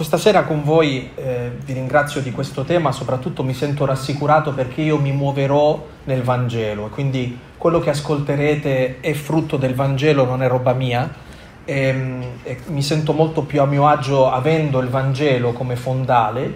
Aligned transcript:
questa 0.00 0.16
sera 0.16 0.44
con 0.44 0.64
voi 0.64 1.10
eh, 1.14 1.50
vi 1.62 1.74
ringrazio 1.74 2.22
di 2.22 2.30
questo 2.30 2.64
tema, 2.64 2.90
soprattutto 2.90 3.42
mi 3.42 3.52
sento 3.52 3.84
rassicurato 3.84 4.54
perché 4.54 4.80
io 4.80 4.96
mi 4.96 5.12
muoverò 5.12 5.86
nel 6.04 6.22
Vangelo 6.22 6.88
quindi 6.88 7.38
quello 7.58 7.80
che 7.80 7.90
ascolterete 7.90 9.00
è 9.00 9.12
frutto 9.12 9.58
del 9.58 9.74
Vangelo, 9.74 10.24
non 10.24 10.42
è 10.42 10.48
roba 10.48 10.72
mia. 10.72 11.12
E, 11.66 11.78
ehm, 11.78 12.24
e 12.44 12.60
mi 12.68 12.80
sento 12.80 13.12
molto 13.12 13.42
più 13.42 13.60
a 13.60 13.66
mio 13.66 13.86
agio 13.88 14.30
avendo 14.30 14.78
il 14.78 14.88
Vangelo 14.88 15.52
come 15.52 15.76
fondale 15.76 16.54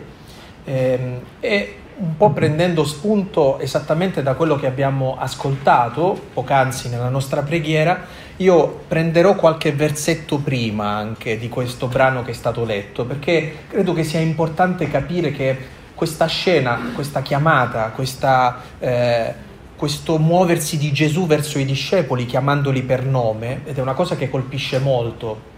e, 0.65 0.99
ehm, 0.99 1.21
e 1.41 1.77
un 1.97 2.17
po' 2.17 2.31
prendendo 2.31 2.83
spunto 2.85 3.59
esattamente 3.59 4.23
da 4.23 4.33
quello 4.33 4.57
che 4.57 4.67
abbiamo 4.67 5.17
ascoltato 5.19 6.19
poc'anzi 6.33 6.89
nella 6.89 7.11
nostra 7.11 7.43
preghiera, 7.43 8.07
io 8.39 8.81
prenderò 8.89 9.37
qualche 9.37 9.73
versetto 9.73 10.39
prima 10.39 10.89
anche 10.89 11.39
di 11.39 11.49
questo 11.49 11.87
brano 11.87 12.25
che 12.25 12.33
è 12.33 12.35
stato 12.35 12.65
letto, 12.65 13.05
perché 13.05 13.59
credo 13.69 13.93
che 13.93 14.03
sia 14.03 14.19
importante 14.19 14.91
capire 14.91 15.31
che 15.31 15.57
questa 15.95 16.27
scena, 16.27 16.91
questa 16.95 17.23
chiamata, 17.23 17.91
questa, 17.91 18.61
eh, 18.81 19.33
questo 19.77 20.19
muoversi 20.19 20.77
di 20.77 20.93
Gesù 20.93 21.27
verso 21.27 21.61
i 21.61 21.65
discepoli 21.65 22.27
chiamandoli 22.27 22.83
per 22.83 23.05
nome, 23.05 23.61
ed 23.65 23.79
è 23.79 23.81
una 23.81 23.95
cosa 23.95 24.17
che 24.17 24.29
colpisce 24.29 24.81
molto, 24.81 25.53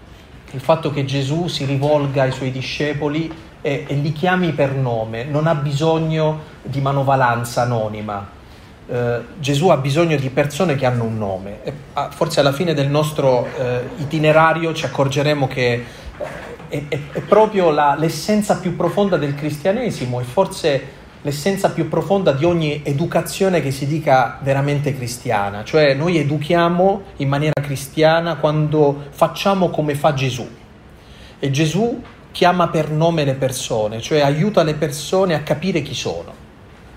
il 0.51 0.61
fatto 0.61 0.91
che 0.91 1.07
Gesù 1.07 1.49
si 1.49 1.65
rivolga 1.65 2.23
ai 2.23 2.33
suoi 2.33 2.51
discepoli 2.51 3.33
e, 3.63 3.85
e 3.87 3.95
li 3.95 4.13
chiami 4.13 4.53
per 4.53 4.75
nome, 4.75 5.25
non 5.25 5.47
ha 5.47 5.55
bisogno 5.55 6.41
di 6.63 6.81
manovalanza 6.83 7.63
anonima, 7.63 8.36
eh, 8.89 9.21
Gesù 9.39 9.69
ha 9.69 9.77
bisogno 9.77 10.17
di 10.17 10.31
persone 10.31 10.77
che 10.77 10.87
hanno 10.87 11.05
un 11.05 11.19
nome. 11.19 11.65
E, 11.65 11.73
ah, 11.95 12.11
forse 12.11 12.41
alla 12.41 12.53
fine 12.53 12.75
del 12.75 12.89
nostro 12.89 13.47
eh, 13.59 13.89
itinerario 13.99 14.73
ci 14.73 14.85
accorgeremo 14.85 15.49
che 15.49 15.73
eh, 15.73 15.85
è, 16.69 16.85
è, 16.89 16.99
è 17.13 17.21
proprio 17.21 17.71
la, 17.71 17.97
l'essenza 17.99 18.59
più 18.59 18.77
profonda 18.77 19.17
del 19.17 19.35
cristianesimo 19.35 20.21
e 20.21 20.25
forse 20.25 20.95
l'essenza 21.23 21.71
più 21.71 21.89
profonda 21.89 22.31
di 22.31 22.45
ogni 22.45 22.83
educazione 22.85 23.61
che 23.61 23.73
si 23.73 23.89
dica 23.89 24.39
veramente 24.43 24.95
cristiana, 24.95 25.65
cioè 25.65 25.93
noi 25.93 26.19
educhiamo 26.19 27.03
in 27.17 27.29
maniera 27.29 27.61
cristiana 27.61 28.37
quando 28.37 29.07
facciamo 29.11 29.71
come 29.71 29.97
fa 29.97 30.15
Gesù. 30.15 30.49
E 31.41 31.51
Gesù 31.51 32.01
chiama 32.31 32.69
per 32.69 32.91
nome 32.91 33.25
le 33.25 33.35
persone, 33.35 34.01
cioè 34.01 34.21
aiuta 34.21 34.63
le 34.63 34.75
persone 34.75 35.35
a 35.35 35.41
capire 35.41 35.83
chi 35.83 35.95
sono. 35.95 36.33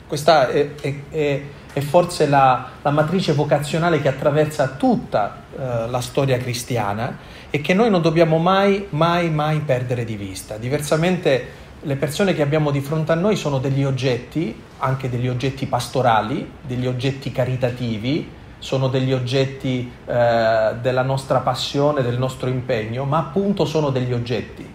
Questa 0.06 0.48
è, 0.50 0.76
è, 0.80 0.96
è 1.10 1.42
è 1.72 1.80
forse 1.82 2.28
la, 2.28 2.70
la 2.82 2.92
matrice 2.92 3.34
vocazionale 3.34 4.02
che 4.02 4.08
attraversa 4.08 4.70
tutta 4.70 5.44
eh, 5.52 5.88
la 5.88 6.02
storia 6.02 6.38
cristiana 6.38 7.18
e 7.50 7.62
che 7.62 7.74
noi 7.74 7.90
non 7.90 8.02
dobbiamo 8.02 8.38
mai, 8.38 8.88
mai, 8.90 9.30
mai 9.30 9.60
perdere 9.60 10.04
di 10.04 10.16
vista. 10.16 10.58
Diversamente 10.58 11.58
le 11.82 11.96
persone 11.96 12.34
che 12.34 12.42
abbiamo 12.42 12.72
di 12.72 12.82
fronte 12.82 13.12
a 13.12 13.16
noi 13.16 13.36
sono 13.36 13.60
degli 13.60 13.84
oggetti, 13.84 14.64
anche 14.80 15.10
degli 15.10 15.28
oggetti 15.28 15.66
pastorali, 15.66 16.52
degli 16.62 16.88
oggetti 16.88 17.32
caritativi, 17.32 18.38
sono 18.60 18.90
degli 18.90 19.14
oggetti 19.14 19.90
eh, 20.06 20.76
della 20.82 21.02
nostra 21.04 21.40
passione, 21.40 22.02
del 22.02 22.18
nostro 22.18 22.50
impegno, 22.50 23.06
ma 23.06 23.20
appunto 23.20 23.64
sono 23.66 23.90
degli 23.90 24.12
oggetti. 24.12 24.68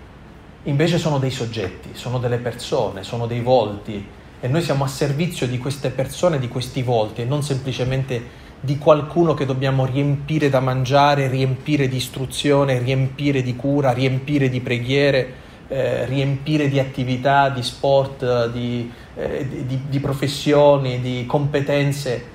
Invece 0.67 0.97
sono 0.97 1.19
dei 1.19 1.31
soggetti, 1.31 1.91
sono 1.93 2.19
delle 2.19 2.39
persone, 2.39 3.03
sono 3.03 3.27
dei 3.27 3.41
volti, 3.41 4.07
e 4.45 4.49
noi 4.49 4.61
siamo 4.61 4.85
a 4.85 4.89
servizio 4.89 5.47
di 5.47 5.57
queste 5.57 5.89
persone, 5.89 6.39
di 6.39 6.49
questi 6.49 6.83
volti 6.83 7.23
e 7.23 7.25
non 7.25 7.43
semplicemente 7.43 8.23
di 8.61 8.77
qualcuno 8.77 9.33
che 9.33 9.47
dobbiamo 9.47 9.87
riempire 9.87 10.51
da 10.51 10.61
mangiare, 10.61 11.29
riempire 11.29 11.89
di 11.89 11.97
istruzione, 11.97 12.79
riempire 12.79 13.43
di 13.43 13.57
cura, 13.57 13.93
riempire 13.93 14.51
di 14.51 14.61
preghiere, 14.61 15.33
eh, 15.69 16.05
riempire 16.05 16.69
di 16.69 16.79
attività, 16.79 17.49
di 17.49 17.63
sport, 17.63 18.51
di, 18.51 18.93
eh, 19.15 19.65
di, 19.67 19.81
di 19.89 19.99
professioni, 19.99 21.01
di 21.01 21.25
competenze. 21.27 22.27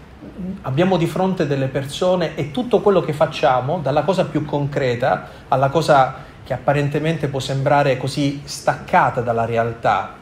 Abbiamo 0.63 0.97
di 0.97 1.05
fronte 1.05 1.45
delle 1.45 1.67
persone 1.67 2.33
e 2.33 2.49
tutto 2.49 2.81
quello 2.81 3.01
che 3.01 3.13
facciamo, 3.13 3.81
dalla 3.83 4.01
cosa 4.01 4.25
più 4.25 4.45
concreta 4.45 5.29
alla 5.47 5.69
cosa 5.69 6.25
che 6.43 6.53
apparentemente 6.53 7.27
può 7.27 7.39
sembrare 7.39 7.97
così 7.97 8.41
staccata 8.45 9.21
dalla 9.21 9.45
realtà, 9.45 10.17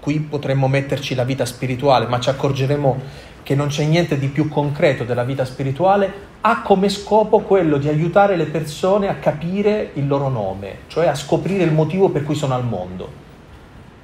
qui 0.00 0.18
potremmo 0.20 0.66
metterci 0.66 1.14
la 1.14 1.24
vita 1.24 1.44
spirituale, 1.44 2.06
ma 2.06 2.18
ci 2.18 2.30
accorgeremo 2.30 3.28
che 3.42 3.54
non 3.54 3.68
c'è 3.68 3.84
niente 3.84 4.18
di 4.18 4.28
più 4.28 4.48
concreto 4.48 5.04
della 5.04 5.24
vita 5.24 5.44
spirituale, 5.44 6.28
ha 6.40 6.62
come 6.62 6.88
scopo 6.88 7.40
quello 7.40 7.76
di 7.76 7.88
aiutare 7.88 8.36
le 8.36 8.46
persone 8.46 9.08
a 9.08 9.14
capire 9.16 9.90
il 9.94 10.06
loro 10.06 10.28
nome, 10.28 10.78
cioè 10.86 11.06
a 11.06 11.14
scoprire 11.14 11.64
il 11.64 11.72
motivo 11.72 12.08
per 12.10 12.24
cui 12.24 12.34
sono 12.34 12.54
al 12.54 12.64
mondo, 12.64 13.10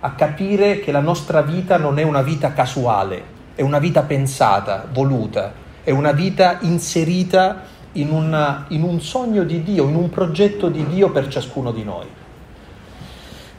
a 0.01 0.13
capire 0.13 0.81
che 0.81 0.93
la 0.93 1.01
nostra 1.01 1.43
vita 1.43 1.79
non 1.79 1.99
è 1.99 2.03
una 2.03 2.23
vita 2.23 2.53
casuale, 2.53 3.35
è 3.55 3.63
una 3.63 3.79
vita 3.79 4.03
pensata, 4.03 4.87
voluta, 4.93 5.53
è 5.83 5.91
una 5.91 6.13
vita 6.13 6.59
inserita 6.61 7.63
in, 7.93 8.11
una, 8.11 8.67
in 8.69 8.83
un 8.83 9.01
sogno 9.01 9.45
di 9.45 9.63
Dio, 9.63 9.89
in 9.89 9.95
un 9.95 10.11
progetto 10.11 10.69
di 10.69 10.87
Dio 10.87 11.11
per 11.11 11.29
ciascuno 11.29 11.73
di 11.73 11.85
noi. 11.85 12.07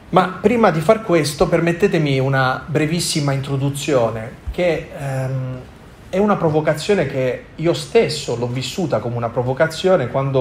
Ma 0.10 0.40
prima 0.42 0.72
di 0.72 0.80
far 0.80 1.04
questo 1.04 1.50
permettetemi 1.50 2.18
una 2.18 2.64
brevissima 2.66 3.34
introduzione 3.34 4.46
che 4.52 4.90
ehm, 4.98 5.60
è 6.08 6.18
una 6.18 6.38
provocazione 6.38 7.08
che 7.08 7.48
io 7.56 7.74
stesso 7.74 8.38
l'ho 8.38 8.48
vissuta 8.48 9.00
come 9.00 9.18
una 9.18 9.28
provocazione 9.28 10.08
quando 10.08 10.40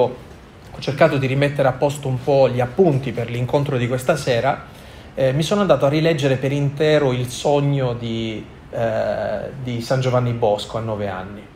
ho 0.70 0.78
cercato 0.78 1.16
di 1.16 1.26
rimettere 1.26 1.66
a 1.66 1.72
posto 1.72 2.06
un 2.06 2.22
po' 2.22 2.48
gli 2.48 2.60
appunti 2.60 3.10
per 3.10 3.28
l'incontro 3.28 3.76
di 3.76 3.88
questa 3.88 4.14
sera. 4.14 4.66
Eh, 5.16 5.32
mi 5.32 5.42
sono 5.42 5.62
andato 5.62 5.84
a 5.84 5.88
rileggere 5.88 6.36
per 6.36 6.52
intero 6.52 7.10
il 7.10 7.28
sogno 7.28 7.94
di, 7.94 8.46
eh, 8.70 9.50
di 9.64 9.80
San 9.80 10.00
Giovanni 10.00 10.30
Bosco 10.30 10.78
a 10.78 10.80
nove 10.80 11.08
anni 11.08 11.54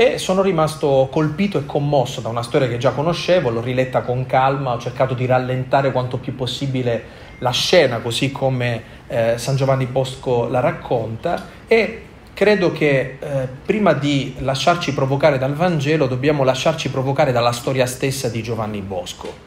e 0.00 0.16
sono 0.16 0.42
rimasto 0.42 1.08
colpito 1.10 1.58
e 1.58 1.66
commosso 1.66 2.20
da 2.20 2.28
una 2.28 2.44
storia 2.44 2.68
che 2.68 2.78
già 2.78 2.92
conoscevo, 2.92 3.50
l'ho 3.50 3.60
riletta 3.60 4.02
con 4.02 4.26
calma, 4.26 4.74
ho 4.74 4.78
cercato 4.78 5.12
di 5.12 5.26
rallentare 5.26 5.90
quanto 5.90 6.18
più 6.18 6.36
possibile 6.36 7.26
la 7.38 7.50
scena 7.50 7.98
così 7.98 8.32
come 8.32 8.82
eh, 9.06 9.34
San 9.36 9.56
Giovanni 9.56 9.86
Bosco 9.86 10.48
la 10.48 10.60
racconta 10.60 11.46
e 11.66 12.02
credo 12.34 12.70
che 12.70 13.16
eh, 13.18 13.48
prima 13.64 13.92
di 13.92 14.34
lasciarci 14.38 14.94
provocare 14.94 15.38
dal 15.38 15.54
Vangelo 15.54 16.06
dobbiamo 16.06 16.44
lasciarci 16.44 16.90
provocare 16.90 17.32
dalla 17.32 17.52
storia 17.52 17.86
stessa 17.86 18.28
di 18.28 18.42
Giovanni 18.42 18.80
Bosco. 18.80 19.46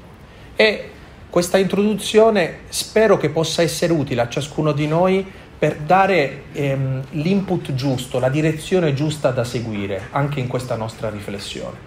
E 0.55 0.89
questa 1.29 1.57
introduzione 1.57 2.59
spero 2.67 3.17
che 3.17 3.29
possa 3.29 3.61
essere 3.61 3.93
utile 3.93 4.21
a 4.21 4.27
ciascuno 4.27 4.73
di 4.73 4.87
noi 4.87 5.25
per 5.57 5.77
dare 5.77 6.43
ehm, 6.51 7.03
l'input 7.11 7.73
giusto, 7.73 8.19
la 8.19 8.29
direzione 8.29 8.93
giusta 8.93 9.31
da 9.31 9.43
seguire 9.43 10.07
anche 10.11 10.39
in 10.41 10.47
questa 10.47 10.75
nostra 10.75 11.09
riflessione. 11.09 11.77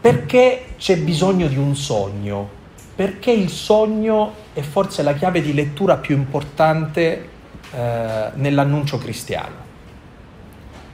Perché 0.00 0.64
c'è 0.76 0.98
bisogno 0.98 1.46
di 1.46 1.56
un 1.56 1.74
sogno 1.74 2.50
perché 2.98 3.30
il 3.30 3.48
sogno 3.48 4.32
è 4.52 4.60
forse 4.60 5.04
la 5.04 5.14
chiave 5.14 5.40
di 5.40 5.54
lettura 5.54 5.98
più 5.98 6.16
importante 6.16 7.28
eh, 7.70 8.30
nell'annuncio 8.34 8.98
cristiano. 8.98 9.54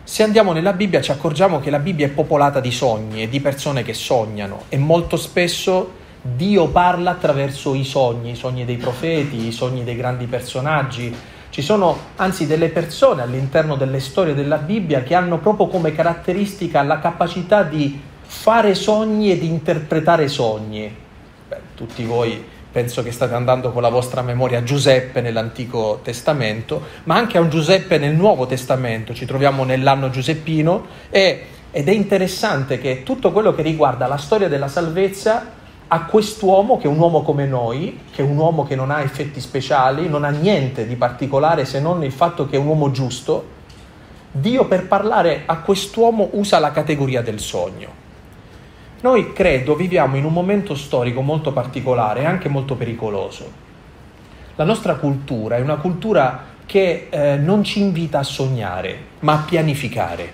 Se 0.04 0.22
andiamo 0.22 0.52
nella 0.52 0.74
Bibbia 0.74 1.00
ci 1.00 1.12
accorgiamo 1.12 1.60
che 1.60 1.70
la 1.70 1.78
Bibbia 1.78 2.04
è 2.04 2.10
popolata 2.10 2.60
di 2.60 2.70
sogni 2.70 3.22
e 3.22 3.28
di 3.30 3.40
persone 3.40 3.82
che 3.82 3.94
sognano 3.94 4.64
e 4.68 4.76
molto 4.76 5.16
spesso 5.16 5.92
Dio 6.20 6.68
parla 6.68 7.12
attraverso 7.12 7.74
i 7.74 7.84
sogni, 7.84 8.32
i 8.32 8.36
sogni 8.36 8.66
dei 8.66 8.76
profeti, 8.76 9.46
i 9.46 9.52
sogni 9.52 9.82
dei 9.82 9.96
grandi 9.96 10.26
personaggi. 10.26 11.16
Ci 11.48 11.62
sono 11.62 11.96
anzi 12.16 12.46
delle 12.46 12.68
persone 12.68 13.22
all'interno 13.22 13.76
delle 13.76 14.00
storie 14.00 14.34
della 14.34 14.58
Bibbia 14.58 15.02
che 15.02 15.14
hanno 15.14 15.38
proprio 15.38 15.68
come 15.68 15.92
caratteristica 15.92 16.82
la 16.82 16.98
capacità 16.98 17.62
di 17.62 17.98
fare 18.26 18.74
sogni 18.74 19.30
e 19.30 19.38
di 19.38 19.46
interpretare 19.46 20.28
sogni 20.28 21.00
tutti 21.74 22.04
voi 22.04 22.52
penso 22.74 23.04
che 23.04 23.12
state 23.12 23.34
andando 23.34 23.70
con 23.70 23.82
la 23.82 23.88
vostra 23.88 24.20
memoria 24.20 24.58
a 24.58 24.62
Giuseppe 24.64 25.20
nell'Antico 25.20 26.00
Testamento, 26.02 26.82
ma 27.04 27.14
anche 27.14 27.38
a 27.38 27.40
un 27.40 27.48
Giuseppe 27.48 27.98
nel 27.98 28.16
Nuovo 28.16 28.46
Testamento, 28.46 29.14
ci 29.14 29.26
troviamo 29.26 29.62
nell'anno 29.62 30.10
giuseppino 30.10 30.84
e, 31.08 31.44
ed 31.70 31.88
è 31.88 31.92
interessante 31.92 32.80
che 32.80 33.04
tutto 33.04 33.30
quello 33.30 33.54
che 33.54 33.62
riguarda 33.62 34.08
la 34.08 34.16
storia 34.16 34.48
della 34.48 34.66
salvezza 34.66 35.52
a 35.86 36.04
quest'uomo, 36.06 36.76
che 36.76 36.88
è 36.88 36.90
un 36.90 36.98
uomo 36.98 37.22
come 37.22 37.46
noi, 37.46 38.00
che 38.10 38.22
è 38.22 38.24
un 38.24 38.36
uomo 38.36 38.64
che 38.64 38.74
non 38.74 38.90
ha 38.90 39.02
effetti 39.02 39.40
speciali, 39.40 40.08
non 40.08 40.24
ha 40.24 40.30
niente 40.30 40.84
di 40.84 40.96
particolare 40.96 41.64
se 41.64 41.78
non 41.78 42.02
il 42.02 42.10
fatto 42.10 42.48
che 42.48 42.56
è 42.56 42.58
un 42.58 42.66
uomo 42.66 42.90
giusto, 42.90 43.52
Dio 44.32 44.66
per 44.66 44.88
parlare 44.88 45.44
a 45.46 45.58
quest'uomo 45.58 46.30
usa 46.32 46.58
la 46.58 46.72
categoria 46.72 47.22
del 47.22 47.38
sogno. 47.38 48.02
Noi 49.04 49.34
credo 49.34 49.76
viviamo 49.76 50.16
in 50.16 50.24
un 50.24 50.32
momento 50.32 50.74
storico 50.74 51.20
molto 51.20 51.52
particolare 51.52 52.22
e 52.22 52.24
anche 52.24 52.48
molto 52.48 52.74
pericoloso. 52.74 53.52
La 54.54 54.64
nostra 54.64 54.94
cultura 54.94 55.56
è 55.56 55.60
una 55.60 55.76
cultura 55.76 56.42
che 56.64 57.08
eh, 57.10 57.36
non 57.36 57.62
ci 57.64 57.80
invita 57.80 58.20
a 58.20 58.22
sognare, 58.22 58.98
ma 59.20 59.34
a 59.34 59.44
pianificare. 59.46 60.32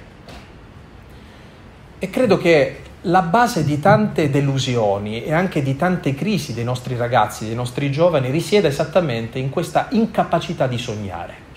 E 1.98 2.10
credo 2.10 2.38
che 2.38 2.82
la 3.02 3.22
base 3.22 3.64
di 3.64 3.80
tante 3.80 4.30
delusioni 4.30 5.24
e 5.24 5.32
anche 5.32 5.64
di 5.64 5.74
tante 5.74 6.14
crisi 6.14 6.54
dei 6.54 6.62
nostri 6.62 6.94
ragazzi, 6.94 7.46
dei 7.46 7.56
nostri 7.56 7.90
giovani, 7.90 8.30
risiede 8.30 8.68
esattamente 8.68 9.40
in 9.40 9.50
questa 9.50 9.88
incapacità 9.90 10.68
di 10.68 10.78
sognare. 10.78 11.49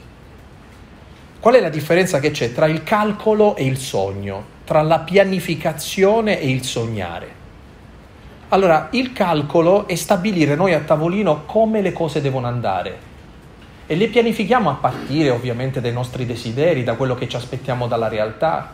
Qual 1.43 1.55
è 1.55 1.59
la 1.59 1.67
differenza 1.67 2.21
che 2.21 2.31
c'è 2.31 2.53
tra 2.53 2.67
il 2.67 2.83
calcolo 2.83 3.57
e 3.57 3.65
il 3.65 3.77
sogno, 3.77 4.45
tra 4.63 4.81
la 4.81 4.99
pianificazione 4.99 6.39
e 6.39 6.49
il 6.49 6.63
sognare? 6.63 7.27
Allora, 8.47 8.87
il 8.91 9.11
calcolo 9.11 9.85
è 9.85 9.95
stabilire 9.95 10.55
noi 10.55 10.73
a 10.73 10.79
tavolino 10.79 11.43
come 11.45 11.81
le 11.81 11.91
cose 11.91 12.21
devono 12.21 12.47
andare. 12.47 12.97
E 13.85 13.95
le 13.97 14.07
pianifichiamo 14.07 14.69
a 14.69 14.75
partire 14.75 15.31
ovviamente 15.31 15.81
dai 15.81 15.91
nostri 15.91 16.25
desideri, 16.25 16.85
da 16.85 16.93
quello 16.93 17.13
che 17.13 17.27
ci 17.27 17.35
aspettiamo 17.35 17.87
dalla 17.87 18.07
realtà, 18.07 18.69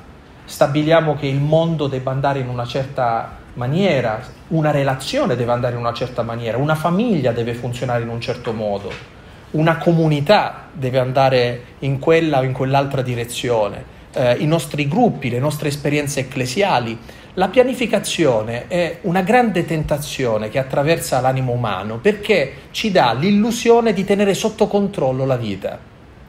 stabiliamo 0.45 1.15
che 1.15 1.25
il 1.25 1.39
mondo 1.39 1.87
debba 1.87 2.11
andare 2.11 2.37
in 2.37 2.49
una 2.49 2.67
certa 2.67 3.35
maniera, 3.55 4.21
una 4.49 4.69
relazione 4.69 5.35
deve 5.35 5.53
andare 5.53 5.73
in 5.73 5.79
una 5.79 5.93
certa 5.93 6.21
maniera, 6.21 6.59
una 6.59 6.75
famiglia 6.75 7.31
deve 7.31 7.55
funzionare 7.55 8.03
in 8.03 8.09
un 8.09 8.21
certo 8.21 8.53
modo, 8.53 9.17
una 9.51 9.77
comunità 9.77 10.67
deve 10.71 10.99
andare 10.99 11.63
in 11.79 11.99
quella 11.99 12.39
o 12.39 12.43
in 12.43 12.51
quell'altra 12.51 13.01
direzione, 13.01 13.97
eh, 14.13 14.35
i 14.35 14.45
nostri 14.45 14.87
gruppi, 14.87 15.29
le 15.29 15.39
nostre 15.39 15.69
esperienze 15.69 16.21
ecclesiali. 16.21 16.97
La 17.33 17.47
pianificazione 17.47 18.67
è 18.67 18.99
una 19.01 19.21
grande 19.21 19.65
tentazione 19.65 20.49
che 20.49 20.59
attraversa 20.59 21.19
l'animo 21.19 21.53
umano 21.53 21.97
perché 21.97 22.53
ci 22.71 22.91
dà 22.91 23.13
l'illusione 23.13 23.93
di 23.93 24.03
tenere 24.03 24.33
sotto 24.33 24.67
controllo 24.67 25.25
la 25.25 25.37
vita. 25.37 25.79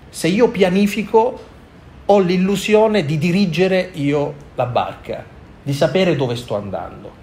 Se 0.09 0.29
io 0.29 0.49
pianifico 0.49 1.49
ho 2.07 2.19
l'illusione 2.19 3.05
di 3.05 3.19
dirigere 3.19 3.91
io 3.93 4.35
la 4.55 4.67
barca, 4.67 5.25
di 5.63 5.73
sapere 5.73 6.17
dove 6.17 6.37
sto 6.37 6.57
andando. 6.57 7.19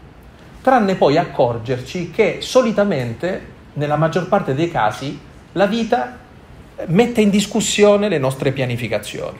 Tranne 0.61 0.95
poi 0.95 1.17
accorgerci 1.17 2.11
che 2.11 2.37
solitamente, 2.41 3.55
nella 3.73 3.95
maggior 3.95 4.27
parte 4.27 4.53
dei 4.53 4.69
casi, 4.69 5.19
la 5.57 5.65
vita 5.65 6.15
mette 6.85 7.21
in 7.21 7.31
discussione 7.31 8.07
le 8.07 8.19
nostre 8.19 8.51
pianificazioni, 8.51 9.39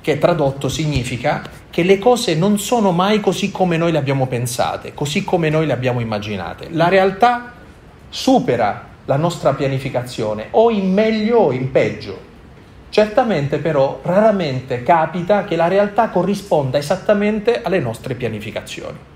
che 0.00 0.18
tradotto 0.18 0.68
significa 0.68 1.42
che 1.68 1.82
le 1.82 1.98
cose 1.98 2.36
non 2.36 2.60
sono 2.60 2.92
mai 2.92 3.18
così 3.18 3.50
come 3.50 3.76
noi 3.76 3.90
le 3.90 3.98
abbiamo 3.98 4.28
pensate, 4.28 4.94
così 4.94 5.24
come 5.24 5.50
noi 5.50 5.66
le 5.66 5.72
abbiamo 5.72 5.98
immaginate. 5.98 6.68
La 6.70 6.88
realtà 6.88 7.52
supera 8.08 8.90
la 9.04 9.16
nostra 9.16 9.54
pianificazione, 9.54 10.46
o 10.52 10.70
in 10.70 10.92
meglio 10.92 11.38
o 11.38 11.52
in 11.52 11.72
peggio. 11.72 12.30
Certamente 12.88 13.58
però 13.58 13.98
raramente 14.02 14.84
capita 14.84 15.42
che 15.42 15.56
la 15.56 15.66
realtà 15.66 16.10
corrisponda 16.10 16.78
esattamente 16.78 17.60
alle 17.62 17.80
nostre 17.80 18.14
pianificazioni. 18.14 19.10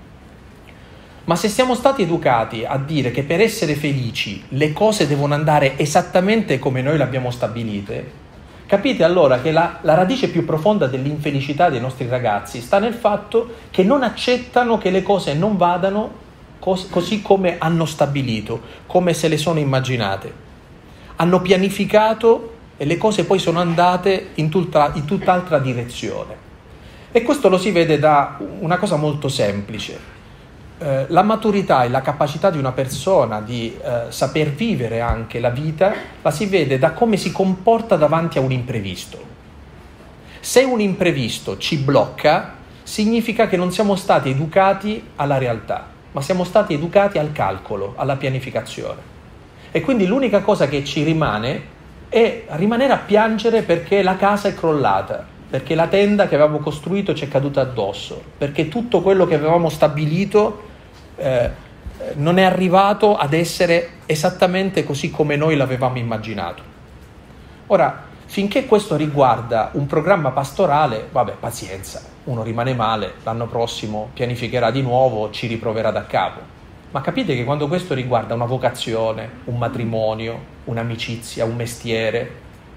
Ma 1.27 1.35
se 1.35 1.49
siamo 1.49 1.75
stati 1.75 2.03
educati 2.03 2.63
a 2.63 2.77
dire 2.77 3.11
che 3.11 3.23
per 3.23 3.41
essere 3.41 3.75
felici 3.75 4.45
le 4.49 4.71
cose 4.71 5.07
devono 5.07 5.33
andare 5.33 5.77
esattamente 5.77 6.57
come 6.57 6.81
noi 6.81 6.95
le 6.95 7.03
abbiamo 7.03 7.31
stabilite, 7.31 8.11
capite 8.65 9.03
allora 9.03 9.41
che 9.41 9.51
la, 9.51 9.79
la, 9.81 9.93
radice 9.93 10.29
più 10.29 10.45
profonda 10.45 10.87
dell'infelicità 10.87 11.69
dei 11.69 11.81
nostri 11.81 12.07
ragazzi 12.07 12.61
sta 12.61 12.79
nel 12.79 12.93
fatto 12.93 13.55
che 13.71 13.83
non 13.83 14.03
accettano 14.03 14.77
che 14.77 14.89
le 14.89 15.03
cose 15.03 15.33
non 15.33 15.57
vadano 15.57 16.13
cos- 16.59 16.87
così 16.89 17.21
come 17.21 17.57
hanno 17.57 17.83
stabilito, 17.83 18.61
come 18.85 19.13
se 19.13 19.27
le 19.27 19.37
sono 19.37 19.59
immaginate. 19.59 20.31
Hanno 21.17 21.41
pianificato 21.41 22.53
e 22.77 22.85
le 22.85 22.95
cose 22.95 23.25
poi 23.25 23.39
sono 23.39 23.59
andate 23.59 24.29
in, 24.35 24.47
tutta, 24.47 24.91
in 24.93 25.03
tutt'altra 25.03 25.59
direzione. 25.59 26.45
E 27.11 27.21
questo 27.21 27.49
lo 27.49 27.57
si 27.57 27.71
vede 27.71 27.99
da 27.99 28.39
una 28.59 28.77
cosa 28.77 28.95
molto 28.95 29.27
semplice. 29.27 30.15
Eh, 30.79 31.05
la 31.09 31.23
maturità 31.23 31.85
e 31.85 31.89
la 31.89 32.01
capacità 32.01 32.51
di 32.51 32.59
una 32.59 32.71
persona 32.71 33.41
di 33.41 33.75
eh, 33.81 34.11
saper 34.11 34.51
vivere 34.51 35.01
anche 35.01 35.39
la 35.39 35.49
vita 35.49 35.91
la 36.21 36.29
si 36.29 36.45
vede 36.45 36.77
da 36.77 36.91
come 36.91 37.17
si 37.17 37.31
comporta 37.31 37.95
davanti 37.95 38.37
a 38.37 38.41
un 38.41 38.51
imprevisto. 38.51 39.19
Se 40.39 40.63
un 40.63 40.79
imprevisto 40.79 41.57
ci 41.57 41.77
blocca, 41.77 42.53
significa 42.83 43.47
che 43.47 43.57
non 43.57 43.71
siamo 43.71 43.95
stati 43.95 44.29
educati 44.29 45.03
alla 45.15 45.39
realtà, 45.39 45.87
ma 46.11 46.21
siamo 46.21 46.43
stati 46.43 46.75
educati 46.75 47.17
al 47.17 47.31
calcolo, 47.31 47.95
alla 47.97 48.15
pianificazione. 48.15 49.01
E 49.71 49.81
quindi 49.81 50.05
l'unica 50.05 50.41
cosa 50.41 50.67
che 50.67 50.85
ci 50.85 51.01
rimane 51.01 51.75
e 52.07 52.45
rimanere 52.49 52.93
a 52.93 52.97
piangere 52.97 53.63
perché 53.63 54.03
la 54.03 54.15
casa 54.15 54.49
è 54.49 54.53
crollata, 54.53 55.25
perché 55.49 55.73
la 55.73 55.87
tenda 55.87 56.27
che 56.27 56.35
avevamo 56.35 56.59
costruito 56.59 57.15
ci 57.15 57.25
è 57.25 57.27
caduta 57.27 57.61
addosso, 57.61 58.21
perché 58.37 58.67
tutto 58.67 59.01
quello 59.01 59.25
che 59.25 59.33
avevamo 59.33 59.69
stabilito 59.69 60.66
eh, 61.17 61.49
non 62.15 62.37
è 62.37 62.43
arrivato 62.43 63.17
ad 63.17 63.33
essere 63.33 63.89
esattamente 64.05 64.83
così 64.83 65.11
come 65.11 65.35
noi 65.35 65.55
l'avevamo 65.55 65.97
immaginato. 65.97 66.63
Ora, 67.67 68.05
finché 68.25 68.65
questo 68.65 68.95
riguarda 68.95 69.71
un 69.73 69.87
programma 69.87 70.31
pastorale, 70.31 71.07
vabbè, 71.11 71.33
pazienza, 71.39 72.01
uno 72.25 72.43
rimane 72.43 72.73
male, 72.73 73.13
l'anno 73.23 73.47
prossimo 73.47 74.09
pianificherà 74.13 74.71
di 74.71 74.81
nuovo, 74.81 75.31
ci 75.31 75.47
riproverà 75.47 75.91
da 75.91 76.05
capo. 76.05 76.55
Ma 76.91 77.01
capite 77.01 77.35
che 77.35 77.43
quando 77.43 77.67
questo 77.67 77.93
riguarda 77.93 78.33
una 78.33 78.45
vocazione, 78.45 79.29
un 79.45 79.57
matrimonio, 79.57 80.39
un'amicizia, 80.65 81.43
un 81.43 81.55
mestiere, 81.55 82.31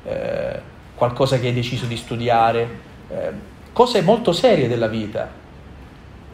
eh, 0.04 0.60
qualcosa 0.94 1.38
che 1.38 1.46
hai 1.46 1.54
deciso 1.54 1.86
di 1.86 1.96
studiare, 1.96 2.68
eh, 3.08 3.30
cose 3.72 4.02
molto 4.02 4.32
serie 4.32 4.66
della 4.66 4.88
vita, 4.88 5.28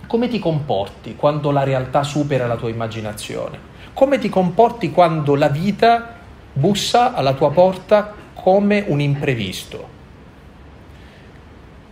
come 0.06 0.28
ti 0.28 0.38
comporti 0.38 1.16
quando 1.16 1.50
la 1.50 1.64
realtà 1.64 2.02
supera 2.04 2.46
la 2.46 2.56
tua 2.56 2.68
immaginazione? 2.68 3.58
Come 3.92 4.18
ti 4.18 4.28
comporti 4.28 4.90
quando 4.90 5.34
la 5.34 5.48
vita 5.48 6.14
bussa 6.52 7.14
alla 7.14 7.34
tua 7.34 7.50
porta 7.50 8.12
come 8.34 8.84
un 8.86 9.00
imprevisto? 9.00 9.94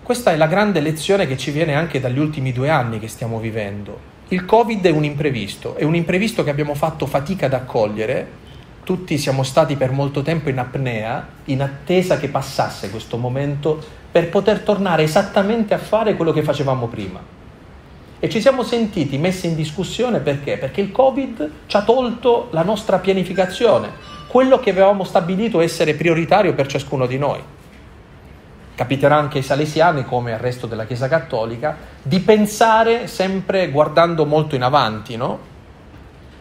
Questa 0.03 0.33
è 0.33 0.37
la 0.37 0.47
grande 0.47 0.81
lezione 0.81 1.27
che 1.27 1.37
ci 1.37 1.51
viene 1.51 1.75
anche 1.75 1.99
dagli 1.99 2.19
ultimi 2.19 2.53
due 2.53 2.69
anni 2.69 2.99
che 3.01 3.09
stiamo 3.09 3.41
vivendo. 3.41 4.13
Il 4.29 4.45
Covid 4.45 4.85
è 4.85 4.91
un 4.91 5.05
imprevisto, 5.05 5.75
è 5.77 5.83
un 5.83 5.95
imprevisto 5.95 6.45
che 6.45 6.51
abbiamo 6.51 6.75
fatto 6.75 7.07
fatica 7.07 7.47
ad 7.47 7.55
accogliere. 7.55 8.43
Tutti 8.85 9.19
siamo 9.19 9.43
stati 9.43 9.77
per 9.77 9.93
molto 9.93 10.23
tempo 10.23 10.51
in 10.51 10.59
apnea, 10.59 11.27
in 11.47 11.63
attesa 11.63 12.19
che 12.19 12.29
passasse 12.29 12.91
questo 12.91 13.17
momento 13.17 13.83
per 14.13 14.29
poter 14.29 14.61
tornare 14.61 15.03
esattamente 15.03 15.75
a 15.75 15.79
fare 15.79 16.15
quello 16.15 16.33
che 16.33 16.43
facevamo 16.43 16.87
prima. 16.87 17.43
E 18.25 18.31
ci 18.31 18.41
siamo 18.41 18.63
sentiti 18.63 19.19
messi 19.19 19.49
in 19.49 19.55
discussione 19.55 20.21
perché? 20.21 20.57
Perché 20.57 20.81
il 20.81 20.91
Covid 20.91 21.51
ci 21.67 21.77
ha 21.77 21.83
tolto 21.83 22.49
la 22.53 22.63
nostra 22.63 22.99
pianificazione, 22.99 23.91
quello 24.29 24.59
che 24.59 24.71
avevamo 24.71 25.05
stabilito 25.05 25.61
essere 25.61 25.93
prioritario 25.93 26.55
per 26.55 26.67
ciascuno 26.67 27.05
di 27.05 27.19
noi 27.19 27.43
capiterà 28.75 29.17
anche 29.17 29.37
ai 29.37 29.45
salesiani 29.45 30.07
come 30.07 30.33
al 30.33 30.39
resto 30.39 30.67
della 30.67 30.87
Chiesa 30.87 31.07
Cattolica, 31.07 31.77
di 32.03 32.19
pensare 32.21 33.09
sempre 33.09 33.69
guardando 33.71 34.25
molto 34.25 34.55
in 34.55 34.63
avanti, 34.63 35.17
no? 35.17 35.39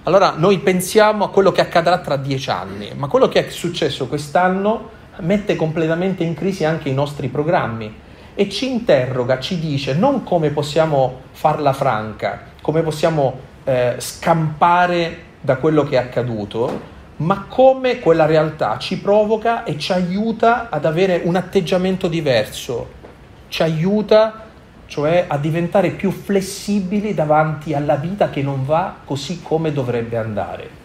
Allora 0.03 0.35
noi 0.37 0.59
pensiamo 0.59 1.25
a 1.25 1.29
quello 1.31 1.51
che 1.51 1.59
accadrà 1.59 1.97
tra 1.97 2.15
dieci 2.15 2.49
anni, 2.49 2.93
ma 2.95 3.07
quello 3.07 3.27
che 3.27 3.45
è 3.45 3.49
successo 3.49 4.07
quest'anno 4.07 4.89
mette 5.17 5.57
completamente 5.57 6.23
in 6.23 6.33
crisi 6.33 6.63
anche 6.63 6.87
i 6.87 6.93
nostri 6.93 7.27
programmi 7.27 7.93
e 8.35 8.49
ci 8.49 8.69
interroga, 8.69 9.39
ci 9.39 9.59
dice 9.59 9.93
non 9.93 10.23
come 10.23 10.49
possiamo 10.49 11.21
farla 11.31 11.73
franca, 11.73 12.51
come 12.61 12.81
possiamo 12.81 13.39
eh, 13.63 13.95
scampare 13.97 15.31
da 15.39 15.57
quello 15.57 15.83
che 15.83 15.95
è 15.95 15.99
accaduto, 15.99 16.91
ma 17.17 17.45
come 17.47 17.99
quella 17.99 18.25
realtà 18.25 18.77
ci 18.77 18.99
provoca 18.99 19.63
e 19.63 19.77
ci 19.77 19.91
aiuta 19.91 20.69
ad 20.69 20.85
avere 20.85 21.21
un 21.23 21.35
atteggiamento 21.35 22.07
diverso, 22.07 23.01
ci 23.49 23.61
aiuta 23.61 24.43
cioè 24.85 25.25
a 25.27 25.37
diventare 25.37 25.89
più 25.91 26.11
flessibili 26.11 27.13
davanti 27.13 27.73
alla 27.73 27.95
vita 27.95 28.29
che 28.29 28.41
non 28.41 28.65
va 28.65 28.97
così 29.03 29.41
come 29.41 29.71
dovrebbe 29.71 30.17
andare. 30.17 30.82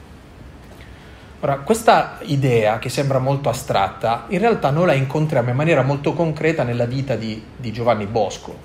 Ora, 1.40 1.59
questa 1.59 2.18
idea 2.23 2.80
che 2.80 2.88
sembra 2.88 3.21
molto 3.21 3.49
astratta, 3.49 4.25
in 4.26 4.40
realtà 4.40 4.71
noi 4.71 4.87
la 4.87 4.95
incontriamo 4.95 5.50
in 5.50 5.54
maniera 5.54 5.83
molto 5.83 6.12
concreta 6.12 6.64
nella 6.64 6.85
vita 6.85 7.14
di, 7.14 7.40
di 7.57 7.71
Giovanni 7.71 8.07
Bosco. 8.07 8.57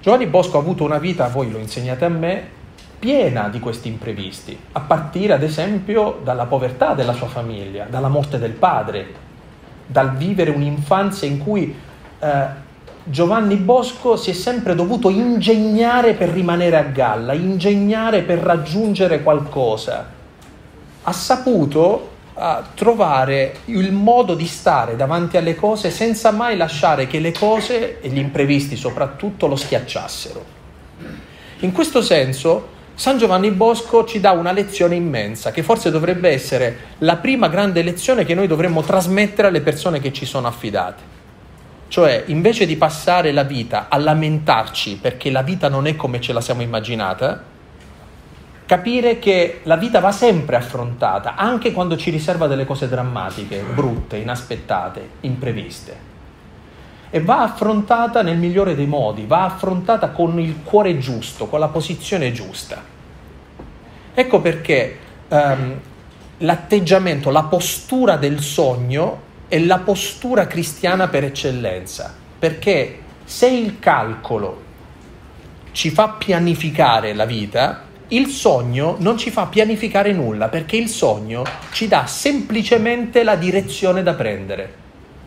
Giovanni 0.00 0.24
Bosco 0.28 0.56
ha 0.56 0.60
avuto 0.60 0.82
una 0.82 0.96
vita, 0.96 1.28
voi 1.28 1.50
lo 1.50 1.58
insegnate 1.58 2.06
a 2.06 2.08
me, 2.08 2.42
piena 2.98 3.50
di 3.50 3.60
questi 3.60 3.88
imprevisti, 3.88 4.58
a 4.72 4.80
partire 4.80 5.34
ad 5.34 5.42
esempio 5.42 6.20
dalla 6.24 6.46
povertà 6.46 6.94
della 6.94 7.12
sua 7.12 7.26
famiglia, 7.26 7.84
dalla 7.84 8.08
morte 8.08 8.38
del 8.38 8.52
padre, 8.52 9.06
dal 9.86 10.16
vivere 10.16 10.52
un'infanzia 10.52 11.28
in 11.28 11.36
cui 11.36 11.76
eh, 12.18 12.46
Giovanni 13.04 13.56
Bosco 13.56 14.16
si 14.16 14.30
è 14.30 14.32
sempre 14.32 14.74
dovuto 14.74 15.10
ingegnare 15.10 16.14
per 16.14 16.30
rimanere 16.30 16.78
a 16.78 16.82
galla, 16.84 17.34
ingegnare 17.34 18.22
per 18.22 18.38
raggiungere 18.38 19.22
qualcosa. 19.22 20.20
Ha 21.02 21.12
saputo 21.12 22.10
uh, 22.34 22.42
trovare 22.74 23.56
il 23.66 23.92
modo 23.92 24.34
di 24.34 24.46
stare 24.46 24.96
davanti 24.96 25.36
alle 25.36 25.54
cose 25.54 25.90
senza 25.90 26.30
mai 26.30 26.56
lasciare 26.56 27.06
che 27.06 27.18
le 27.18 27.32
cose, 27.32 28.00
e 28.00 28.08
gli 28.08 28.18
imprevisti 28.18 28.76
soprattutto, 28.76 29.46
lo 29.46 29.56
schiacciassero. 29.56 30.44
In 31.60 31.72
questo 31.72 32.02
senso 32.02 32.80
San 32.94 33.18
Giovanni 33.18 33.50
Bosco 33.50 34.04
ci 34.04 34.20
dà 34.20 34.32
una 34.32 34.52
lezione 34.52 34.94
immensa, 34.94 35.50
che 35.50 35.62
forse 35.62 35.90
dovrebbe 35.90 36.28
essere 36.28 36.78
la 36.98 37.16
prima 37.16 37.48
grande 37.48 37.82
lezione 37.82 38.24
che 38.24 38.34
noi 38.34 38.46
dovremmo 38.46 38.82
trasmettere 38.82 39.48
alle 39.48 39.62
persone 39.62 39.98
che 39.98 40.12
ci 40.12 40.26
sono 40.26 40.46
affidate. 40.46 41.02
Cioè, 41.88 42.24
invece 42.26 42.64
di 42.64 42.76
passare 42.76 43.32
la 43.32 43.42
vita 43.42 43.86
a 43.88 43.98
lamentarci 43.98 44.98
perché 45.00 45.30
la 45.30 45.42
vita 45.42 45.68
non 45.68 45.86
è 45.86 45.96
come 45.96 46.20
ce 46.20 46.32
la 46.32 46.40
siamo 46.40 46.62
immaginata, 46.62 47.42
capire 48.66 49.18
che 49.18 49.60
la 49.64 49.76
vita 49.76 50.00
va 50.00 50.12
sempre 50.12 50.56
affrontata, 50.56 51.34
anche 51.34 51.72
quando 51.72 51.96
ci 51.96 52.10
riserva 52.10 52.46
delle 52.46 52.64
cose 52.64 52.88
drammatiche, 52.88 53.64
brutte, 53.74 54.16
inaspettate, 54.16 55.08
impreviste. 55.20 56.10
E 57.10 57.20
va 57.20 57.42
affrontata 57.42 58.22
nel 58.22 58.38
migliore 58.38 58.74
dei 58.74 58.86
modi, 58.86 59.26
va 59.26 59.44
affrontata 59.44 60.10
con 60.10 60.38
il 60.40 60.60
cuore 60.62 60.98
giusto, 60.98 61.46
con 61.46 61.60
la 61.60 61.68
posizione 61.68 62.32
giusta. 62.32 62.82
Ecco 64.14 64.40
perché 64.40 64.98
um, 65.28 65.80
l'atteggiamento, 66.38 67.30
la 67.30 67.44
postura 67.44 68.16
del 68.16 68.40
sogno 68.40 69.30
è 69.48 69.58
la 69.58 69.80
postura 69.80 70.46
cristiana 70.46 71.08
per 71.08 71.24
eccellenza, 71.24 72.14
perché 72.38 73.00
se 73.24 73.48
il 73.48 73.78
calcolo 73.78 74.62
ci 75.72 75.90
fa 75.90 76.08
pianificare 76.10 77.12
la 77.12 77.26
vita, 77.26 77.90
il 78.12 78.26
sogno 78.26 78.96
non 78.98 79.16
ci 79.16 79.30
fa 79.30 79.46
pianificare 79.46 80.12
nulla, 80.12 80.48
perché 80.48 80.76
il 80.76 80.88
sogno 80.88 81.44
ci 81.72 81.88
dà 81.88 82.06
semplicemente 82.06 83.22
la 83.22 83.36
direzione 83.36 84.02
da 84.02 84.12
prendere, 84.12 84.74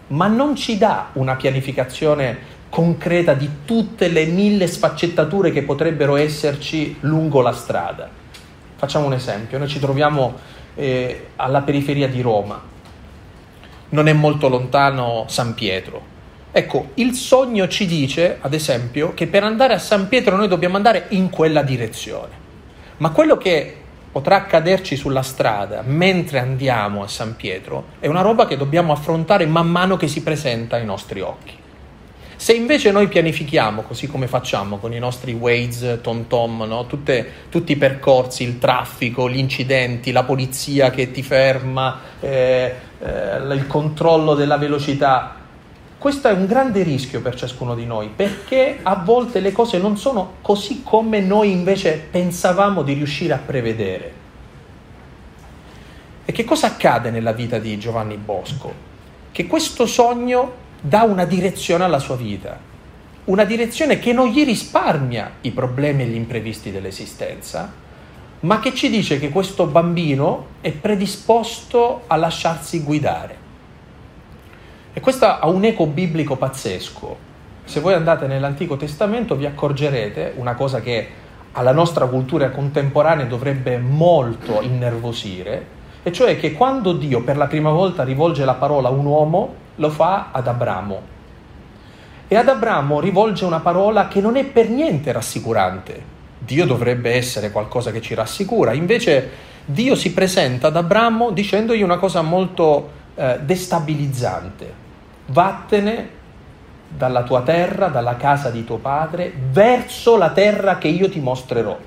ma 0.07 0.27
non 0.27 0.55
ci 0.55 0.77
dà 0.77 1.09
una 1.13 1.35
pianificazione 1.35 2.53
concreta 2.69 3.33
di 3.33 3.49
tutte 3.65 4.07
le 4.07 4.25
mille 4.25 4.67
sfaccettature 4.67 5.51
che 5.51 5.63
potrebbero 5.63 6.15
esserci 6.15 6.97
lungo 6.99 7.41
la 7.41 7.53
strada. 7.53 8.07
Facciamo 8.75 9.07
un 9.07 9.13
esempio, 9.13 9.57
noi 9.57 9.67
ci 9.67 9.79
troviamo 9.79 10.35
eh, 10.75 11.29
alla 11.37 11.61
periferia 11.61 12.07
di 12.07 12.21
Roma, 12.21 12.61
non 13.89 14.07
è 14.07 14.13
molto 14.13 14.47
lontano 14.47 15.25
San 15.27 15.55
Pietro. 15.55 16.13
Ecco, 16.51 16.91
il 16.95 17.15
sogno 17.15 17.67
ci 17.67 17.87
dice, 17.87 18.37
ad 18.41 18.53
esempio, 18.53 19.15
che 19.15 19.25
per 19.25 19.43
andare 19.43 19.73
a 19.73 19.79
San 19.79 20.07
Pietro 20.07 20.35
noi 20.35 20.47
dobbiamo 20.47 20.75
andare 20.75 21.05
in 21.09 21.31
quella 21.31 21.63
direzione. 21.63 22.43
Ma 22.97 23.09
quello 23.11 23.37
che 23.37 23.75
potrà 24.11 24.37
accaderci 24.37 24.95
sulla 24.95 25.23
strada 25.23 25.83
mentre 25.85 26.39
andiamo 26.39 27.03
a 27.03 27.07
San 27.07 27.35
Pietro 27.35 27.87
è 27.99 28.07
una 28.07 28.21
roba 28.21 28.47
che 28.47 28.55
dobbiamo 28.55 28.93
affrontare 28.93 29.45
man 29.45 29.69
mano 29.69 29.97
che 29.97 30.07
si 30.07 30.23
presenta 30.23 30.77
ai 30.77 30.85
nostri 30.85 31.19
occhi. 31.19 31.63
Se 32.37 32.53
invece 32.53 32.91
noi 32.91 33.07
pianifichiamo, 33.07 33.81
così 33.81 34.07
come 34.07 34.27
facciamo 34.27 34.77
con 34.77 34.93
i 34.93 34.99
nostri 34.99 35.33
Waze, 35.33 35.99
TomTom, 35.99 36.63
no? 36.63 36.85
Tutte, 36.85 37.27
tutti 37.49 37.71
i 37.71 37.75
percorsi, 37.77 38.43
il 38.43 38.59
traffico, 38.59 39.29
gli 39.29 39.37
incidenti, 39.37 40.11
la 40.11 40.23
polizia 40.23 40.91
che 40.91 41.11
ti 41.11 41.23
ferma, 41.23 41.99
eh, 42.19 42.73
eh, 42.99 43.37
il 43.53 43.65
controllo 43.67 44.33
della 44.33 44.57
velocità, 44.57 45.35
questo 45.97 46.27
è 46.27 46.33
un 46.33 46.45
grande 46.45 46.83
rischio 46.83 47.21
per 47.21 47.35
ciascuno 47.35 47.73
di 47.73 47.85
noi, 47.85 48.11
perché 48.15 48.79
a 48.83 48.95
volte 48.95 49.39
le 49.39 49.51
cose 49.51 49.77
non 49.77 49.97
sono 49.97 50.35
così 50.41 50.81
come 50.83 51.19
noi 51.19 51.51
invece 51.51 52.07
pensavamo 52.11 52.83
di 52.83 52.93
riuscire 52.93 53.33
a 53.33 53.39
prevedere. 53.43 54.13
E 56.25 56.31
che 56.31 56.43
cosa 56.43 56.67
accade 56.67 57.11
nella 57.11 57.31
vita 57.31 57.59
di 57.59 57.77
Giovanni 57.79 58.17
Bosco? 58.17 58.73
Che 59.31 59.47
questo 59.47 59.85
sogno 59.85 60.63
dà 60.81 61.03
una 61.03 61.25
direzione 61.25 61.83
alla 61.83 61.99
sua 61.99 62.15
vita, 62.15 62.59
una 63.25 63.43
direzione 63.43 63.97
che 63.97 64.13
non 64.13 64.27
gli 64.27 64.43
risparmia 64.43 65.33
i 65.41 65.51
problemi 65.51 66.03
e 66.03 66.07
gli 66.07 66.15
imprevisti 66.15 66.71
dell'esistenza, 66.71 67.71
ma 68.41 68.59
che 68.59 68.75
ci 68.75 68.89
dice 68.89 69.19
che 69.19 69.29
questo 69.29 69.65
bambino 69.65 70.47
è 70.61 70.71
predisposto 70.71 72.03
a 72.05 72.15
lasciarsi 72.15 72.81
guidare. 72.83 73.44
E 74.97 75.01
questo 75.01 75.25
ha 75.25 75.45
un 75.49 75.65
eco 75.65 75.87
biblico 75.87 76.37
pazzesco. 76.37 77.17
Se 77.65 77.81
voi 77.81 77.95
andate 77.95 78.27
nell'Antico 78.27 78.77
Testamento 78.77 79.35
vi 79.35 79.45
accorgerete 79.45 80.35
una 80.37 80.55
cosa 80.55 80.79
che 80.79 81.05
alla 81.51 81.73
nostra 81.73 82.05
cultura 82.05 82.49
contemporanea 82.49 83.25
dovrebbe 83.25 83.77
molto 83.77 84.61
innervosire, 84.61 85.65
e 86.01 86.13
cioè 86.13 86.39
che 86.39 86.53
quando 86.53 86.93
Dio 86.93 87.23
per 87.23 87.35
la 87.35 87.47
prima 87.47 87.71
volta 87.71 88.05
rivolge 88.05 88.45
la 88.45 88.53
parola 88.53 88.87
a 88.87 88.91
un 88.91 89.05
uomo, 89.05 89.53
lo 89.75 89.89
fa 89.89 90.29
ad 90.31 90.47
Abramo. 90.47 91.01
E 92.29 92.35
ad 92.37 92.47
Abramo 92.47 93.01
rivolge 93.01 93.43
una 93.43 93.59
parola 93.59 94.07
che 94.07 94.21
non 94.21 94.37
è 94.37 94.45
per 94.45 94.69
niente 94.69 95.11
rassicurante. 95.11 96.01
Dio 96.37 96.65
dovrebbe 96.65 97.11
essere 97.11 97.51
qualcosa 97.51 97.91
che 97.91 97.99
ci 97.99 98.13
rassicura, 98.13 98.71
invece 98.71 99.29
Dio 99.65 99.93
si 99.95 100.13
presenta 100.13 100.67
ad 100.67 100.77
Abramo 100.77 101.31
dicendogli 101.31 101.81
una 101.81 101.97
cosa 101.97 102.21
molto 102.21 102.91
eh, 103.15 103.39
destabilizzante 103.43 104.83
vattene 105.27 106.09
dalla 106.87 107.23
tua 107.23 107.41
terra, 107.41 107.87
dalla 107.87 108.15
casa 108.15 108.49
di 108.49 108.63
tuo 108.63 108.77
padre, 108.77 109.33
verso 109.51 110.17
la 110.17 110.31
terra 110.31 110.77
che 110.77 110.87
io 110.87 111.09
ti 111.09 111.19
mostrerò. 111.19 111.77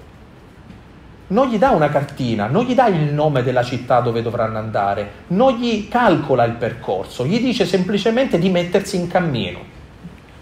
Non 1.30 1.48
gli 1.48 1.58
dà 1.58 1.70
una 1.70 1.90
cartina, 1.90 2.46
non 2.46 2.64
gli 2.64 2.74
dà 2.74 2.86
il 2.86 3.12
nome 3.12 3.42
della 3.42 3.62
città 3.62 4.00
dove 4.00 4.22
dovranno 4.22 4.58
andare, 4.58 5.10
non 5.28 5.56
gli 5.56 5.88
calcola 5.88 6.44
il 6.44 6.54
percorso, 6.54 7.26
gli 7.26 7.38
dice 7.40 7.66
semplicemente 7.66 8.38
di 8.38 8.48
mettersi 8.48 8.96
in 8.96 9.08
cammino, 9.08 9.60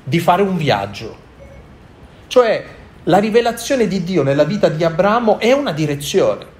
di 0.02 0.18
fare 0.20 0.42
un 0.42 0.56
viaggio. 0.56 1.16
Cioè 2.28 2.64
la 3.04 3.18
rivelazione 3.18 3.86
di 3.86 4.02
Dio 4.04 4.22
nella 4.22 4.44
vita 4.44 4.68
di 4.68 4.84
Abramo 4.84 5.38
è 5.38 5.52
una 5.52 5.72
direzione. 5.72 6.54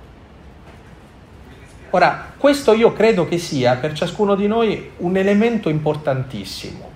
Ora, 1.90 2.32
questo 2.36 2.72
io 2.72 2.92
credo 2.92 3.28
che 3.28 3.38
sia 3.38 3.76
per 3.76 3.92
ciascuno 3.92 4.34
di 4.34 4.46
noi 4.46 4.90
un 4.98 5.16
elemento 5.16 5.68
importantissimo. 5.68 6.94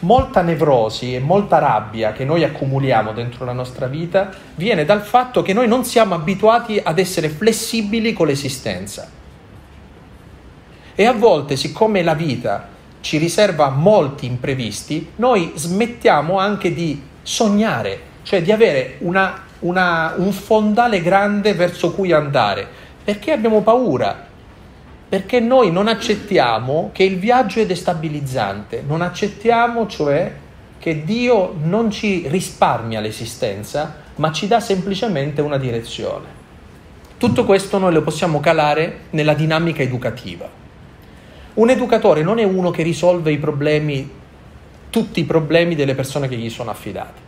Molta 0.00 0.42
nevrosi 0.42 1.14
e 1.14 1.20
molta 1.20 1.58
rabbia 1.58 2.12
che 2.12 2.24
noi 2.24 2.44
accumuliamo 2.44 3.12
dentro 3.12 3.44
la 3.44 3.52
nostra 3.52 3.86
vita 3.86 4.30
viene 4.54 4.84
dal 4.84 5.02
fatto 5.02 5.42
che 5.42 5.52
noi 5.52 5.68
non 5.68 5.84
siamo 5.84 6.14
abituati 6.14 6.80
ad 6.82 6.98
essere 6.98 7.28
flessibili 7.28 8.12
con 8.12 8.26
l'esistenza. 8.26 9.08
E 10.94 11.04
a 11.04 11.12
volte, 11.12 11.56
siccome 11.56 12.02
la 12.02 12.14
vita 12.14 12.68
ci 13.00 13.18
riserva 13.18 13.68
molti 13.68 14.26
imprevisti, 14.26 15.12
noi 15.16 15.52
smettiamo 15.54 16.38
anche 16.38 16.72
di 16.72 17.02
sognare, 17.22 18.00
cioè 18.22 18.42
di 18.42 18.50
avere 18.50 18.96
una, 19.00 19.44
una, 19.60 20.14
un 20.16 20.32
fondale 20.32 21.02
grande 21.02 21.54
verso 21.54 21.92
cui 21.92 22.12
andare 22.12 22.84
perché 23.06 23.30
abbiamo 23.30 23.62
paura? 23.62 24.26
Perché 25.08 25.38
noi 25.38 25.70
non 25.70 25.86
accettiamo 25.86 26.90
che 26.92 27.04
il 27.04 27.20
viaggio 27.20 27.60
è 27.60 27.66
destabilizzante, 27.66 28.82
non 28.84 29.00
accettiamo 29.00 29.86
cioè 29.86 30.34
che 30.76 31.04
Dio 31.04 31.54
non 31.62 31.92
ci 31.92 32.26
risparmia 32.26 32.98
l'esistenza, 32.98 33.94
ma 34.16 34.32
ci 34.32 34.48
dà 34.48 34.58
semplicemente 34.58 35.40
una 35.40 35.56
direzione. 35.56 36.24
Tutto 37.16 37.44
questo 37.44 37.78
noi 37.78 37.92
lo 37.92 38.02
possiamo 38.02 38.40
calare 38.40 39.02
nella 39.10 39.34
dinamica 39.34 39.82
educativa. 39.82 40.50
Un 41.54 41.70
educatore 41.70 42.24
non 42.24 42.40
è 42.40 42.42
uno 42.42 42.72
che 42.72 42.82
risolve 42.82 43.30
i 43.30 43.38
problemi, 43.38 44.10
tutti 44.90 45.20
i 45.20 45.24
problemi 45.24 45.76
delle 45.76 45.94
persone 45.94 46.26
che 46.26 46.34
gli 46.34 46.50
sono 46.50 46.70
affidate 46.70 47.26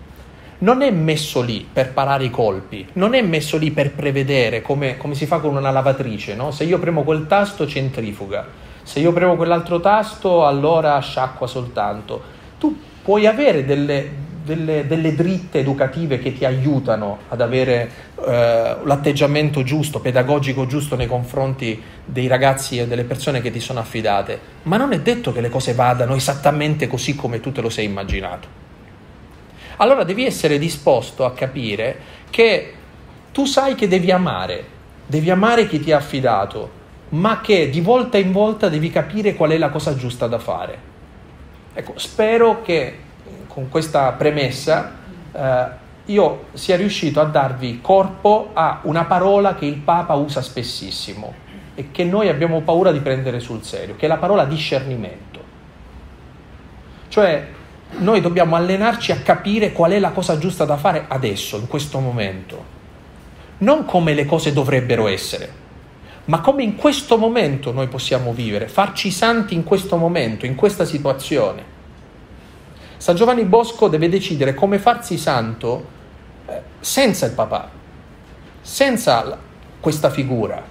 non 0.59 0.83
è 0.83 0.91
messo 0.91 1.41
lì 1.41 1.67
per 1.71 1.93
parare 1.93 2.25
i 2.25 2.31
colpi, 2.31 2.87
non 2.95 3.15
è 3.15 3.23
messo 3.23 3.57
lì 3.57 3.71
per 3.71 3.93
prevedere 3.93 4.61
come, 4.63 4.97
come 4.97 5.15
si 5.15 5.27
fa 5.27 5.39
con 5.39 5.55
una 5.55 5.71
lavatrice, 5.71 6.35
no? 6.35 6.51
se 6.51 6.65
io 6.65 6.79
premo 6.79 7.05
quel 7.05 7.27
tasto 7.27 7.67
centrifuga, 7.67 8.47
se 8.83 8.99
io 8.99 9.13
premo 9.13 9.37
quell'altro 9.37 9.81
tasto 9.81 10.47
allora 10.47 10.99
sciacqua 10.99 11.47
soltanto. 11.47 12.37
Tu 12.59 12.77
puoi 13.03 13.27
avere 13.27 13.65
delle, 13.65 14.11
delle, 14.43 14.87
delle 14.89 15.15
dritte 15.15 15.61
educative 15.61 16.19
che 16.19 16.33
ti 16.33 16.45
aiutano 16.45 17.19
ad 17.29 17.41
avere 17.41 17.91
eh, 18.27 18.77
l'atteggiamento 18.83 19.63
giusto, 19.63 20.01
pedagogico 20.01 20.67
giusto 20.67 20.97
nei 20.97 21.07
confronti 21.07 21.81
dei 22.05 22.27
ragazzi 22.27 22.79
e 22.79 22.89
delle 22.89 23.05
persone 23.05 23.41
che 23.41 23.53
ti 23.53 23.61
sono 23.61 23.79
affidate, 23.79 24.41
ma 24.65 24.77
non 24.77 24.93
è 24.93 24.99
detto 24.99 25.33
che 25.33 25.41
le 25.41 25.51
cose 25.51 25.73
vadano 25.75 26.17
esattamente 26.17 26.89
così 26.89 27.15
come 27.15 27.39
tu 27.39 27.53
te 27.53 27.61
lo 27.61 27.71
sei 27.71 27.85
immaginato 27.85 28.67
allora 29.79 30.05
devi 30.05 30.25
essere 30.25 30.59
disposto 30.59 31.25
a 31.25 31.33
capire 31.33 31.97
che 32.31 32.75
tu 33.33 33.45
sai 33.45 33.75
che 33.75 33.89
devi 33.89 34.11
amare, 34.11 34.65
devi 35.07 35.31
amare 35.31 35.67
chi 35.67 35.81
ti 35.81 35.93
ha 35.93 35.97
affidato, 35.97 36.77
ma 37.11 37.41
che 37.41 37.71
di 37.71 37.81
volta 37.81 38.19
in 38.19 38.33
volta 38.33 38.69
devi 38.69 38.91
capire 38.91 39.35
qual 39.35 39.51
è 39.51 39.59
la 39.59 39.71
cosa 39.71 39.97
giusta 39.97 40.27
da 40.27 40.39
fare. 40.39 40.87
Ecco, 41.73 41.95
spero 41.97 42.63
che 42.63 42.99
con 43.47 43.69
questa 43.69 44.13
premessa 44.13 44.93
eh, 45.33 45.67
io 46.07 46.47
sia 46.55 46.77
riuscito 46.77 47.21
a 47.21 47.25
darvi 47.25 47.81
corpo 47.81 48.51
a 48.55 48.81
una 48.83 49.05
parola 49.05 49.55
che 49.55 49.67
il 49.67 49.77
Papa 49.77 50.15
usa 50.15 50.43
spessissimo 50.43 51.47
e 51.75 51.91
che 51.93 52.03
noi 52.05 52.29
abbiamo 52.29 52.63
paura 52.63 52.91
di 52.91 53.01
prendere 53.01 53.39
sul 53.41 53.63
serio, 53.63 53.95
che 53.95 54.07
è 54.07 54.09
la 54.09 54.17
parola 54.17 54.45
discernimento. 54.45 55.41
Cioè 57.09 57.57
noi 57.97 58.21
dobbiamo 58.21 58.55
allenarci 58.55 59.13
a 59.13 59.21
capire 59.21 59.73
qual 59.73 59.93
è 59.93 59.99
la 59.99 60.11
cosa 60.11 60.39
giusta 60.39 60.65
da 60.65 60.77
fare 60.77 61.07
adesso, 61.09 61.57
in 61.57 61.67
questo 61.67 61.99
momento. 61.99 62.77
Non 63.59 63.85
come 63.85 64.15
le 64.15 64.25
cose 64.25 64.53
dovrebbero 64.53 65.09
essere, 65.09 65.67
ma 66.27 66.41
come 66.41 66.63
in 66.63 66.77
questo 66.77 67.17
momento 67.17 67.73
noi 67.73 67.89
possiamo 67.89 68.33
vivere, 68.33 68.69
farci 68.69 69.11
santi 69.11 69.55
in 69.55 69.65
questo 69.65 69.97
momento, 69.97 70.47
in 70.47 70.55
questa 70.55 70.85
situazione. 70.85 71.77
San 72.99 73.17
Giovanni 73.17 73.45
Bosco 73.45 73.89
deve 73.89 74.09
decidere 74.09 74.55
come 74.55 74.79
farsi 74.79 75.17
santo 75.17 75.87
eh, 76.47 76.61
senza 76.81 77.27
il 77.27 77.33
papà, 77.33 77.71
senza 78.61 79.39
questa 79.81 80.11
figura, 80.11 80.63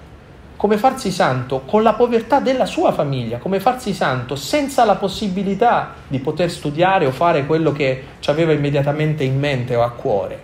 come 0.57 0.77
farsi 0.77 1.11
santo 1.11 1.61
con 1.61 1.83
la 1.83 1.93
povertà 1.93 2.39
della 2.39 2.65
sua 2.65 2.91
famiglia, 2.91 3.37
come 3.37 3.59
farsi 3.59 3.93
santo 3.93 4.35
senza 4.35 4.83
la 4.85 4.95
possibilità 4.95 5.93
di 6.07 6.19
poter 6.19 6.49
studiare 6.49 7.05
o 7.05 7.11
fare 7.11 7.45
quello 7.45 7.71
che 7.71 8.03
ci 8.19 8.29
aveva 8.31 8.51
immediatamente 8.51 9.23
in 9.23 9.37
mente 9.37 9.75
o 9.75 9.83
a 9.83 9.91
cuore, 9.91 10.41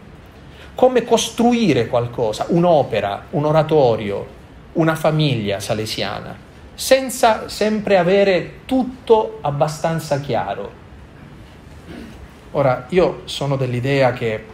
come 0.75 1.03
costruire 1.03 1.87
qualcosa, 1.87 2.45
un'opera, 2.49 3.25
un 3.31 3.45
oratorio, 3.45 4.41
una 4.73 4.95
famiglia 4.95 5.59
salesiana, 5.59 6.35
senza 6.75 7.49
sempre 7.49 7.97
avere 7.97 8.59
tutto 8.65 9.39
abbastanza 9.41 10.19
chiaro. 10.19 10.81
Ora, 12.51 12.85
io 12.89 13.21
sono 13.25 13.55
dell'idea 13.55 14.13
che 14.13 14.45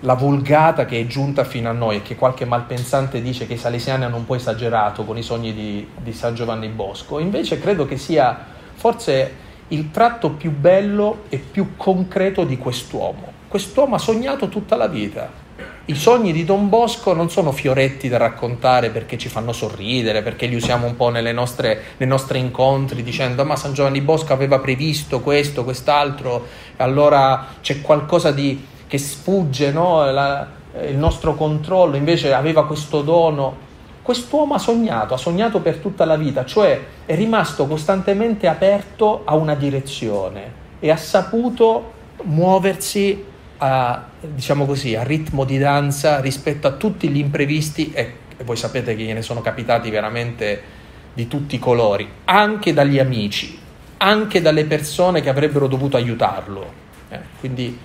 la 0.00 0.14
vulgata 0.14 0.84
che 0.84 1.00
è 1.00 1.06
giunta 1.06 1.44
fino 1.44 1.68
a 1.68 1.72
noi 1.72 1.96
e 1.96 2.02
che 2.02 2.16
qualche 2.16 2.44
malpensante 2.44 3.22
dice 3.22 3.46
che 3.46 3.54
i 3.54 3.58
salesiani 3.58 4.04
hanno 4.04 4.16
un 4.16 4.26
po' 4.26 4.34
esagerato 4.34 5.04
con 5.04 5.16
i 5.16 5.22
sogni 5.22 5.54
di, 5.54 5.88
di 6.02 6.12
San 6.12 6.34
Giovanni 6.34 6.68
Bosco, 6.68 7.18
invece 7.18 7.58
credo 7.58 7.86
che 7.86 7.96
sia 7.96 8.38
forse 8.74 9.44
il 9.68 9.90
tratto 9.90 10.30
più 10.30 10.52
bello 10.52 11.24
e 11.28 11.38
più 11.38 11.76
concreto 11.76 12.44
di 12.44 12.58
quest'uomo. 12.58 13.32
Quest'uomo 13.48 13.94
ha 13.94 13.98
sognato 13.98 14.48
tutta 14.48 14.76
la 14.76 14.86
vita. 14.86 15.44
I 15.88 15.94
sogni 15.94 16.32
di 16.32 16.44
Don 16.44 16.68
Bosco 16.68 17.12
non 17.12 17.30
sono 17.30 17.52
fioretti 17.52 18.08
da 18.08 18.16
raccontare 18.16 18.90
perché 18.90 19.16
ci 19.16 19.28
fanno 19.28 19.52
sorridere, 19.52 20.22
perché 20.22 20.46
li 20.46 20.56
usiamo 20.56 20.86
un 20.86 20.96
po' 20.96 21.10
nostre, 21.10 21.80
nei 21.96 22.08
nostri 22.08 22.40
incontri 22.40 23.02
dicendo 23.02 23.44
ma 23.44 23.56
San 23.56 23.72
Giovanni 23.72 24.00
Bosco 24.00 24.32
aveva 24.32 24.58
previsto 24.58 25.20
questo, 25.20 25.64
quest'altro, 25.64 26.46
allora 26.76 27.46
c'è 27.60 27.80
qualcosa 27.80 28.32
di, 28.32 28.66
che 28.86 28.98
sfugge 28.98 29.72
no? 29.72 30.10
La, 30.10 30.46
il 30.84 30.96
nostro 30.96 31.34
controllo, 31.34 31.96
invece 31.96 32.32
aveva 32.32 32.66
questo 32.66 33.02
dono. 33.02 33.64
Quest'uomo 34.02 34.54
ha 34.54 34.58
sognato, 34.58 35.14
ha 35.14 35.16
sognato 35.16 35.60
per 35.60 35.78
tutta 35.78 36.04
la 36.04 36.16
vita, 36.16 36.44
cioè 36.44 36.80
è 37.04 37.14
rimasto 37.16 37.66
costantemente 37.66 38.46
aperto 38.46 39.22
a 39.24 39.34
una 39.34 39.54
direzione 39.54 40.64
e 40.78 40.90
ha 40.90 40.96
saputo 40.96 41.92
muoversi 42.22 43.24
a, 43.58 44.04
diciamo 44.20 44.64
così, 44.64 44.94
a 44.94 45.02
ritmo 45.02 45.44
di 45.44 45.58
danza 45.58 46.20
rispetto 46.20 46.68
a 46.68 46.72
tutti 46.72 47.08
gli 47.08 47.18
imprevisti 47.18 47.90
e, 47.92 48.14
e 48.36 48.44
voi 48.44 48.56
sapete 48.56 48.94
che 48.94 49.02
gliene 49.02 49.22
sono 49.22 49.40
capitati 49.40 49.90
veramente 49.90 50.74
di 51.12 51.26
tutti 51.26 51.56
i 51.56 51.58
colori, 51.58 52.08
anche 52.26 52.72
dagli 52.72 52.98
amici, 52.98 53.58
anche 53.96 54.40
dalle 54.40 54.66
persone 54.66 55.20
che 55.20 55.30
avrebbero 55.30 55.66
dovuto 55.66 55.96
aiutarlo. 55.96 56.84
Eh, 57.08 57.20
quindi 57.40 57.76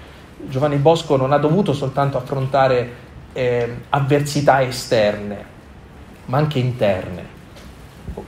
Giovanni 0.47 0.77
Bosco 0.77 1.15
non 1.15 1.31
ha 1.31 1.37
dovuto 1.37 1.73
soltanto 1.73 2.17
affrontare 2.17 3.09
eh, 3.33 3.75
avversità 3.89 4.61
esterne, 4.61 5.45
ma 6.25 6.37
anche 6.37 6.59
interne. 6.59 7.39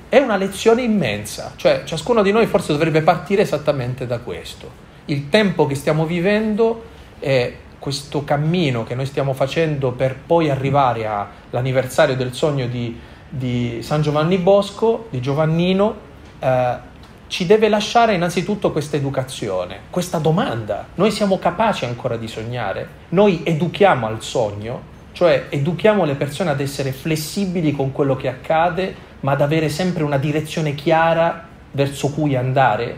È 0.07 0.17
una 0.17 0.37
lezione 0.37 0.83
immensa, 0.83 1.53
cioè 1.55 1.83
ciascuno 1.85 2.21
di 2.21 2.31
noi 2.31 2.45
forse 2.45 2.71
dovrebbe 2.71 3.01
partire 3.01 3.41
esattamente 3.41 4.05
da 4.05 4.19
questo. 4.19 4.81
Il 5.05 5.29
tempo 5.29 5.65
che 5.65 5.75
stiamo 5.75 6.05
vivendo 6.05 6.83
è 7.19 7.53
questo 7.79 8.23
cammino 8.23 8.83
che 8.83 8.95
noi 8.95 9.05
stiamo 9.05 9.33
facendo 9.33 9.91
per 9.91 10.15
poi 10.15 10.49
arrivare 10.49 11.05
all'anniversario 11.05 12.15
del 12.15 12.33
sogno 12.33 12.67
di, 12.67 12.97
di 13.27 13.79
San 13.81 14.01
Giovanni 14.01 14.37
Bosco, 14.37 15.07
di 15.09 15.19
Giovannino, 15.19 15.95
eh, 16.39 16.91
ci 17.33 17.47
deve 17.47 17.67
lasciare 17.67 18.13
innanzitutto 18.13 18.71
questa 18.71 18.95
educazione, 18.95 19.79
questa 19.89 20.19
domanda. 20.19 20.85
Noi 20.93 21.09
siamo 21.09 21.39
capaci 21.39 21.83
ancora 21.83 22.15
di 22.15 22.27
sognare? 22.27 22.87
Noi 23.09 23.41
educhiamo 23.43 24.05
al 24.05 24.21
sogno, 24.21 24.79
cioè 25.13 25.47
educhiamo 25.49 26.05
le 26.05 26.13
persone 26.13 26.51
ad 26.51 26.59
essere 26.59 26.91
flessibili 26.91 27.71
con 27.71 27.91
quello 27.91 28.15
che 28.15 28.27
accade, 28.27 28.95
ma 29.21 29.31
ad 29.31 29.41
avere 29.41 29.69
sempre 29.69 30.03
una 30.03 30.19
direzione 30.19 30.75
chiara 30.75 31.47
verso 31.71 32.11
cui 32.11 32.35
andare? 32.35 32.95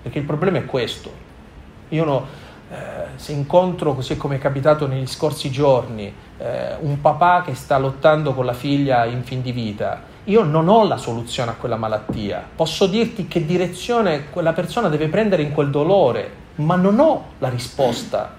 Perché 0.00 0.20
il 0.20 0.24
problema 0.24 0.56
è 0.56 0.64
questo. 0.64 1.12
Io 1.90 2.04
no, 2.04 2.26
eh, 2.70 2.76
se 3.16 3.32
incontro, 3.32 3.94
così 3.94 4.16
come 4.16 4.36
è 4.36 4.38
capitato 4.38 4.86
negli 4.86 5.06
scorsi 5.06 5.50
giorni, 5.50 6.10
eh, 6.38 6.74
un 6.80 7.02
papà 7.02 7.42
che 7.44 7.54
sta 7.54 7.76
lottando 7.76 8.32
con 8.32 8.46
la 8.46 8.54
figlia 8.54 9.04
in 9.04 9.24
fin 9.24 9.42
di 9.42 9.52
vita, 9.52 10.16
io 10.28 10.42
non 10.44 10.68
ho 10.68 10.86
la 10.86 10.98
soluzione 10.98 11.52
a 11.52 11.54
quella 11.54 11.76
malattia, 11.76 12.46
posso 12.54 12.86
dirti 12.86 13.28
che 13.28 13.46
direzione 13.46 14.28
quella 14.28 14.52
persona 14.52 14.88
deve 14.88 15.08
prendere 15.08 15.42
in 15.42 15.52
quel 15.52 15.70
dolore, 15.70 16.30
ma 16.56 16.76
non 16.76 16.98
ho 16.98 17.32
la 17.38 17.48
risposta, 17.48 18.34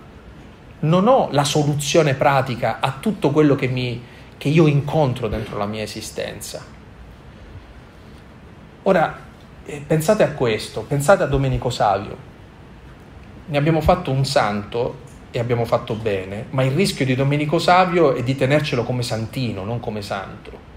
non 0.81 1.07
ho 1.07 1.29
la 1.31 1.43
soluzione 1.43 2.13
pratica 2.13 2.77
a 2.79 2.93
tutto 2.99 3.31
quello 3.31 3.55
che, 3.55 3.67
mi, 3.67 4.03
che 4.37 4.49
io 4.49 4.67
incontro 4.67 5.27
dentro 5.27 5.57
la 5.57 5.65
mia 5.65 5.81
esistenza. 5.81 6.63
Ora, 8.83 9.19
eh, 9.65 9.83
pensate 9.85 10.21
a 10.21 10.33
questo, 10.33 10.81
pensate 10.81 11.23
a 11.23 11.27
Domenico 11.27 11.71
Savio. 11.71 12.27
Ne 13.47 13.57
abbiamo 13.57 13.81
fatto 13.81 14.11
un 14.11 14.25
santo 14.25 15.07
e 15.31 15.39
abbiamo 15.39 15.65
fatto 15.65 15.95
bene, 15.95 16.45
ma 16.51 16.63
il 16.63 16.71
rischio 16.71 17.03
di 17.03 17.15
Domenico 17.15 17.57
Savio 17.57 18.13
è 18.13 18.21
di 18.21 18.35
tenercelo 18.35 18.83
come 18.83 19.01
santino, 19.01 19.63
non 19.63 19.79
come 19.79 20.03
santo. 20.03 20.68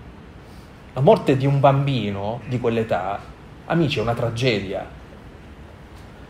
La 0.94 1.00
morte 1.00 1.38
di 1.38 1.46
un 1.46 1.58
bambino 1.58 2.42
di 2.48 2.60
quell'età, 2.60 3.18
amici, 3.64 3.98
è 3.98 4.02
una 4.02 4.12
tragedia. 4.12 4.86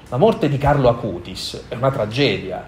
La 0.08 0.16
morte 0.16 0.48
di 0.48 0.56
Carlo 0.56 0.88
Acutis 0.88 1.64
è 1.66 1.74
una 1.74 1.90
tragedia. 1.90 2.64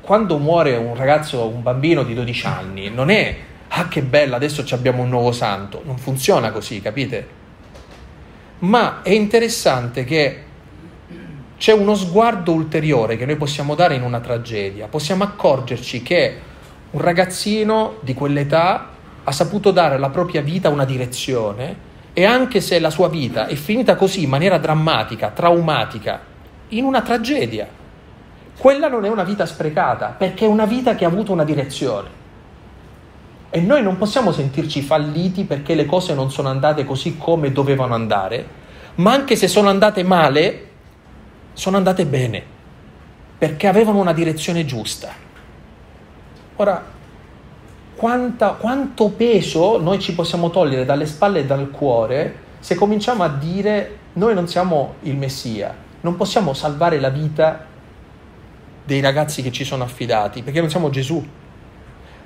Quando 0.00 0.38
muore 0.38 0.76
un 0.76 0.94
ragazzo, 0.94 1.48
un 1.48 1.62
bambino 1.62 2.04
di 2.04 2.14
12 2.14 2.46
anni, 2.46 2.88
non 2.88 3.10
è 3.10 3.36
ah 3.66 3.88
che 3.88 4.02
bella, 4.02 4.36
adesso 4.36 4.64
abbiamo 4.70 5.02
un 5.02 5.08
nuovo 5.08 5.32
santo. 5.32 5.82
Non 5.84 5.98
funziona 5.98 6.52
così, 6.52 6.80
capite? 6.80 7.26
Ma 8.60 9.02
è 9.02 9.10
interessante 9.10 10.04
che 10.04 10.42
c'è 11.58 11.72
uno 11.72 11.96
sguardo 11.96 12.52
ulteriore 12.52 13.16
che 13.16 13.26
noi 13.26 13.36
possiamo 13.36 13.74
dare 13.74 13.96
in 13.96 14.02
una 14.02 14.20
tragedia. 14.20 14.86
Possiamo 14.86 15.24
accorgerci 15.24 16.00
che 16.02 16.38
un 16.92 17.00
ragazzino 17.00 17.96
di 18.02 18.14
quell'età 18.14 18.93
ha 19.24 19.32
saputo 19.32 19.70
dare 19.70 19.94
alla 19.94 20.10
propria 20.10 20.42
vita 20.42 20.68
una 20.68 20.84
direzione 20.84 21.92
e 22.12 22.24
anche 22.24 22.60
se 22.60 22.78
la 22.78 22.90
sua 22.90 23.08
vita 23.08 23.46
è 23.46 23.54
finita 23.54 23.96
così 23.96 24.22
in 24.22 24.28
maniera 24.28 24.58
drammatica, 24.58 25.30
traumatica, 25.30 26.20
in 26.68 26.84
una 26.84 27.02
tragedia, 27.02 27.66
quella 28.56 28.88
non 28.88 29.04
è 29.04 29.08
una 29.08 29.24
vita 29.24 29.46
sprecata 29.46 30.14
perché 30.16 30.44
è 30.44 30.48
una 30.48 30.66
vita 30.66 30.94
che 30.94 31.04
ha 31.04 31.08
avuto 31.08 31.32
una 31.32 31.44
direzione. 31.44 32.22
E 33.50 33.60
noi 33.60 33.82
non 33.82 33.96
possiamo 33.98 34.32
sentirci 34.32 34.82
falliti 34.82 35.44
perché 35.44 35.74
le 35.74 35.86
cose 35.86 36.14
non 36.14 36.30
sono 36.30 36.48
andate 36.48 36.84
così 36.84 37.16
come 37.16 37.52
dovevano 37.52 37.94
andare, 37.94 38.46
ma 38.96 39.12
anche 39.12 39.36
se 39.36 39.48
sono 39.48 39.68
andate 39.68 40.02
male, 40.02 40.68
sono 41.52 41.76
andate 41.76 42.04
bene, 42.04 42.42
perché 43.38 43.66
avevano 43.66 44.00
una 44.00 44.12
direzione 44.12 44.64
giusta. 44.64 45.12
Ora, 46.56 46.93
quanta, 47.96 48.50
quanto 48.50 49.08
peso 49.10 49.80
noi 49.80 50.00
ci 50.00 50.14
possiamo 50.14 50.50
togliere 50.50 50.84
dalle 50.84 51.06
spalle 51.06 51.40
e 51.40 51.44
dal 51.46 51.70
cuore 51.70 52.42
se 52.58 52.74
cominciamo 52.74 53.22
a 53.22 53.28
dire 53.28 53.98
noi 54.14 54.34
non 54.34 54.48
siamo 54.48 54.94
il 55.02 55.16
Messia, 55.16 55.74
non 56.00 56.16
possiamo 56.16 56.54
salvare 56.54 56.98
la 56.98 57.10
vita 57.10 57.66
dei 58.84 59.00
ragazzi 59.00 59.42
che 59.42 59.52
ci 59.52 59.64
sono 59.64 59.84
affidati, 59.84 60.42
perché 60.42 60.60
non 60.60 60.70
siamo 60.70 60.90
Gesù. 60.90 61.24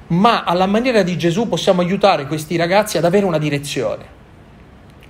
Ma 0.09 0.45
alla 0.45 0.67
maniera 0.67 1.03
di 1.03 1.17
Gesù 1.19 1.49
possiamo 1.49 1.81
aiutare 1.81 2.27
questi 2.27 2.57
ragazzi 2.57 2.99
ad 2.99 3.05
avere 3.05 3.27
una 3.27 3.39
direzione. 3.39 4.17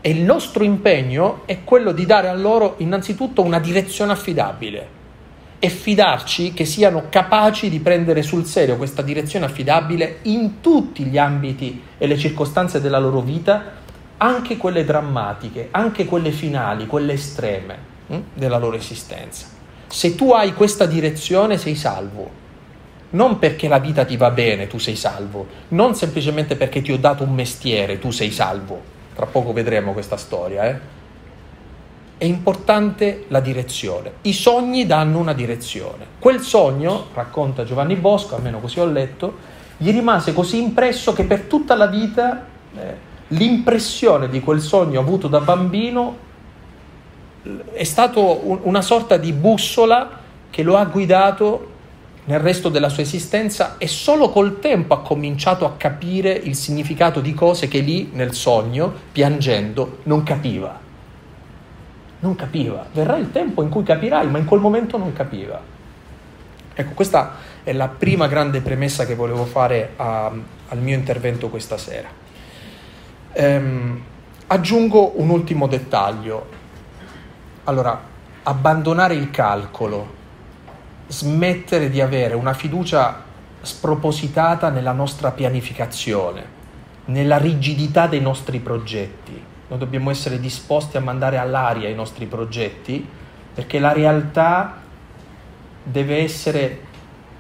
E 0.00 0.10
il 0.10 0.22
nostro 0.22 0.64
impegno 0.64 1.42
è 1.46 1.62
quello 1.64 1.92
di 1.92 2.06
dare 2.06 2.28
a 2.28 2.34
loro 2.34 2.74
innanzitutto 2.78 3.42
una 3.42 3.58
direzione 3.58 4.12
affidabile 4.12 4.96
e 5.60 5.68
fidarci 5.68 6.52
che 6.52 6.64
siano 6.64 7.06
capaci 7.08 7.68
di 7.68 7.80
prendere 7.80 8.22
sul 8.22 8.44
serio 8.44 8.76
questa 8.76 9.02
direzione 9.02 9.46
affidabile 9.46 10.18
in 10.22 10.60
tutti 10.60 11.04
gli 11.04 11.18
ambiti 11.18 11.82
e 11.98 12.06
le 12.06 12.16
circostanze 12.16 12.80
della 12.80 12.98
loro 12.98 13.20
vita, 13.20 13.76
anche 14.18 14.56
quelle 14.56 14.84
drammatiche, 14.84 15.68
anche 15.72 16.04
quelle 16.04 16.30
finali, 16.30 16.86
quelle 16.86 17.14
estreme 17.14 17.78
hm, 18.06 18.20
della 18.34 18.58
loro 18.58 18.76
esistenza. 18.76 19.46
Se 19.88 20.14
tu 20.14 20.32
hai 20.32 20.54
questa 20.54 20.86
direzione 20.86 21.58
sei 21.58 21.74
salvo, 21.74 22.46
non 23.10 23.38
perché 23.38 23.68
la 23.68 23.78
vita 23.78 24.04
ti 24.04 24.16
va 24.16 24.30
bene 24.30 24.66
tu 24.66 24.78
sei 24.78 24.96
salvo, 24.96 25.46
non 25.68 25.94
semplicemente 25.94 26.56
perché 26.56 26.82
ti 26.82 26.92
ho 26.92 26.98
dato 26.98 27.24
un 27.24 27.34
mestiere 27.34 27.98
tu 27.98 28.10
sei 28.10 28.30
salvo, 28.30 28.80
tra 29.14 29.26
poco 29.26 29.52
vedremo 29.52 29.92
questa 29.92 30.16
storia, 30.16 30.68
eh? 30.68 30.96
È 32.18 32.24
importante 32.24 33.24
la 33.28 33.40
direzione. 33.40 34.12
I 34.22 34.32
sogni 34.32 34.84
danno 34.86 35.18
una 35.18 35.32
direzione. 35.32 36.04
Quel 36.18 36.40
sogno, 36.40 37.06
racconta 37.14 37.64
Giovanni 37.64 37.94
Bosco, 37.94 38.34
almeno 38.34 38.58
così 38.58 38.80
ho 38.80 38.86
letto, 38.86 39.56
gli 39.76 39.92
rimase 39.92 40.34
così 40.34 40.60
impresso 40.60 41.12
che 41.12 41.22
per 41.22 41.42
tutta 41.42 41.76
la 41.76 41.86
vita 41.86 42.44
eh, 42.76 42.96
l'impressione 43.28 44.28
di 44.28 44.40
quel 44.40 44.60
sogno 44.60 44.98
avuto 44.98 45.28
da 45.28 45.40
bambino 45.40 46.26
è 47.72 47.84
stato 47.84 48.48
un, 48.48 48.58
una 48.62 48.82
sorta 48.82 49.16
di 49.16 49.32
bussola 49.32 50.20
che 50.50 50.62
lo 50.64 50.76
ha 50.76 50.84
guidato 50.84 51.76
nel 52.24 52.40
resto 52.40 52.68
della 52.68 52.88
sua 52.88 53.04
esistenza 53.04 53.76
e 53.78 53.86
solo 53.86 54.30
col 54.30 54.58
tempo 54.58 54.94
ha 54.94 55.00
cominciato 55.00 55.64
a 55.64 55.74
capire 55.76 56.32
il 56.32 56.56
significato 56.56 57.20
di 57.20 57.32
cose 57.32 57.68
che 57.68 57.78
lì 57.78 58.10
nel 58.12 58.34
sogno, 58.34 58.92
piangendo, 59.12 59.98
non 60.02 60.24
capiva. 60.24 60.87
Non 62.20 62.34
capiva. 62.34 62.86
Verrà 62.92 63.16
il 63.16 63.30
tempo 63.30 63.62
in 63.62 63.68
cui 63.68 63.82
capirai, 63.82 64.28
ma 64.28 64.38
in 64.38 64.44
quel 64.44 64.60
momento 64.60 64.98
non 64.98 65.12
capiva. 65.12 65.60
Ecco, 66.74 66.94
questa 66.94 67.34
è 67.62 67.72
la 67.72 67.88
prima 67.88 68.26
grande 68.28 68.60
premessa 68.60 69.04
che 69.04 69.14
volevo 69.14 69.44
fare 69.44 69.94
a, 69.96 70.32
al 70.68 70.78
mio 70.78 70.94
intervento 70.94 71.48
questa 71.48 71.76
sera. 71.76 72.08
Ehm, 73.32 74.02
aggiungo 74.46 75.20
un 75.20 75.28
ultimo 75.28 75.66
dettaglio. 75.66 76.46
Allora, 77.64 78.00
abbandonare 78.42 79.14
il 79.14 79.30
calcolo 79.30 80.16
smettere 81.08 81.90
di 81.90 82.00
avere 82.00 82.34
una 82.34 82.52
fiducia 82.52 83.22
spropositata 83.60 84.70
nella 84.70 84.92
nostra 84.92 85.30
pianificazione, 85.30 86.44
nella 87.06 87.38
rigidità 87.38 88.06
dei 88.06 88.20
nostri 88.20 88.60
progetti. 88.60 89.47
Noi 89.68 89.78
dobbiamo 89.78 90.10
essere 90.10 90.40
disposti 90.40 90.96
a 90.96 91.00
mandare 91.00 91.36
all'aria 91.36 91.88
i 91.88 91.94
nostri 91.94 92.26
progetti 92.26 93.06
perché 93.54 93.78
la 93.78 93.92
realtà 93.92 94.76
deve 95.82 96.18
essere 96.18 96.86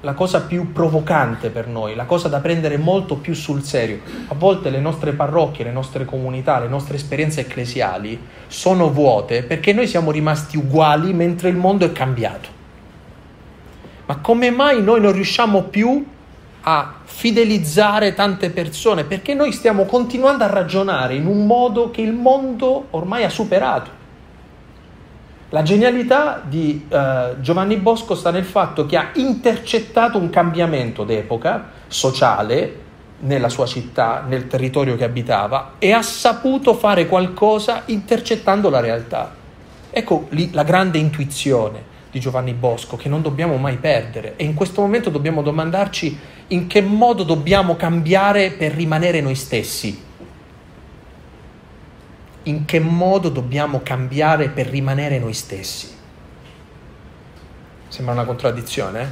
la 0.02 0.14
cosa 0.14 0.42
più 0.42 0.72
provocante 0.72 1.50
per 1.50 1.66
noi, 1.66 1.94
la 1.94 2.04
cosa 2.04 2.28
da 2.28 2.38
prendere 2.38 2.76
molto 2.76 3.16
più 3.16 3.34
sul 3.34 3.62
serio. 3.62 4.00
A 4.28 4.34
volte 4.34 4.70
le 4.70 4.78
nostre 4.78 5.12
parrocchie, 5.12 5.64
le 5.64 5.72
nostre 5.72 6.04
comunità, 6.04 6.60
le 6.60 6.68
nostre 6.68 6.96
esperienze 6.96 7.40
ecclesiali 7.40 8.20
sono 8.46 8.90
vuote 8.90 9.42
perché 9.42 9.72
noi 9.72 9.86
siamo 9.86 10.10
rimasti 10.10 10.56
uguali 10.56 11.12
mentre 11.12 11.48
il 11.48 11.56
mondo 11.56 11.84
è 11.84 11.92
cambiato. 11.92 12.56
Ma 14.06 14.18
come 14.18 14.50
mai 14.50 14.82
noi 14.82 15.00
non 15.00 15.12
riusciamo 15.12 15.62
più 15.64 16.04
a 16.70 16.94
fidelizzare 17.02 18.12
tante 18.12 18.50
persone? 18.50 19.04
Perché 19.04 19.32
noi 19.32 19.52
stiamo 19.52 19.86
continuando 19.86 20.44
a 20.44 20.48
ragionare 20.48 21.14
in 21.14 21.26
un 21.26 21.46
modo 21.46 21.90
che 21.90 22.02
il 22.02 22.12
mondo 22.12 22.88
ormai 22.90 23.24
ha 23.24 23.30
superato. 23.30 23.96
La 25.48 25.62
genialità 25.62 26.42
di 26.46 26.86
uh, 26.86 27.40
Giovanni 27.40 27.76
Bosco 27.76 28.14
sta 28.14 28.30
nel 28.30 28.44
fatto 28.44 28.84
che 28.84 28.98
ha 28.98 29.10
intercettato 29.14 30.18
un 30.18 30.28
cambiamento 30.28 31.04
d'epoca 31.04 31.70
sociale 31.86 32.86
nella 33.20 33.48
sua 33.48 33.64
città, 33.64 34.24
nel 34.28 34.46
territorio 34.46 34.94
che 34.94 35.04
abitava 35.04 35.76
e 35.78 35.92
ha 35.92 36.02
saputo 36.02 36.74
fare 36.74 37.06
qualcosa 37.06 37.84
intercettando 37.86 38.68
la 38.68 38.80
realtà. 38.80 39.34
Ecco 39.88 40.26
lì 40.30 40.52
la 40.52 40.64
grande 40.64 40.98
intuizione 40.98 41.96
di 42.10 42.20
Giovanni 42.20 42.54
Bosco 42.54 42.96
che 42.96 43.08
non 43.08 43.22
dobbiamo 43.22 43.56
mai 43.56 43.76
perdere 43.76 44.36
e 44.36 44.44
in 44.44 44.54
questo 44.54 44.80
momento 44.80 45.10
dobbiamo 45.10 45.42
domandarci 45.42 46.18
in 46.48 46.66
che 46.66 46.80
modo 46.80 47.22
dobbiamo 47.22 47.76
cambiare 47.76 48.52
per 48.52 48.72
rimanere 48.72 49.20
noi 49.20 49.34
stessi. 49.34 50.06
In 52.44 52.64
che 52.64 52.80
modo 52.80 53.28
dobbiamo 53.28 53.80
cambiare 53.82 54.48
per 54.48 54.68
rimanere 54.68 55.18
noi 55.18 55.34
stessi. 55.34 55.94
Sembra 57.88 58.14
una 58.14 58.24
contraddizione, 58.24 59.02
eh? 59.02 59.06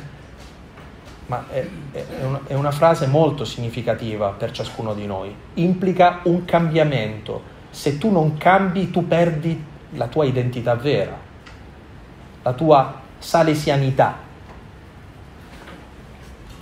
ma 1.27 1.45
è, 1.51 1.67
è, 1.93 2.25
una, 2.25 2.41
è 2.47 2.55
una 2.55 2.71
frase 2.71 3.07
molto 3.07 3.45
significativa 3.45 4.31
per 4.31 4.53
ciascuno 4.53 4.95
di 4.95 5.05
noi. 5.05 5.35
Implica 5.55 6.21
un 6.25 6.47
cambiamento. 6.47 7.55
Se 7.69 7.99
tu 7.99 8.11
non 8.11 8.39
cambi, 8.39 8.91
tu 8.91 9.07
perdi 9.07 9.63
la 9.91 10.07
tua 10.07 10.25
identità 10.25 10.75
vera 10.75 11.26
la 12.47 12.53
tua 12.53 13.01
salesianità. 13.19 14.19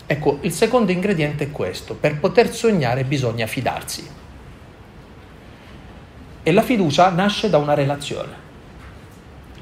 Ecco, 0.06 0.38
il 0.40 0.52
secondo 0.52 0.92
ingrediente 0.92 1.44
è 1.44 1.50
questo, 1.50 1.94
per 1.94 2.18
poter 2.18 2.54
sognare 2.54 3.04
bisogna 3.04 3.46
fidarsi. 3.46 4.08
E 6.42 6.52
la 6.52 6.62
fiducia 6.62 7.10
nasce 7.10 7.50
da 7.50 7.58
una 7.58 7.74
relazione. 7.74 8.42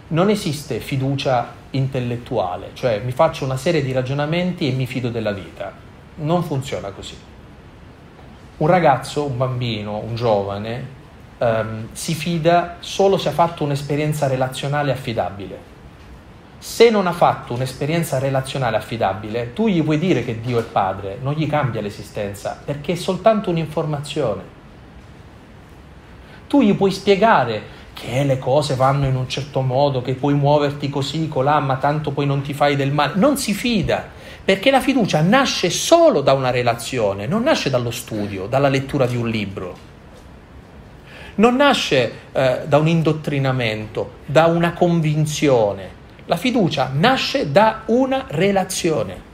Non 0.09 0.31
esiste 0.31 0.79
fiducia 0.79 1.55
intellettuale, 1.71 2.71
cioè 2.75 3.01
mi 3.01 3.13
faccio 3.13 3.45
una 3.45 3.57
serie 3.57 3.83
di 3.83 3.91
ragionamenti 3.91 4.69
e 4.69 4.73
mi 4.73 4.87
fido 4.87 5.09
della 5.09 5.33
vita. 5.33 5.73
Non 6.17 6.45
funziona 6.45 6.91
così. 6.91 7.17
Un 8.59 8.67
ragazzo, 8.69 9.25
un 9.25 9.37
bambino, 9.37 9.99
un 9.99 10.15
giovane 10.15 10.87
ehm, 11.39 11.89
si 11.91 12.15
fida 12.15 12.77
solo 12.79 13.17
se 13.17 13.31
ha 13.31 13.33
fatto 13.33 13.65
un'esperienza 13.65 14.29
relazionale 14.29 14.93
affidabile 14.93 15.72
se 16.63 16.91
non 16.91 17.09
ha 17.09 17.13
fatto 17.13 17.55
un'esperienza 17.55 18.21
relazionale 18.21 18.77
affidabile, 18.77 19.53
tu 19.53 19.67
gli 19.67 19.83
puoi 19.83 19.99
dire 19.99 20.25
che 20.25 20.41
Dio 20.41 20.61
è 20.61 20.63
padre, 20.63 21.19
non 21.21 21.33
gli 21.33 21.49
cambia 21.49 21.81
l'esistenza, 21.81 22.57
perché 22.65 22.93
è 22.93 22.95
soltanto 22.95 23.51
un'informazione. 23.51 24.43
Tu 26.47 26.63
gli 26.63 26.73
puoi 26.77 26.93
spiegare 26.93 27.63
che 27.93 28.23
le 28.23 28.39
cose 28.39 28.77
vanno 28.77 29.07
in 29.07 29.17
un 29.17 29.29
certo 29.29 29.61
modo, 29.61 30.03
che 30.03 30.15
puoi 30.15 30.35
muoverti 30.35 30.89
così, 30.89 31.27
colà, 31.27 31.59
ma 31.59 31.79
tanto 31.79 32.13
poi 32.13 32.27
non 32.27 32.43
ti 32.43 32.55
fai 32.55 32.77
del 32.77 32.93
male. 32.93 33.15
Non 33.17 33.37
si 33.37 33.55
fida, 33.55 34.07
perché 34.45 34.71
la 34.71 34.81
fiducia 34.81 35.21
nasce 35.21 35.69
solo 35.69 36.21
da 36.21 36.33
una 36.33 36.51
relazione, 36.51 37.27
non 37.27 37.43
nasce 37.43 37.71
dallo 37.71 37.91
studio, 37.91 38.47
dalla 38.47 38.69
lettura 38.69 39.07
di 39.07 39.17
un 39.17 39.29
libro. 39.29 39.77
Non 41.35 41.57
nasce 41.57 42.13
eh, 42.31 42.61
da 42.67 42.79
un 42.79 42.87
indottrinamento, 42.87 44.19
da 44.27 44.47
una 44.47 44.73
convinzione 44.75 45.99
la 46.27 46.37
fiducia 46.37 46.91
nasce 46.93 47.51
da 47.51 47.83
una 47.87 48.25
relazione. 48.29 49.31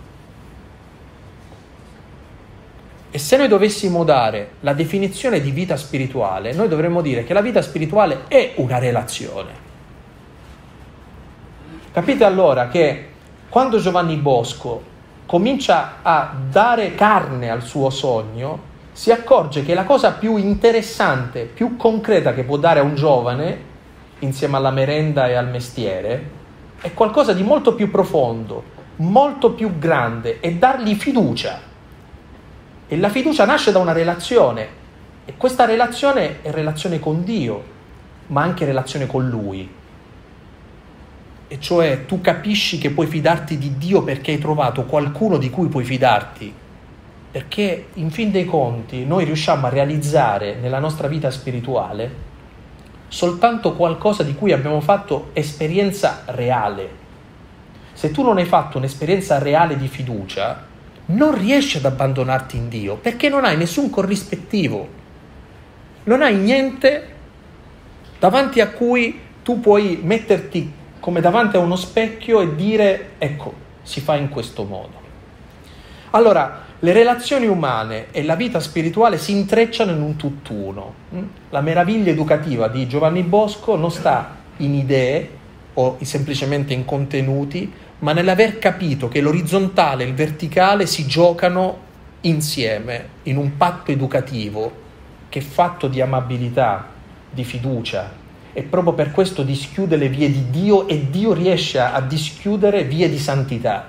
E 3.11 3.19
se 3.19 3.37
noi 3.37 3.49
dovessimo 3.49 4.05
dare 4.05 4.51
la 4.61 4.75
definizione 4.75 5.41
di 5.41 5.51
vita 5.51 5.77
spirituale, 5.77 6.53
noi 6.53 6.69
dovremmo 6.69 7.01
dire 7.01 7.25
che 7.25 7.33
la 7.33 7.41
vita 7.41 7.63
spirituale 7.63 8.25
è 8.29 8.53
una 8.57 8.79
relazione. 8.79 9.67
Capite 11.91 12.25
allora 12.25 12.69
che 12.69 13.09
quando 13.49 13.79
Giovanni 13.79 14.17
Bosco 14.17 14.83
comincia 15.25 15.97
a 16.03 16.35
dare 16.51 16.95
carne 16.95 17.51
al 17.51 17.63
suo 17.63 17.91
sogno, 17.91 18.67
si 18.93 19.11
accorge 19.11 19.63
che 19.63 19.75
la 19.75 19.85
cosa 19.85 20.13
più 20.13 20.37
interessante, 20.37 21.45
più 21.45 21.77
concreta 21.77 22.35
che 22.35 22.45
può 22.45 22.57
dare 22.57 22.81
a 22.81 22.83
un 22.83 22.95
giovane, 22.95 23.65
insieme 24.21 24.57
alla 24.57 24.71
merenda 24.71 25.29
e 25.29 25.35
al 25.35 25.49
mestiere, 25.49 26.37
è 26.81 26.95
qualcosa 26.95 27.33
di 27.33 27.43
molto 27.43 27.75
più 27.75 27.91
profondo, 27.91 28.63
molto 28.97 29.53
più 29.53 29.79
grande 29.79 30.41
e 30.41 30.55
dargli 30.55 30.95
fiducia. 30.95 31.61
E 32.87 32.97
la 32.97 33.09
fiducia 33.09 33.45
nasce 33.45 33.73
da 33.73 33.81
una 33.81 33.93
relazione 33.93 34.77
e 35.25 35.35
questa 35.37 35.65
relazione 35.65 36.41
è 36.41 36.51
relazione 36.51 37.01
con 37.01 37.25
Dio, 37.25 37.77
ma 38.29 38.43
anche 38.43 38.65
relazione 38.65 39.07
con 39.07 39.29
Lui. 39.29 39.69
E 41.51 41.61
cioè 41.61 42.07
tu 42.07 42.21
capisci 42.21 42.79
che 42.79 42.91
puoi 42.91 43.07
fidarti 43.07 43.59
di 43.59 43.77
Dio 43.77 44.03
perché 44.03 44.33
hai 44.33 44.39
trovato 44.39 44.85
qualcuno 44.85 45.37
di 45.37 45.51
cui 45.51 45.69
puoi 45.69 45.85
fidarti. 45.85 46.55
Perché 47.31 47.89
in 47.95 48.11
fin 48.11 48.31
dei 48.31 48.45
conti 48.45 49.05
noi 49.05 49.25
riusciamo 49.25 49.67
a 49.67 49.71
realizzare 49.71 50.55
nella 50.55 50.79
nostra 50.79 51.09
vita 51.09 51.31
spirituale 51.31 52.27
soltanto 53.09 53.75
qualcosa 53.75 54.23
di 54.23 54.35
cui 54.35 54.53
abbiamo 54.53 54.81
fatto 54.81 55.31
esperienza 55.33 56.23
reale. 56.27 57.07
Se 57.93 58.11
tu 58.11 58.23
non 58.23 58.37
hai 58.37 58.45
fatto 58.45 58.79
un'esperienza 58.79 59.39
reale 59.39 59.77
di 59.77 59.89
fiducia, 59.89 60.67
non 61.07 61.37
riesci 61.37 61.79
ad 61.79 61.87
abbandonarti 61.87 62.57
in 62.57 62.69
Dio 62.69 62.97
perché 62.97 63.29
non 63.29 63.45
hai 63.45 63.57
nessun 63.57 63.91
corrispettivo, 63.91 64.89
non 66.05 66.23
hai 66.23 66.37
niente 66.37 67.17
davanti 68.19 68.61
a 68.61 68.69
cui 68.69 69.21
tu 69.43 69.61
puoi 69.61 70.01
metterti 70.03 70.73
come 71.01 71.21
davanti 71.21 71.57
a 71.57 71.61
uno 71.61 71.77
specchio 71.77 72.41
e 72.41 72.55
dire 72.55 73.11
ecco, 73.19 73.55
si 73.83 74.01
fa 74.01 74.17
in 74.17 74.29
questo 74.29 74.65
modo. 74.65 75.07
Allora, 76.11 76.67
le 76.81 76.93
relazioni 76.93 77.47
umane 77.47 78.07
e 78.13 78.23
la 78.23 78.37
vita 78.37 78.61
spirituale 78.61 79.19
si 79.19 79.33
intrecciano 79.33 79.91
in 79.91 80.01
un 80.01 80.15
tutt'uno. 80.15 80.95
Mm? 81.13 81.23
La 81.51 81.61
meraviglia 81.61 82.11
educativa 82.11 82.69
di 82.69 82.87
Giovanni 82.87 83.23
Bosco 83.23 83.75
non 83.75 83.91
sta 83.91 84.37
in 84.59 84.75
idee 84.75 85.37
o 85.75 85.99
semplicemente 86.03 86.75
in 86.75 86.85
contenuti, 86.85 87.73
ma 88.01 88.13
nell'aver 88.13 88.59
capito 88.59 89.09
che 89.09 89.21
l'orizzontale 89.21 90.05
e 90.05 90.07
il 90.07 90.15
verticale 90.15 90.87
si 90.87 91.05
giocano 91.07 91.87
insieme 92.23 93.09
in 93.25 93.37
un 93.37 93.57
patto 93.57 93.91
educativo 93.91 94.87
che 95.29 95.41
è 95.41 95.43
fatto 95.43 95.89
di 95.89 96.01
amabilità, 96.01 96.87
di 97.29 97.43
fiducia 97.43 98.27
e 98.53 98.63
proprio 98.63 98.93
per 98.93 99.11
questo 99.11 99.43
dischiude 99.43 99.97
le 99.97 100.09
vie 100.09 100.31
di 100.31 100.51
Dio 100.51 100.87
e 100.87 101.11
Dio 101.11 101.33
riesce 101.33 101.81
a 101.81 102.01
dischiudere 102.01 102.85
vie 102.85 103.09
di 103.09 103.19
santità 103.19 103.87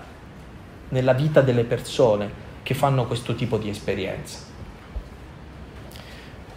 nella 0.90 1.14
vita 1.14 1.42
delle 1.42 1.64
persone 1.64 2.48
che 2.70 2.76
fanno 2.76 3.08
questo 3.08 3.34
tipo 3.34 3.58
di 3.58 3.68
esperienza. 3.68 4.38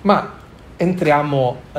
Ma 0.03 0.31
entriamo 0.77 1.61
uh, 1.73 1.79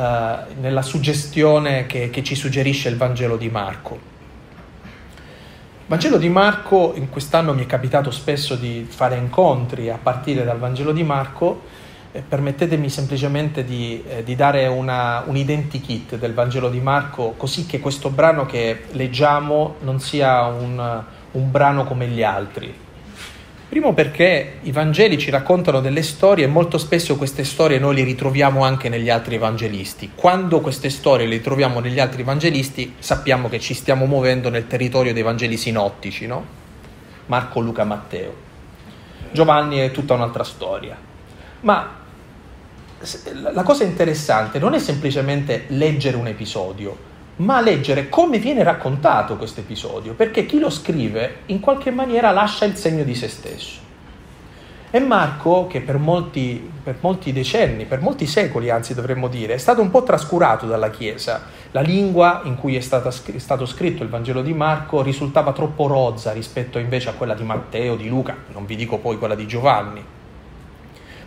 nella 0.60 0.82
suggestione 0.82 1.86
che, 1.86 2.10
che 2.10 2.24
ci 2.24 2.34
suggerisce 2.34 2.89
il 2.89 2.98
Vangelo 2.98 3.38
di 3.38 3.50
Marco. 3.52 3.93
Il 3.93 5.86
Vangelo 5.86 6.17
di 6.17 6.30
Marco, 6.30 6.93
in 6.96 7.12
quest'anno 7.12 7.54
mi 7.54 7.62
è 7.62 7.67
capitato 7.67 8.10
spesso 8.10 8.56
di 8.56 8.88
fare 8.89 9.17
incontri 9.17 9.91
a 9.91 10.00
partire 10.02 10.43
dal 10.43 10.58
Vangelo 10.58 10.93
di 10.93 11.04
Marco, 11.04 11.62
eh, 12.12 12.24
permettetemi 12.28 12.89
semplicemente 12.89 13.63
di, 13.63 14.04
eh, 14.08 14.24
di 14.24 14.36
dare 14.36 14.65
una, 14.65 15.26
un 15.28 15.38
identikit 15.38 16.17
del 16.17 16.34
Vangelo 16.34 16.72
di 16.72 16.80
Marco, 16.80 17.36
così 17.38 17.67
che 17.67 17.80
questo 17.80 18.10
brano 18.10 18.48
che 18.48 18.86
leggiamo 18.93 19.76
non 19.82 20.00
sia 20.00 20.46
un, 20.46 21.04
un 21.34 21.52
brano 21.52 21.84
come 21.84 22.08
gli 22.08 22.24
altri, 22.24 22.82
Primo 23.74 23.96
perché 23.96 24.60
i 24.62 24.72
Vangeli 24.72 25.18
ci 25.18 25.32
raccontano 25.32 25.82
delle 25.82 26.04
storie 26.04 26.46
e 26.46 26.48
molto 26.48 26.78
spesso 26.78 27.16
queste 27.16 27.44
storie 27.44 27.80
noi 27.80 27.96
le 27.96 28.04
ritroviamo 28.04 28.64
anche 28.64 28.88
negli 28.88 29.10
altri 29.10 29.34
evangelisti. 29.34 30.12
Quando 30.14 30.62
queste 30.62 30.92
storie 30.92 31.26
le 31.26 31.38
ritroviamo 31.38 31.80
negli 31.80 32.00
altri 32.00 32.22
evangelisti 32.22 32.94
sappiamo 33.00 33.50
che 33.50 33.60
ci 33.60 33.74
stiamo 33.74 34.06
muovendo 34.06 34.50
nel 34.50 34.68
territorio 34.68 35.12
dei 35.12 35.24
Vangeli 35.24 35.58
sinottici, 35.58 36.28
no? 36.28 36.46
Marco, 37.26 37.62
Luca, 37.62 37.84
Matteo. 37.84 38.36
Giovanni 39.32 39.80
è 39.80 39.90
tutta 39.90 40.14
un'altra 40.14 40.44
storia. 40.44 40.96
Ma 41.62 41.96
la 43.54 43.64
cosa 43.64 43.86
interessante 43.86 44.60
non 44.60 44.76
è 44.76 44.80
semplicemente 44.80 45.64
leggere 45.70 46.16
un 46.16 46.28
episodio, 46.28 46.96
ma 47.38 47.62
leggere 47.62 48.10
come 48.10 48.38
viene 48.38 48.63
raccontato 48.63 49.38
questo 49.38 49.62
episodio, 49.62 50.13
perché 50.13 50.46
chi 50.46 50.60
lo 50.60 50.69
scrive 50.69 51.38
in 51.48 51.60
qualche 51.60 51.91
maniera 51.91 52.32
lascia 52.32 52.65
il 52.65 52.76
segno 52.76 53.04
di 53.04 53.15
se 53.15 53.28
stesso. 53.28 53.82
E 54.96 55.00
Marco, 55.00 55.65
che 55.65 55.82
per 55.82 55.98
molti, 55.98 56.69
per 56.84 56.98
molti 57.00 57.34
decenni, 57.34 57.86
per 57.86 58.00
molti 58.00 58.28
secoli 58.28 58.69
anzi 58.69 58.93
dovremmo 58.93 59.28
dire, 59.28 59.56
è 59.56 59.58
stato 59.58 59.82
un 59.82 59.89
po' 59.89 60.04
trascurato 60.04 60.67
dalla 60.67 60.91
Chiesa. 60.91 61.46
La 61.72 61.82
lingua 61.82 62.41
in 62.43 62.56
cui 62.56 62.76
è, 62.76 62.80
stata, 62.80 63.10
è 63.10 63.39
stato 63.39 63.65
scritto 63.65 64.04
il 64.04 64.10
Vangelo 64.10 64.43
di 64.43 64.54
Marco 64.54 65.02
risultava 65.02 65.52
troppo 65.52 65.88
rozza 65.88 66.32
rispetto 66.32 66.78
invece 66.78 67.10
a 67.10 67.13
quella 67.13 67.34
di 67.34 67.41
Matteo, 67.41 67.96
di 67.96 68.08
Luca, 68.08 68.36
non 68.54 68.67
vi 68.67 68.76
dico 68.76 69.00
poi 69.00 69.17
quella 69.17 69.34
di 69.34 69.48
Giovanni. 69.48 70.06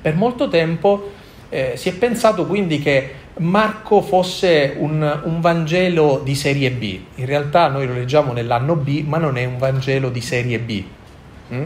Per 0.00 0.14
molto 0.14 0.46
tempo 0.46 1.10
eh, 1.48 1.72
si 1.76 1.88
è 1.88 1.94
pensato 1.94 2.46
quindi 2.46 2.78
che 2.78 3.14
Marco 3.38 4.00
fosse 4.00 4.76
un, 4.78 5.20
un, 5.24 5.40
Vangelo 5.40 6.22
di 6.24 6.34
serie 6.34 6.70
B. 6.70 6.98
In 7.16 7.26
realtà 7.26 7.68
noi 7.68 7.86
lo 7.86 7.92
leggiamo 7.92 8.32
nell'anno 8.32 8.76
B, 8.76 9.04
ma 9.06 9.18
non 9.18 9.36
è 9.36 9.44
un 9.44 9.58
Vangelo 9.58 10.08
di 10.08 10.22
serie 10.22 10.58
B. 10.58 10.84
Mm? 11.52 11.64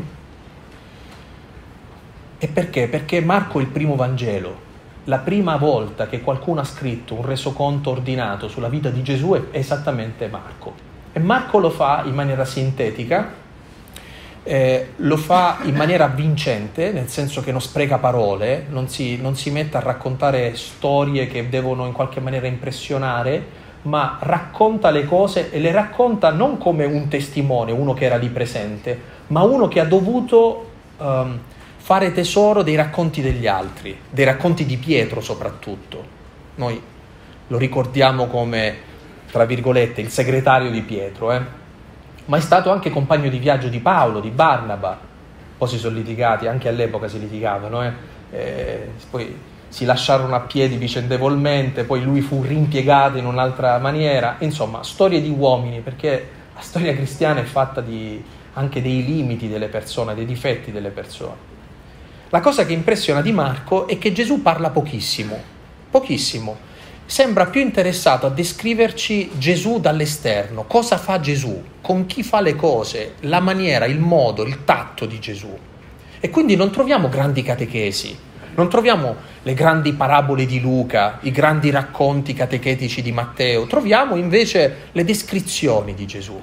E 2.38 2.48
perché? 2.48 2.88
Perché 2.88 3.20
Marco 3.20 3.60
è 3.60 3.62
il 3.62 3.68
primo 3.68 3.94
Vangelo. 3.94 4.68
La 5.04 5.18
prima 5.18 5.56
volta 5.56 6.08
che 6.08 6.20
qualcuno 6.20 6.60
ha 6.60 6.64
scritto 6.64 7.14
un 7.14 7.24
resoconto 7.24 7.90
ordinato 7.90 8.48
sulla 8.48 8.68
vita 8.68 8.90
di 8.90 9.02
Gesù 9.04 9.32
è 9.32 9.56
esattamente 9.56 10.26
Marco. 10.26 10.74
E 11.12 11.20
Marco 11.20 11.58
lo 11.58 11.70
fa 11.70 12.02
in 12.04 12.14
maniera 12.14 12.44
sintetica, 12.44 13.32
eh, 14.42 14.92
lo 14.96 15.16
fa 15.16 15.58
in 15.62 15.74
maniera 15.74 16.06
vincente, 16.06 16.92
nel 16.92 17.08
senso 17.08 17.42
che 17.42 17.52
non 17.52 17.60
spreca 17.60 17.98
parole, 17.98 18.66
non 18.68 18.88
si, 18.88 19.20
non 19.20 19.36
si 19.36 19.50
mette 19.50 19.76
a 19.76 19.80
raccontare 19.80 20.56
storie 20.56 21.26
che 21.26 21.48
devono 21.48 21.86
in 21.86 21.92
qualche 21.92 22.20
maniera 22.20 22.46
impressionare, 22.46 23.58
ma 23.82 24.18
racconta 24.20 24.90
le 24.90 25.04
cose 25.04 25.50
e 25.50 25.58
le 25.58 25.72
racconta 25.72 26.30
non 26.30 26.58
come 26.58 26.84
un 26.84 27.08
testimone, 27.08 27.72
uno 27.72 27.94
che 27.94 28.04
era 28.04 28.16
lì 28.16 28.28
presente, 28.28 28.98
ma 29.28 29.42
uno 29.42 29.68
che 29.68 29.80
ha 29.80 29.84
dovuto 29.84 30.70
um, 30.98 31.38
fare 31.76 32.12
tesoro 32.12 32.62
dei 32.62 32.74
racconti 32.74 33.22
degli 33.22 33.46
altri, 33.46 33.98
dei 34.10 34.24
racconti 34.24 34.66
di 34.66 34.76
Pietro 34.76 35.20
soprattutto. 35.20 36.18
Noi 36.56 36.80
lo 37.46 37.58
ricordiamo 37.58 38.26
come, 38.26 38.76
tra 39.30 39.44
virgolette, 39.44 40.00
il 40.00 40.10
segretario 40.10 40.70
di 40.70 40.82
Pietro, 40.82 41.32
eh? 41.32 41.59
Ma 42.26 42.36
è 42.36 42.40
stato 42.40 42.70
anche 42.70 42.90
compagno 42.90 43.28
di 43.28 43.38
viaggio 43.38 43.68
di 43.68 43.80
Paolo, 43.80 44.20
di 44.20 44.30
Barnaba. 44.30 44.98
Poi 45.58 45.68
si 45.68 45.78
sono 45.78 45.96
litigati, 45.96 46.46
anche 46.46 46.68
all'epoca 46.68 47.08
si 47.08 47.18
litigavano, 47.18 47.82
eh? 47.84 47.92
Eh, 48.32 48.88
poi 49.10 49.36
si 49.68 49.84
lasciarono 49.84 50.34
a 50.34 50.40
piedi 50.40 50.76
vicendevolmente, 50.76 51.84
poi 51.84 52.02
lui 52.02 52.20
fu 52.20 52.42
rimpiegato 52.42 53.18
in 53.18 53.26
un'altra 53.26 53.78
maniera. 53.78 54.36
Insomma, 54.38 54.82
storie 54.82 55.20
di 55.20 55.30
uomini, 55.30 55.80
perché 55.80 56.28
la 56.54 56.60
storia 56.60 56.94
cristiana 56.94 57.40
è 57.40 57.44
fatta 57.44 57.80
di, 57.80 58.22
anche 58.54 58.82
dei 58.82 59.04
limiti 59.04 59.48
delle 59.48 59.68
persone, 59.68 60.14
dei 60.14 60.26
difetti 60.26 60.72
delle 60.72 60.90
persone. 60.90 61.48
La 62.30 62.40
cosa 62.40 62.64
che 62.64 62.72
impressiona 62.72 63.22
di 63.22 63.32
Marco 63.32 63.88
è 63.88 63.98
che 63.98 64.12
Gesù 64.12 64.40
parla 64.40 64.70
pochissimo, 64.70 65.36
pochissimo 65.90 66.68
sembra 67.10 67.46
più 67.46 67.60
interessato 67.60 68.26
a 68.26 68.30
descriverci 68.30 69.32
Gesù 69.36 69.80
dall'esterno, 69.80 70.62
cosa 70.62 70.96
fa 70.96 71.18
Gesù, 71.18 71.60
con 71.80 72.06
chi 72.06 72.22
fa 72.22 72.40
le 72.40 72.54
cose, 72.54 73.14
la 73.22 73.40
maniera, 73.40 73.84
il 73.86 73.98
modo, 73.98 74.44
il 74.44 74.64
tatto 74.64 75.06
di 75.06 75.18
Gesù. 75.18 75.52
E 76.20 76.30
quindi 76.30 76.54
non 76.54 76.70
troviamo 76.70 77.08
grandi 77.08 77.42
catechesi, 77.42 78.16
non 78.54 78.68
troviamo 78.68 79.16
le 79.42 79.54
grandi 79.54 79.92
parabole 79.92 80.46
di 80.46 80.60
Luca, 80.60 81.18
i 81.22 81.32
grandi 81.32 81.70
racconti 81.70 82.32
catechetici 82.32 83.02
di 83.02 83.10
Matteo, 83.10 83.66
troviamo 83.66 84.14
invece 84.14 84.76
le 84.92 85.04
descrizioni 85.04 85.94
di 85.94 86.06
Gesù. 86.06 86.40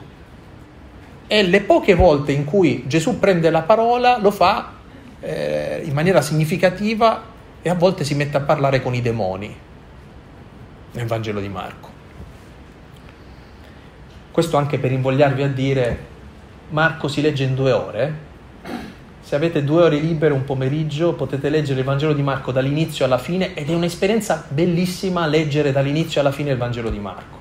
E 1.27 1.43
le 1.43 1.61
poche 1.61 1.93
volte 1.93 2.33
in 2.33 2.43
cui 2.43 2.83
Gesù 2.87 3.19
prende 3.19 3.49
la 3.49 3.61
parola 3.61 4.17
lo 4.17 4.31
fa 4.31 4.73
eh, 5.21 5.81
in 5.85 5.93
maniera 5.93 6.21
significativa 6.21 7.23
e 7.61 7.69
a 7.69 7.73
volte 7.73 8.03
si 8.03 8.15
mette 8.15 8.35
a 8.35 8.41
parlare 8.41 8.81
con 8.81 8.93
i 8.93 9.01
demoni 9.01 9.66
nel 10.91 11.05
Vangelo 11.05 11.39
di 11.39 11.49
Marco. 11.49 11.89
Questo 14.31 14.57
anche 14.57 14.77
per 14.77 14.91
invogliarvi 14.91 15.43
a 15.43 15.49
dire, 15.49 16.05
Marco 16.69 17.07
si 17.07 17.21
legge 17.21 17.43
in 17.43 17.55
due 17.55 17.71
ore. 17.71 18.25
Se 19.21 19.35
avete 19.35 19.63
due 19.63 19.83
ore 19.83 19.97
libere 19.97 20.33
un 20.33 20.45
pomeriggio 20.45 21.13
potete 21.13 21.49
leggere 21.49 21.79
il 21.79 21.85
Vangelo 21.85 22.13
di 22.13 22.21
Marco 22.21 22.51
dall'inizio 22.51 23.03
alla 23.03 23.17
fine 23.17 23.53
ed 23.55 23.69
è 23.69 23.73
un'esperienza 23.73 24.45
bellissima 24.47 25.25
leggere 25.27 25.71
dall'inizio 25.71 26.21
alla 26.21 26.31
fine 26.31 26.51
il 26.51 26.57
Vangelo 26.57 26.89
di 26.89 26.99
Marco, 26.99 27.37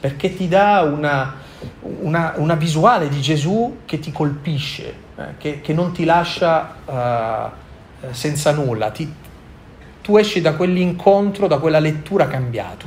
perché 0.00 0.34
ti 0.34 0.48
dà 0.48 0.80
una, 0.82 1.34
una, 1.80 2.34
una 2.36 2.54
visuale 2.54 3.08
di 3.08 3.20
Gesù 3.20 3.80
che 3.84 3.98
ti 3.98 4.12
colpisce, 4.12 4.94
eh, 5.16 5.24
che, 5.36 5.60
che, 5.60 5.72
non 5.74 5.92
ti 5.92 6.04
lascia 6.04 6.74
uh, 6.84 8.12
senza 8.12 8.52
nulla, 8.52 8.90
ti, 8.90 9.12
tu 10.04 10.18
esci 10.18 10.42
da 10.42 10.52
quell'incontro, 10.52 11.46
da 11.46 11.56
quella 11.56 11.78
lettura 11.78 12.26
cambiato. 12.26 12.84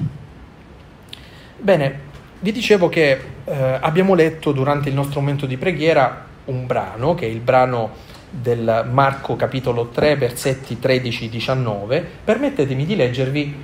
Bene, 1.57 1.99
vi 2.39 2.51
dicevo 2.51 2.89
che 2.89 3.19
eh, 3.43 3.77
abbiamo 3.81 4.13
letto 4.13 4.51
durante 4.51 4.89
il 4.89 4.93
nostro 4.93 5.19
momento 5.19 5.47
di 5.47 5.57
preghiera 5.57 6.25
un 6.45 6.67
brano, 6.67 7.15
che 7.15 7.25
è 7.25 7.29
il 7.29 7.39
brano 7.39 7.89
del 8.29 8.87
Marco 8.91 9.35
capitolo 9.35 9.87
3, 9.87 10.15
versetti 10.15 10.77
13-19. 10.79 12.03
Permettetemi 12.23 12.85
di 12.85 12.95
leggervi 12.95 13.55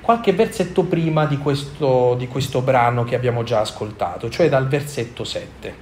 qualche 0.00 0.32
versetto 0.32 0.84
prima 0.84 1.26
di 1.26 1.38
questo, 1.38 2.14
di 2.16 2.28
questo 2.28 2.60
brano 2.60 3.02
che 3.02 3.16
abbiamo 3.16 3.42
già 3.42 3.58
ascoltato, 3.58 4.30
cioè 4.30 4.48
dal 4.48 4.68
versetto 4.68 5.24
7. 5.24 5.74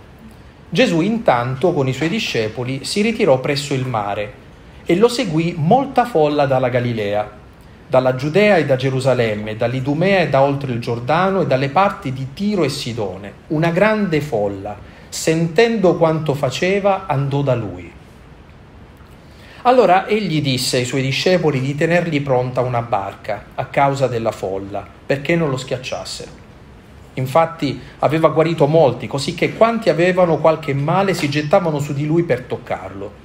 Gesù 0.71 1.03
intanto 1.03 1.75
con 1.75 1.89
i 1.89 1.93
suoi 1.93 2.09
discepoli 2.09 2.85
si 2.85 3.03
ritirò 3.03 3.39
presso 3.39 3.75
il 3.75 3.87
mare 3.87 4.41
e 4.93 4.97
lo 4.97 5.09
seguì 5.09 5.55
molta 5.57 6.05
folla 6.05 6.45
dalla 6.45 6.69
Galilea, 6.69 7.27
dalla 7.89 8.15
Giudea 8.15 8.59
e 8.59 8.67
da 8.67 8.77
Gerusalemme, 8.77 9.57
dall'Idumea 9.57 10.21
e 10.21 10.29
da 10.29 10.43
oltre 10.43 10.71
il 10.71 10.81
Giordano 10.81 11.41
e 11.41 11.47
dalle 11.47 11.71
parti 11.71 12.13
di 12.13 12.35
Tiro 12.35 12.63
e 12.63 12.69
Sidone. 12.69 13.33
Una 13.49 13.71
grande 13.71 14.21
folla, 14.21 14.77
sentendo 15.09 15.97
quanto 15.97 16.35
faceva, 16.35 17.07
andò 17.07 17.41
da 17.41 17.55
lui. 17.55 17.91
Allora 19.63 20.07
egli 20.07 20.43
disse 20.43 20.77
ai 20.77 20.85
suoi 20.85 21.01
discepoli 21.01 21.61
di 21.61 21.75
tenergli 21.75 22.21
pronta 22.21 22.61
una 22.61 22.83
barca 22.83 23.47
a 23.55 23.65
causa 23.65 24.09
della 24.09 24.33
folla, 24.33 24.87
perché 25.07 25.37
non 25.37 25.49
lo 25.49 25.57
schiacciassero. 25.57 26.31
Infatti 27.15 27.81
aveva 28.01 28.29
guarito 28.29 28.67
molti, 28.67 29.07
così 29.07 29.33
che 29.33 29.55
quanti 29.55 29.89
avevano 29.89 30.37
qualche 30.37 30.75
male 30.75 31.15
si 31.15 31.31
gettavano 31.31 31.79
su 31.79 31.95
di 31.95 32.05
lui 32.05 32.25
per 32.25 32.43
toccarlo. 32.43 33.22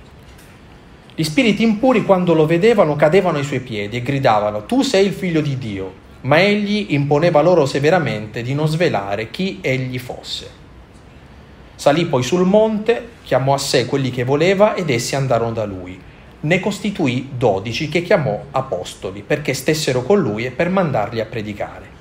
Gli 1.20 1.24
spiriti 1.24 1.64
impuri 1.64 2.04
quando 2.04 2.36
lo 2.36 2.46
vedevano 2.46 2.96
cadevano 2.96 3.40
ai 3.40 3.44
suoi 3.44 3.62
piedi 3.62 3.98
e 3.98 4.04
gridavano, 4.04 4.66
tu 4.66 4.84
sei 4.84 5.08
il 5.08 5.14
figlio 5.14 5.42
di 5.42 5.58
Dio, 5.58 5.92
ma 6.22 6.40
egli 6.40 6.94
imponeva 6.94 7.42
loro 7.42 7.66
severamente 7.66 8.44
di 8.44 8.54
non 8.54 8.68
svelare 8.68 9.32
chi 9.32 9.58
egli 9.62 9.98
fosse. 9.98 10.48
Salì 11.74 12.06
poi 12.06 12.22
sul 12.22 12.46
monte, 12.46 13.08
chiamò 13.24 13.56
a 13.56 13.58
sé 13.58 13.88
quelli 13.88 14.12
che 14.12 14.26
voleva 14.26 14.76
ed 14.76 14.92
essi 14.92 15.16
andarono 15.16 15.54
da 15.54 15.66
lui. 15.66 16.00
Ne 16.42 16.60
costituì 16.60 17.30
dodici 17.36 17.90
che 17.90 18.04
chiamò 18.04 18.40
apostoli 18.52 19.24
perché 19.26 19.56
stessero 19.56 20.04
con 20.04 20.20
lui 20.20 20.46
e 20.46 20.52
per 20.52 20.70
mandarli 20.70 21.20
a 21.20 21.26
predicare. 21.26 21.97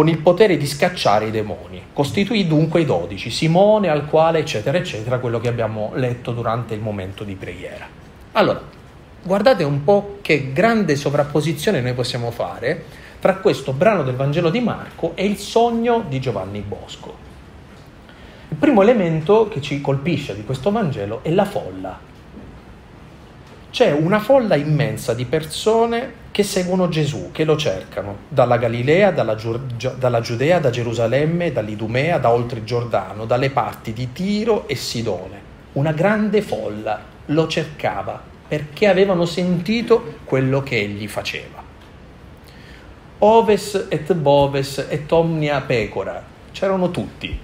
Con 0.00 0.08
il 0.08 0.16
potere 0.16 0.56
di 0.56 0.66
scacciare 0.66 1.26
i 1.26 1.30
demoni. 1.30 1.82
Costituì 1.92 2.46
dunque 2.46 2.80
i 2.80 2.86
dodici, 2.86 3.28
Simone 3.28 3.90
al 3.90 4.06
quale 4.06 4.38
eccetera 4.38 4.78
eccetera, 4.78 5.18
quello 5.18 5.38
che 5.40 5.48
abbiamo 5.48 5.90
letto 5.92 6.32
durante 6.32 6.72
il 6.72 6.80
momento 6.80 7.22
di 7.22 7.34
preghiera. 7.34 7.86
Allora, 8.32 8.62
guardate 9.22 9.62
un 9.62 9.84
po' 9.84 10.16
che 10.22 10.54
grande 10.54 10.96
sovrapposizione 10.96 11.82
noi 11.82 11.92
possiamo 11.92 12.30
fare 12.30 12.82
tra 13.20 13.36
questo 13.36 13.74
brano 13.74 14.02
del 14.02 14.14
Vangelo 14.14 14.48
di 14.48 14.60
Marco 14.60 15.12
e 15.16 15.26
il 15.26 15.36
sogno 15.36 16.06
di 16.08 16.18
Giovanni 16.18 16.60
Bosco. 16.60 17.14
Il 18.48 18.56
primo 18.56 18.80
elemento 18.80 19.48
che 19.48 19.60
ci 19.60 19.82
colpisce 19.82 20.34
di 20.34 20.46
questo 20.46 20.70
Vangelo 20.70 21.22
è 21.22 21.30
la 21.30 21.44
folla. 21.44 21.98
C'è 23.70 23.92
una 23.92 24.18
folla 24.18 24.54
immensa 24.54 25.12
di 25.12 25.26
persone 25.26 26.14
che 26.30 26.42
seguono 26.42 26.88
Gesù, 26.88 27.30
che 27.32 27.44
lo 27.44 27.56
cercano, 27.56 28.18
dalla 28.28 28.56
Galilea, 28.56 29.10
dalla, 29.10 29.34
Giu- 29.34 29.96
dalla 29.96 30.20
Giudea, 30.20 30.60
da 30.60 30.70
Gerusalemme, 30.70 31.52
dall'Idumea, 31.52 32.18
da 32.18 32.30
oltre 32.30 32.62
Giordano, 32.64 33.24
dalle 33.24 33.50
parti 33.50 33.92
di 33.92 34.12
Tiro 34.12 34.68
e 34.68 34.76
Sidone. 34.76 35.48
Una 35.72 35.92
grande 35.92 36.42
folla 36.42 37.00
lo 37.26 37.46
cercava 37.46 38.20
perché 38.46 38.88
avevano 38.88 39.26
sentito 39.26 40.18
quello 40.24 40.62
che 40.62 40.78
egli 40.78 41.06
faceva. 41.06 41.62
Oves 43.18 43.86
et 43.88 44.12
boves 44.14 44.86
et 44.88 45.10
omnia 45.12 45.60
pecora, 45.60 46.22
c'erano 46.52 46.90
tutti, 46.90 47.38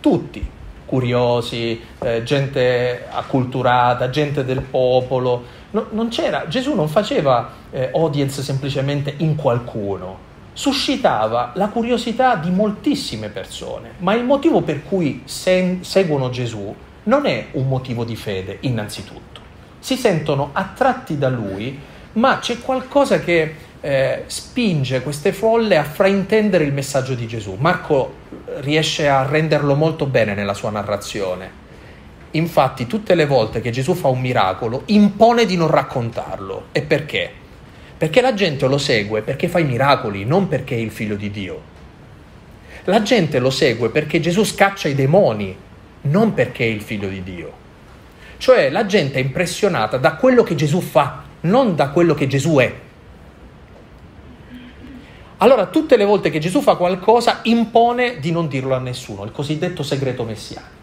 tutti, 0.00 0.46
curiosi, 0.84 1.80
eh, 2.00 2.24
gente 2.24 3.06
acculturata, 3.08 4.10
gente 4.10 4.44
del 4.44 4.60
popolo. 4.60 5.58
No, 5.72 5.86
non 5.90 6.08
c'era, 6.08 6.48
Gesù 6.48 6.74
non 6.74 6.88
faceva 6.88 7.50
eh, 7.70 7.90
audience 7.94 8.42
semplicemente 8.42 9.14
in 9.18 9.36
qualcuno, 9.36 10.18
suscitava 10.52 11.52
la 11.54 11.68
curiosità 11.68 12.34
di 12.34 12.50
moltissime 12.50 13.28
persone, 13.28 13.92
ma 13.98 14.14
il 14.14 14.24
motivo 14.24 14.62
per 14.62 14.82
cui 14.82 15.22
se- 15.24 15.78
seguono 15.82 16.30
Gesù 16.30 16.74
non 17.04 17.26
è 17.26 17.48
un 17.52 17.68
motivo 17.68 18.04
di 18.04 18.16
fede, 18.16 18.58
innanzitutto. 18.60 19.40
Si 19.78 19.96
sentono 19.96 20.50
attratti 20.52 21.16
da 21.16 21.28
lui, 21.28 21.78
ma 22.14 22.38
c'è 22.40 22.58
qualcosa 22.58 23.20
che 23.20 23.54
eh, 23.80 24.24
spinge 24.26 25.02
queste 25.02 25.32
folle 25.32 25.76
a 25.76 25.84
fraintendere 25.84 26.64
il 26.64 26.72
messaggio 26.72 27.14
di 27.14 27.26
Gesù. 27.26 27.56
Marco 27.58 28.14
riesce 28.58 29.08
a 29.08 29.24
renderlo 29.24 29.74
molto 29.74 30.06
bene 30.06 30.34
nella 30.34 30.54
sua 30.54 30.70
narrazione. 30.70 31.59
Infatti, 32.32 32.86
tutte 32.86 33.14
le 33.14 33.26
volte 33.26 33.60
che 33.60 33.70
Gesù 33.70 33.94
fa 33.94 34.08
un 34.08 34.20
miracolo, 34.20 34.82
impone 34.86 35.46
di 35.46 35.56
non 35.56 35.68
raccontarlo. 35.68 36.66
E 36.72 36.82
perché? 36.82 37.30
Perché 37.96 38.20
la 38.20 38.34
gente 38.34 38.66
lo 38.66 38.78
segue 38.78 39.22
perché 39.22 39.48
fa 39.48 39.58
i 39.58 39.64
miracoli, 39.64 40.24
non 40.24 40.48
perché 40.48 40.74
è 40.74 40.78
il 40.78 40.90
figlio 40.90 41.16
di 41.16 41.30
Dio. 41.30 41.62
La 42.84 43.02
gente 43.02 43.38
lo 43.38 43.50
segue 43.50 43.90
perché 43.90 44.20
Gesù 44.20 44.42
scaccia 44.44 44.88
i 44.88 44.94
demoni, 44.94 45.54
non 46.02 46.32
perché 46.32 46.64
è 46.64 46.68
il 46.68 46.80
figlio 46.80 47.08
di 47.08 47.22
Dio. 47.22 47.52
Cioè 48.38 48.70
la 48.70 48.86
gente 48.86 49.18
è 49.18 49.22
impressionata 49.22 49.98
da 49.98 50.14
quello 50.14 50.42
che 50.42 50.54
Gesù 50.54 50.80
fa, 50.80 51.24
non 51.40 51.74
da 51.74 51.90
quello 51.90 52.14
che 52.14 52.26
Gesù 52.26 52.56
è. 52.56 52.74
Allora 55.38 55.66
tutte 55.66 55.96
le 55.96 56.04
volte 56.04 56.30
che 56.30 56.38
Gesù 56.38 56.62
fa 56.62 56.76
qualcosa 56.76 57.40
impone 57.42 58.18
di 58.18 58.30
non 58.30 58.48
dirlo 58.48 58.74
a 58.74 58.78
nessuno, 58.78 59.24
il 59.24 59.32
cosiddetto 59.32 59.82
segreto 59.82 60.24
messianico. 60.24 60.79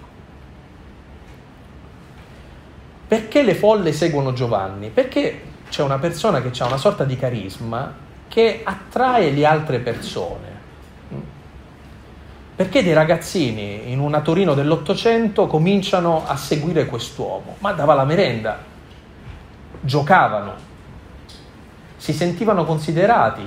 Perché 3.07 3.41
le 3.41 3.55
folle 3.55 3.93
seguono 3.93 4.33
Giovanni? 4.33 4.89
Perché 4.89 5.41
c'è 5.69 5.81
una 5.81 5.97
persona 5.97 6.41
che 6.41 6.51
ha 6.61 6.65
una 6.65 6.77
sorta 6.77 7.05
di 7.05 7.15
carisma 7.17 7.93
che 8.27 8.61
attrae 8.63 9.31
le 9.31 9.45
altre 9.45 9.79
persone. 9.79 10.55
Perché 12.55 12.83
dei 12.83 12.93
ragazzini 12.93 13.91
in 13.91 13.99
una 13.99 14.21
Torino 14.21 14.53
dell'Ottocento 14.53 15.47
cominciano 15.47 16.23
a 16.25 16.35
seguire 16.35 16.85
quest'uomo? 16.85 17.55
Ma 17.59 17.71
dava 17.71 17.93
la 17.93 18.03
merenda, 18.03 18.57
giocavano, 19.79 20.53
si 21.95 22.13
sentivano 22.13 22.65
considerati, 22.65 23.43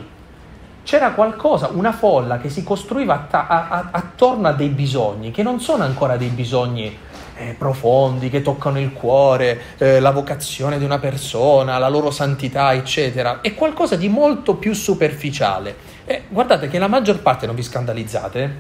c'era 0.85 1.11
qualcosa, 1.11 1.71
una 1.73 1.93
folla 1.93 2.39
che 2.39 2.49
si 2.49 2.63
costruiva 2.63 3.15
att- 3.15 3.35
a- 3.35 3.89
attorno 3.91 4.49
a 4.49 4.53
dei 4.53 4.69
bisogni 4.69 5.31
che 5.31 5.43
non 5.43 5.61
sono 5.61 5.83
ancora 5.83 6.17
dei 6.17 6.29
bisogni 6.29 6.97
eh, 7.41 7.55
profondi 7.57 8.29
che 8.29 8.43
toccano 8.43 8.79
il 8.79 8.93
cuore, 8.93 9.61
eh, 9.79 9.99
la 9.99 10.11
vocazione 10.11 10.79
di 10.79 10.85
una 10.85 10.99
persona, 10.99 11.79
la 11.79 11.89
loro 11.89 12.11
santità, 12.11 12.75
eccetera. 12.75 13.41
È 13.41 13.55
qualcosa 13.55 13.97
di 13.97 14.09
molto 14.09 14.57
più 14.57 14.75
superficiale. 14.75 15.77
E 16.05 16.25
guardate 16.29 16.69
che 16.69 16.79
la 16.79 16.89
maggior 16.89 17.21
parte, 17.21 17.47
non 17.47 17.55
vi 17.55 17.63
scandalizzate, 17.63 18.55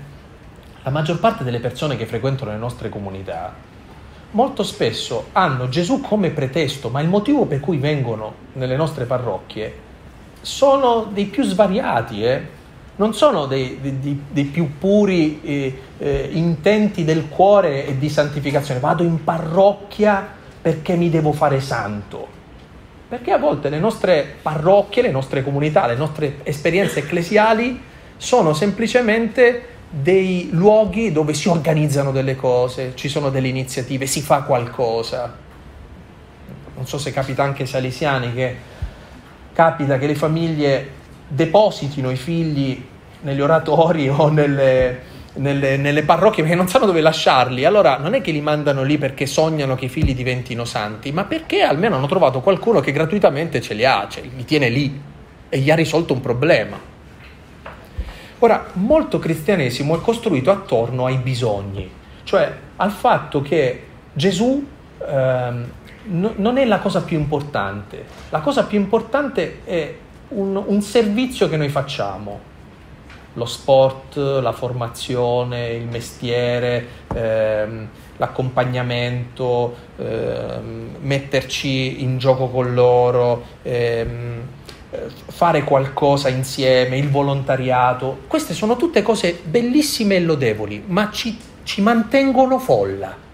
la 0.82 0.90
maggior 0.90 1.20
parte 1.20 1.44
delle 1.44 1.60
persone 1.60 1.96
che 1.96 2.06
frequentano 2.06 2.50
le 2.50 2.56
nostre 2.56 2.88
comunità 2.88 3.68
molto 4.32 4.62
spesso 4.62 5.26
hanno 5.32 5.68
Gesù 5.68 6.00
come 6.00 6.30
pretesto, 6.30 6.88
ma 6.88 7.00
il 7.00 7.08
motivo 7.08 7.46
per 7.46 7.60
cui 7.60 7.78
vengono 7.78 8.34
nelle 8.52 8.76
nostre 8.76 9.04
parrocchie 9.04 9.88
sono 10.40 11.08
dei 11.12 11.26
più 11.26 11.42
svariati, 11.42 12.24
eh? 12.24 12.58
Non 13.00 13.14
sono 13.14 13.46
dei, 13.46 13.78
dei, 13.80 14.24
dei 14.30 14.44
più 14.44 14.76
puri 14.78 15.40
eh, 15.42 15.78
eh, 15.96 16.28
intenti 16.32 17.02
del 17.02 17.28
cuore 17.30 17.86
e 17.86 17.96
di 17.96 18.10
santificazione. 18.10 18.78
Vado 18.78 19.02
in 19.02 19.24
parrocchia 19.24 20.34
perché 20.60 20.96
mi 20.96 21.08
devo 21.08 21.32
fare 21.32 21.60
santo. 21.60 22.28
Perché 23.08 23.32
a 23.32 23.38
volte 23.38 23.70
le 23.70 23.78
nostre 23.78 24.36
parrocchie, 24.42 25.00
le 25.00 25.10
nostre 25.10 25.42
comunità, 25.42 25.86
le 25.86 25.96
nostre 25.96 26.40
esperienze 26.42 26.98
ecclesiali 26.98 27.80
sono 28.18 28.52
semplicemente 28.52 29.68
dei 29.88 30.50
luoghi 30.52 31.10
dove 31.10 31.32
si 31.32 31.48
organizzano 31.48 32.12
delle 32.12 32.36
cose, 32.36 32.92
ci 32.96 33.08
sono 33.08 33.30
delle 33.30 33.48
iniziative, 33.48 34.04
si 34.04 34.20
fa 34.20 34.42
qualcosa. 34.42 35.34
Non 36.76 36.86
so 36.86 36.98
se 36.98 37.12
capita 37.12 37.42
anche 37.42 37.62
ai 37.62 37.68
salesiani 37.68 38.34
che 38.34 38.56
capita 39.54 39.96
che 39.96 40.06
le 40.06 40.14
famiglie 40.14 40.98
depositino 41.30 42.10
i 42.10 42.16
figli 42.16 42.84
negli 43.22 43.40
oratori 43.40 44.08
o 44.08 44.28
nelle, 44.28 45.00
nelle, 45.34 45.76
nelle, 45.76 46.02
parrocchie 46.02 46.42
perché 46.42 46.56
non 46.56 46.68
sanno 46.68 46.86
dove 46.86 47.00
lasciarli. 47.00 47.64
Allora 47.64 47.98
non 47.98 48.14
è 48.14 48.20
che 48.20 48.30
li 48.30 48.40
mandano 48.40 48.82
lì 48.82 48.98
perché 48.98 49.26
sognano 49.26 49.74
che 49.74 49.86
i 49.86 49.88
figli 49.88 50.14
diventino 50.14 50.64
santi, 50.64 51.12
ma 51.12 51.24
perché 51.24 51.62
almeno 51.62 51.96
hanno 51.96 52.06
trovato 52.06 52.40
qualcuno 52.40 52.80
che 52.80 52.92
gratuitamente 52.92 53.60
ce 53.60 53.74
li 53.74 53.84
ha, 53.84 54.06
cioè, 54.08 54.22
li 54.22 54.44
tiene 54.44 54.68
lì 54.68 55.00
e 55.48 55.58
gli 55.58 55.70
ha 55.70 55.74
risolto 55.74 56.12
un 56.12 56.20
problema. 56.20 56.78
Ora, 58.42 58.66
molto 58.74 59.18
cristianesimo 59.18 59.96
è 59.96 60.00
costruito 60.00 60.50
attorno 60.50 61.04
ai 61.04 61.16
bisogni, 61.16 61.90
cioè 62.24 62.50
al 62.76 62.90
fatto 62.90 63.42
che 63.42 63.84
Gesù 64.14 64.66
ehm, 65.06 65.70
no, 66.04 66.32
non 66.36 66.56
è 66.56 66.64
la 66.64 66.78
cosa 66.78 67.02
più 67.02 67.18
importante. 67.18 68.04
La 68.30 68.40
cosa 68.40 68.64
più 68.64 68.78
importante 68.78 69.60
è 69.64 69.94
un, 70.28 70.62
un 70.64 70.80
servizio 70.80 71.48
che 71.48 71.56
noi 71.56 71.68
facciamo. 71.68 72.48
Lo 73.34 73.46
sport, 73.46 74.16
la 74.16 74.52
formazione, 74.52 75.70
il 75.70 75.86
mestiere, 75.86 76.86
ehm, 77.14 77.88
l'accompagnamento, 78.16 79.74
ehm, 79.96 80.96
metterci 81.00 82.02
in 82.02 82.18
gioco 82.18 82.48
con 82.48 82.74
loro, 82.74 83.44
ehm, 83.62 84.40
fare 85.28 85.62
qualcosa 85.62 86.28
insieme, 86.28 86.98
il 86.98 87.08
volontariato. 87.08 88.22
Queste 88.26 88.54
sono 88.54 88.76
tutte 88.76 89.02
cose 89.02 89.40
bellissime 89.44 90.16
e 90.16 90.20
lodevoli, 90.20 90.82
ma 90.86 91.10
ci, 91.12 91.38
ci 91.62 91.80
mantengono 91.80 92.58
folla 92.58 93.28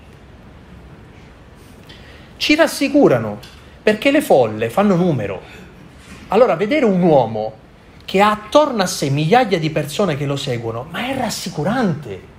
ci 2.37 2.55
rassicurano 2.55 3.39
perché 3.83 4.11
le 4.11 4.21
folle 4.21 4.69
fanno 4.69 4.95
numero. 4.95 5.41
Allora, 6.29 6.55
vedere 6.55 6.85
un 6.85 7.03
uomo 7.03 7.65
che 8.07 8.21
ha 8.23 8.31
attorno 8.31 8.83
a 8.83 8.87
sé 8.87 9.11
migliaia 9.11 9.59
di 9.59 9.69
persone 9.69 10.17
che 10.17 10.25
lo 10.25 10.37
seguono, 10.37 10.87
ma 10.91 11.09
è 11.09 11.19
rassicurante. 11.19 12.35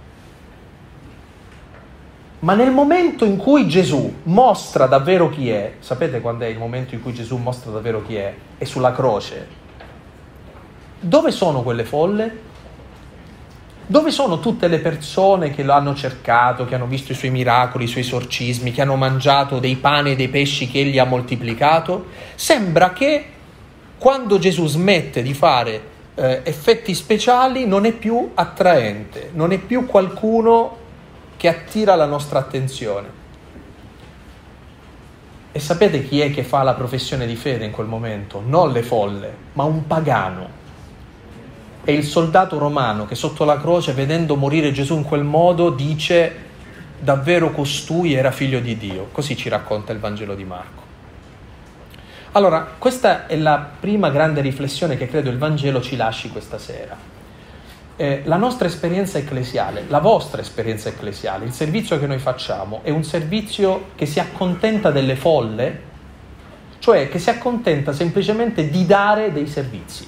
Ma 2.40 2.54
nel 2.54 2.72
momento 2.72 3.26
in 3.26 3.36
cui 3.36 3.68
Gesù 3.68 4.22
mostra 4.24 4.86
davvero 4.86 5.30
chi 5.30 5.50
è, 5.50 5.74
sapete 5.80 6.22
quando 6.22 6.46
è 6.46 6.48
il 6.48 6.58
momento 6.58 6.96
in 6.96 7.02
cui 7.02 7.14
Gesù 7.14 7.36
mostra 7.36 7.72
davvero 7.72 8.02
chi 8.02 8.16
è? 8.16 8.34
È 8.58 8.64
sulla 8.64 8.94
croce. 8.94 9.48
Dove 11.00 11.32
sono 11.32 11.62
quelle 11.62 11.84
folle? 11.84 12.46
Dove 13.86 14.12
sono 14.12 14.40
tutte 14.40 14.68
le 14.68 14.80
persone 14.80 15.50
che 15.52 15.64
lo 15.64 15.74
hanno 15.74 15.96
cercato, 15.96 16.66
che 16.66 16.76
hanno 16.76 16.88
visto 16.88 17.12
i 17.12 17.16
suoi 17.16 17.32
miracoli, 17.32 17.84
i 17.86 17.88
suoi 17.88 18.04
esorcismi, 18.04 18.72
che 18.72 18.82
hanno 18.82 18.96
mangiato 18.96 19.60
dei 19.60 19.76
pani 19.76 20.12
e 20.12 20.16
dei 20.16 20.30
pesci 20.30 20.70
che 20.70 20.80
egli 20.80 21.00
ha 21.00 21.06
moltiplicato? 21.06 22.08
Sembra 22.36 22.94
che 22.94 23.26
quando 23.98 24.38
Gesù 24.40 24.68
smette 24.68 25.22
di 25.22 25.34
fare 25.34 25.96
eh, 26.16 26.42
effetti 26.44 26.94
speciali 26.94 27.66
non 27.66 27.86
è 27.86 27.92
più 27.92 28.32
attraente, 28.34 29.32
non 29.34 29.52
è 29.52 29.58
più 29.58 29.86
qualcuno 29.86 30.78
che 31.38 31.48
attira 31.48 31.96
la 31.96 32.06
nostra 32.06 32.40
attenzione. 32.40 33.16
E 35.52 35.60
sapete 35.60 36.08
chi 36.08 36.20
è 36.22 36.32
che 36.32 36.44
fa 36.44 36.62
la 36.64 36.74
professione 36.74 37.26
di 37.26 37.36
fede 37.36 37.66
in 37.66 37.72
quel 37.72 37.88
momento? 37.88 38.44
Non 38.46 38.72
le 38.72 38.84
folle, 38.84 39.36
ma 39.54 39.64
un 39.64 39.88
pagano 39.88 40.66
e 41.90 41.94
il 41.94 42.04
soldato 42.04 42.58
romano 42.58 43.06
che 43.06 43.16
sotto 43.16 43.46
la 43.46 43.58
croce, 43.58 43.94
vedendo 43.94 44.36
morire 44.36 44.74
Gesù 44.74 44.96
in 44.96 45.04
quel 45.04 45.24
modo, 45.24 45.70
dice 45.70 46.36
davvero 47.00 47.52
costui 47.52 48.14
era 48.14 48.32
figlio 48.32 48.60
di 48.60 48.78
Dio. 48.78 49.08
Così 49.10 49.38
ci 49.38 49.48
racconta 49.48 49.94
il 49.94 50.00
Vangelo 50.00 50.36
di 50.36 50.44
Marco. 50.44 50.87
Allora, 52.34 52.76
questa 52.78 53.26
è 53.26 53.36
la 53.38 53.68
prima 53.80 54.10
grande 54.10 54.42
riflessione 54.42 54.98
che 54.98 55.08
credo 55.08 55.30
il 55.30 55.38
Vangelo 55.38 55.82
ci 55.82 55.96
lasci 55.96 56.30
questa 56.30 56.58
sera. 56.58 56.96
Eh, 57.96 58.22
la 58.26 58.36
nostra 58.36 58.68
esperienza 58.68 59.18
ecclesiale, 59.18 59.86
la 59.88 60.00
vostra 60.00 60.42
esperienza 60.42 60.90
ecclesiale, 60.90 61.46
il 61.46 61.52
servizio 61.52 61.98
che 61.98 62.06
noi 62.06 62.20
facciamo 62.20 62.82
è 62.84 62.92
un 62.92 63.04
servizio 63.04 63.90
che 63.96 64.06
si 64.06 64.20
accontenta 64.20 64.92
delle 64.92 65.16
folle, 65.16 65.82
cioè 66.78 67.10
che 67.10 67.18
si 67.18 67.32
accontenta 67.32 67.94
semplicemente 67.94 68.70
di 68.70 68.86
dare 68.86 69.32
dei 69.32 69.48
servizi, 69.48 70.06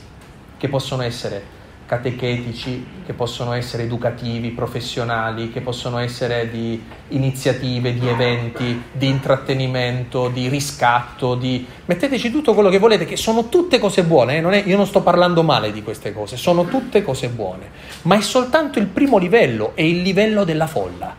che 0.58 0.70
possono 0.70 1.02
essere 1.02 1.58
catechetici, 1.90 2.86
che 3.04 3.14
possono 3.14 3.54
essere 3.54 3.82
educativi, 3.82 4.52
professionali, 4.52 5.50
che 5.52 5.60
possono 5.62 5.98
essere 5.98 6.48
di 6.52 6.80
iniziative, 7.08 7.96
di 7.96 8.08
eventi, 8.08 8.80
di 8.92 9.08
intrattenimento, 9.08 10.28
di 10.28 10.50
riscatto, 10.50 11.34
di... 11.34 11.66
metteteci 11.86 12.30
tutto 12.30 12.54
quello 12.54 12.70
che 12.70 12.78
volete, 12.78 13.06
che 13.06 13.18
sono 13.18 13.50
tutte 13.50 13.80
cose 13.80 14.04
buone, 14.04 14.38
eh? 14.38 14.40
non 14.40 14.54
è... 14.54 14.62
io 14.68 14.78
non 14.78 14.86
sto 14.86 15.02
parlando 15.02 15.42
male 15.42 15.72
di 15.72 15.82
queste 15.82 16.14
cose, 16.14 16.38
sono 16.38 16.66
tutte 16.66 17.02
cose 17.02 17.28
buone, 17.30 17.72
ma 18.04 18.16
è 18.16 18.22
soltanto 18.22 18.78
il 18.78 18.86
primo 18.86 19.18
livello, 19.18 19.72
è 19.74 19.82
il 19.82 20.04
livello 20.04 20.44
della 20.44 20.68
folla. 20.68 21.16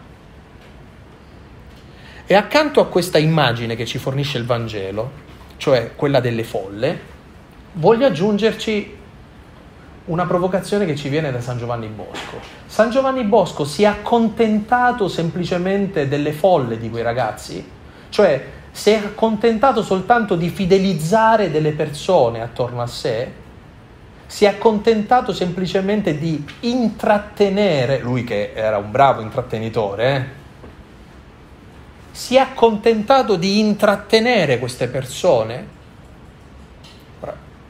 E 2.25 2.35
accanto 2.35 2.81
a 2.81 2.87
questa 2.87 3.19
immagine 3.19 3.75
che 3.75 3.87
ci 3.87 3.99
fornisce 3.99 4.39
il 4.39 4.45
Vangelo, 4.45 5.11
cioè 5.57 5.97
quella 5.97 6.21
delle 6.21 6.45
folle, 6.45 7.01
voglio 7.73 8.07
aggiungerci 8.07 8.99
una 10.07 10.27
provocazione 10.27 10.87
che 10.87 10.97
ci 10.97 11.09
viene 11.09 11.31
da 11.31 11.41
San 11.41 11.59
Giovanni 11.59 11.89
Bosco. 11.89 12.41
San 12.67 12.91
Giovanni 12.91 13.25
Bosco 13.25 13.65
si 13.65 13.83
è 13.83 13.87
accontentato 13.87 15.09
semplicemente 15.09 16.09
delle 16.09 16.33
folle 16.33 16.79
di 16.79 16.89
quei 16.91 17.03
ragazzi, 17.03 17.65
cioè 18.09 18.45
si 18.73 18.91
è 18.91 18.97
accontentato 18.97 19.83
soltanto 19.83 20.37
di 20.37 20.49
fidelizzare 20.49 21.51
delle 21.51 21.73
persone 21.73 22.41
attorno 22.41 22.83
a 22.83 22.87
sé, 22.87 23.33
si 24.27 24.45
è 24.45 24.49
accontentato 24.49 25.33
semplicemente 25.33 26.17
di 26.17 26.45
intrattenere, 26.61 27.99
lui 27.99 28.25
che 28.25 28.53
era 28.55 28.79
un 28.79 28.91
bravo 28.91 29.21
intrattenitore, 29.23 30.15
eh? 30.15 30.39
si 32.13 32.37
è 32.37 32.39
accontentato 32.39 33.37
di 33.37 33.59
intrattenere 33.59 34.59
queste 34.59 34.89
persone 34.89 35.79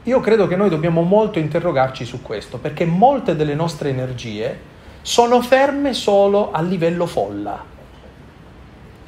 io 0.03 0.19
credo 0.19 0.47
che 0.47 0.55
noi 0.55 0.69
dobbiamo 0.69 1.01
molto 1.01 1.39
interrogarci 1.39 2.05
su 2.05 2.21
questo, 2.21 2.57
perché 2.57 2.85
molte 2.85 3.35
delle 3.35 3.55
nostre 3.55 3.89
energie 3.89 4.69
sono 5.01 5.41
ferme 5.41 5.93
solo 5.93 6.51
a 6.51 6.61
livello 6.61 7.05
folla, 7.05 7.63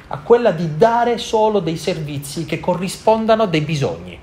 a 0.06 0.18
quella 0.18 0.52
di 0.52 0.76
dare 0.76 1.18
solo 1.18 1.60
dei 1.60 1.76
servizi 1.76 2.44
che 2.44 2.60
corrispondano 2.60 3.44
a 3.44 3.46
dei 3.46 3.62
bisogni. 3.62 4.18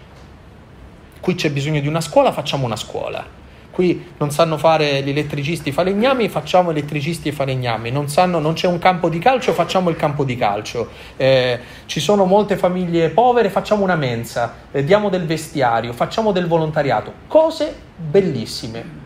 Qui 1.19 1.35
c'è 1.35 1.51
bisogno 1.51 1.81
di 1.81 1.87
una 1.87 2.01
scuola, 2.01 2.31
facciamo 2.31 2.65
una 2.65 2.75
scuola 2.75 3.39
qui 3.71 4.11
non 4.17 4.31
sanno 4.31 4.57
fare 4.57 5.01
gli 5.01 5.09
elettricisti 5.09 5.71
falegnami, 5.71 6.29
facciamo 6.29 6.71
elettricisti 6.71 7.29
e 7.29 7.31
falegnami, 7.31 7.89
non, 7.89 8.09
sanno, 8.09 8.39
non 8.39 8.53
c'è 8.53 8.67
un 8.67 8.77
campo 8.77 9.09
di 9.09 9.17
calcio, 9.17 9.53
facciamo 9.53 9.89
il 9.89 9.95
campo 9.95 10.23
di 10.23 10.35
calcio, 10.35 10.89
eh, 11.17 11.59
ci 11.85 11.99
sono 11.99 12.25
molte 12.25 12.57
famiglie 12.57 13.09
povere, 13.09 13.49
facciamo 13.49 13.83
una 13.83 13.95
mensa, 13.95 14.53
eh, 14.71 14.83
diamo 14.83 15.09
del 15.09 15.25
vestiario, 15.25 15.93
facciamo 15.93 16.31
del 16.31 16.47
volontariato, 16.47 17.13
cose 17.27 17.73
bellissime 17.95 18.99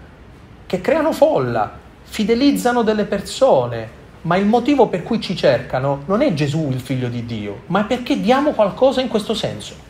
che 0.66 0.82
creano 0.82 1.12
folla, 1.12 1.78
fidelizzano 2.04 2.82
delle 2.82 3.06
persone, 3.06 4.04
ma 4.22 4.38
il 4.38 4.46
motivo 4.46 4.88
per 4.88 5.04
cui 5.04 5.22
ci 5.22 5.36
cercano 5.36 6.02
non 6.06 6.22
è 6.22 6.34
Gesù 6.34 6.70
il 6.72 6.80
figlio 6.80 7.08
di 7.08 7.26
Dio, 7.26 7.62
ma 7.68 7.82
è 7.82 7.86
perché 7.86 8.20
diamo 8.20 8.52
qualcosa 8.52 9.02
in 9.02 9.08
questo 9.08 9.36
senso. 9.36 9.85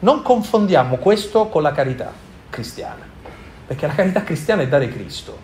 Non 0.00 0.22
confondiamo 0.22 0.96
questo 0.96 1.48
con 1.48 1.60
la 1.60 1.72
carità 1.72 2.10
cristiana, 2.48 3.06
perché 3.66 3.86
la 3.86 3.94
carità 3.94 4.22
cristiana 4.22 4.62
è 4.62 4.68
dare 4.68 4.88
Cristo, 4.88 5.36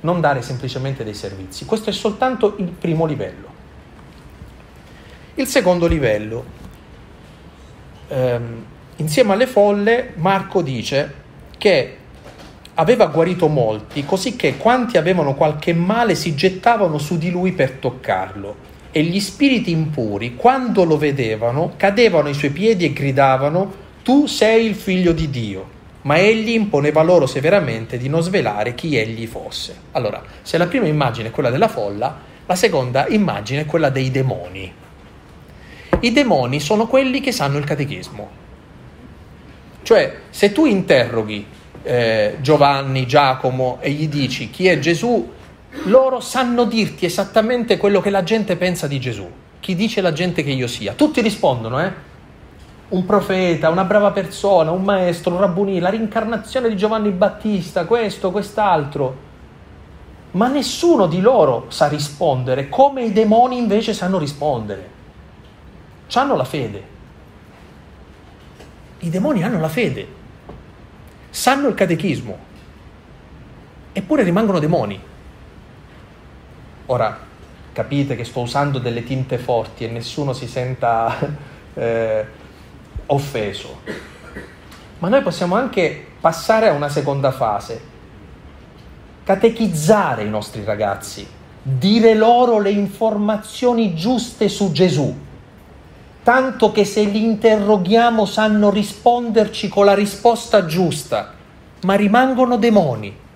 non 0.00 0.20
dare 0.20 0.40
semplicemente 0.40 1.04
dei 1.04 1.12
servizi. 1.12 1.66
Questo 1.66 1.90
è 1.90 1.92
soltanto 1.92 2.54
il 2.58 2.68
primo 2.68 3.04
livello. 3.04 3.46
Il 5.34 5.46
secondo 5.46 5.86
livello, 5.86 6.44
ehm, 8.08 8.64
insieme 8.96 9.32
alle 9.34 9.46
folle, 9.46 10.12
Marco 10.16 10.62
dice 10.62 11.14
che 11.58 11.96
aveva 12.74 13.06
guarito 13.06 13.48
molti, 13.48 14.06
così 14.06 14.36
che 14.36 14.56
quanti 14.56 14.96
avevano 14.96 15.34
qualche 15.34 15.74
male 15.74 16.14
si 16.14 16.34
gettavano 16.34 16.96
su 16.96 17.18
di 17.18 17.30
lui 17.30 17.52
per 17.52 17.72
toccarlo. 17.72 18.66
E 18.90 19.02
gli 19.02 19.20
spiriti 19.20 19.70
impuri, 19.70 20.34
quando 20.34 20.84
lo 20.84 20.96
vedevano, 20.96 21.74
cadevano 21.76 22.28
ai 22.28 22.34
suoi 22.34 22.50
piedi 22.50 22.86
e 22.86 22.92
gridavano, 22.94 23.86
tu 24.08 24.24
sei 24.24 24.64
il 24.64 24.74
figlio 24.74 25.12
di 25.12 25.28
Dio. 25.28 25.68
Ma 26.02 26.16
egli 26.16 26.52
imponeva 26.52 27.02
loro 27.02 27.26
severamente 27.26 27.98
di 27.98 28.08
non 28.08 28.22
svelare 28.22 28.74
chi 28.74 28.96
egli 28.96 29.26
fosse. 29.26 29.76
Allora, 29.92 30.22
se 30.40 30.56
la 30.56 30.66
prima 30.66 30.86
immagine 30.86 31.28
è 31.28 31.30
quella 31.30 31.50
della 31.50 31.68
folla, 31.68 32.18
la 32.46 32.54
seconda 32.54 33.06
immagine 33.08 33.60
è 33.60 33.66
quella 33.66 33.90
dei 33.90 34.10
demoni. 34.10 34.72
I 36.00 36.10
demoni 36.10 36.58
sono 36.58 36.86
quelli 36.86 37.20
che 37.20 37.32
sanno 37.32 37.58
il 37.58 37.64
catechismo. 37.64 38.30
Cioè, 39.82 40.20
se 40.30 40.52
tu 40.52 40.64
interroghi 40.64 41.44
eh, 41.82 42.36
Giovanni, 42.40 43.06
Giacomo 43.06 43.76
e 43.82 43.90
gli 43.90 44.08
dici 44.08 44.48
chi 44.48 44.68
è 44.68 44.78
Gesù, 44.78 45.30
loro 45.84 46.20
sanno 46.20 46.64
dirti 46.64 47.04
esattamente 47.04 47.76
quello 47.76 48.00
che 48.00 48.08
la 48.08 48.22
gente 48.22 48.56
pensa 48.56 48.86
di 48.86 48.98
Gesù. 48.98 49.30
Chi 49.60 49.74
dice 49.74 50.00
la 50.00 50.14
gente 50.14 50.42
che 50.42 50.52
io 50.52 50.66
sia? 50.66 50.94
Tutti 50.94 51.20
rispondono, 51.20 51.84
eh? 51.84 52.07
Un 52.90 53.04
profeta, 53.04 53.68
una 53.68 53.84
brava 53.84 54.12
persona, 54.12 54.70
un 54.70 54.82
maestro, 54.82 55.34
un 55.34 55.40
rabbunì, 55.40 55.78
la 55.78 55.90
rincarnazione 55.90 56.68
di 56.68 56.76
Giovanni 56.76 57.10
Battista, 57.10 57.84
questo, 57.84 58.30
quest'altro. 58.30 59.26
Ma 60.30 60.48
nessuno 60.48 61.06
di 61.06 61.20
loro 61.20 61.66
sa 61.68 61.88
rispondere 61.88 62.68
come 62.68 63.04
i 63.04 63.12
demoni 63.12 63.58
invece 63.58 63.92
sanno 63.92 64.18
rispondere. 64.18 64.96
Hanno 66.14 66.36
la 66.36 66.44
fede. 66.44 66.96
I 69.00 69.10
demoni 69.10 69.42
hanno 69.44 69.60
la 69.60 69.68
fede, 69.68 70.06
sanno 71.30 71.68
il 71.68 71.74
catechismo, 71.74 72.36
eppure 73.92 74.22
rimangono 74.22 74.58
demoni. 74.58 75.00
Ora, 76.86 77.18
capite 77.72 78.16
che 78.16 78.24
sto 78.24 78.40
usando 78.40 78.78
delle 78.78 79.04
tinte 79.04 79.36
forti 79.36 79.84
e 79.84 79.88
nessuno 79.88 80.32
si 80.32 80.46
senta... 80.46 81.46
Eh, 81.78 82.26
offeso. 83.08 83.80
Ma 84.98 85.08
noi 85.08 85.22
possiamo 85.22 85.54
anche 85.54 86.06
passare 86.20 86.68
a 86.68 86.72
una 86.72 86.88
seconda 86.88 87.30
fase, 87.30 87.80
catechizzare 89.24 90.24
i 90.24 90.28
nostri 90.28 90.64
ragazzi, 90.64 91.26
dire 91.62 92.14
loro 92.14 92.58
le 92.58 92.70
informazioni 92.70 93.94
giuste 93.94 94.48
su 94.48 94.72
Gesù, 94.72 95.14
tanto 96.22 96.72
che 96.72 96.84
se 96.84 97.02
li 97.04 97.24
interroghiamo 97.24 98.24
sanno 98.24 98.70
risponderci 98.70 99.68
con 99.68 99.84
la 99.84 99.94
risposta 99.94 100.66
giusta, 100.66 101.34
ma 101.82 101.94
rimangono 101.94 102.56
demoni. 102.56 103.26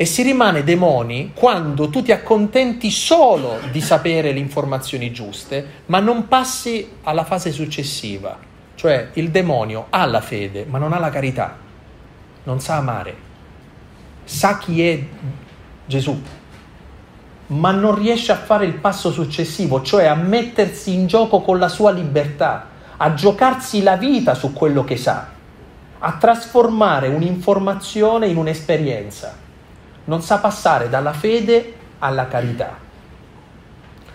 E 0.00 0.06
si 0.06 0.22
rimane 0.22 0.64
demoni 0.64 1.32
quando 1.34 1.90
tu 1.90 2.00
ti 2.00 2.10
accontenti 2.10 2.90
solo 2.90 3.58
di 3.70 3.82
sapere 3.82 4.32
le 4.32 4.38
informazioni 4.38 5.12
giuste, 5.12 5.82
ma 5.86 6.00
non 6.00 6.26
passi 6.26 6.92
alla 7.02 7.22
fase 7.24 7.52
successiva. 7.52 8.38
Cioè 8.74 9.10
il 9.12 9.30
demonio 9.30 9.88
ha 9.90 10.06
la 10.06 10.22
fede, 10.22 10.64
ma 10.66 10.78
non 10.78 10.94
ha 10.94 10.98
la 10.98 11.10
carità, 11.10 11.54
non 12.44 12.60
sa 12.60 12.76
amare, 12.76 13.14
sa 14.24 14.56
chi 14.56 14.82
è 14.88 15.04
Gesù, 15.84 16.18
ma 17.48 17.70
non 17.70 17.94
riesce 17.94 18.32
a 18.32 18.36
fare 18.36 18.64
il 18.64 18.76
passo 18.76 19.12
successivo, 19.12 19.82
cioè 19.82 20.06
a 20.06 20.14
mettersi 20.14 20.94
in 20.94 21.08
gioco 21.08 21.42
con 21.42 21.58
la 21.58 21.68
sua 21.68 21.90
libertà, 21.90 22.68
a 22.96 23.12
giocarsi 23.12 23.82
la 23.82 23.96
vita 23.98 24.32
su 24.32 24.54
quello 24.54 24.82
che 24.82 24.96
sa, 24.96 25.28
a 25.98 26.12
trasformare 26.12 27.08
un'informazione 27.08 28.28
in 28.28 28.38
un'esperienza 28.38 29.48
non 30.04 30.22
sa 30.22 30.38
passare 30.38 30.88
dalla 30.88 31.12
fede 31.12 31.74
alla 31.98 32.26
carità. 32.26 32.76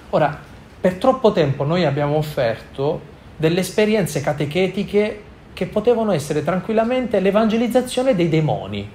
Ora, 0.10 0.38
per 0.80 0.96
troppo 0.96 1.32
tempo 1.32 1.64
noi 1.64 1.86
abbiamo 1.86 2.16
offerto 2.16 3.14
delle 3.38 3.62
esperienze 3.62 4.22
catechetiche 4.22 5.24
che 5.54 5.66
potevano 5.68 6.12
essere 6.12 6.44
tranquillamente 6.44 7.20
l'evangelizzazione 7.20 8.16
dei 8.16 8.30
demoni. 8.30 8.90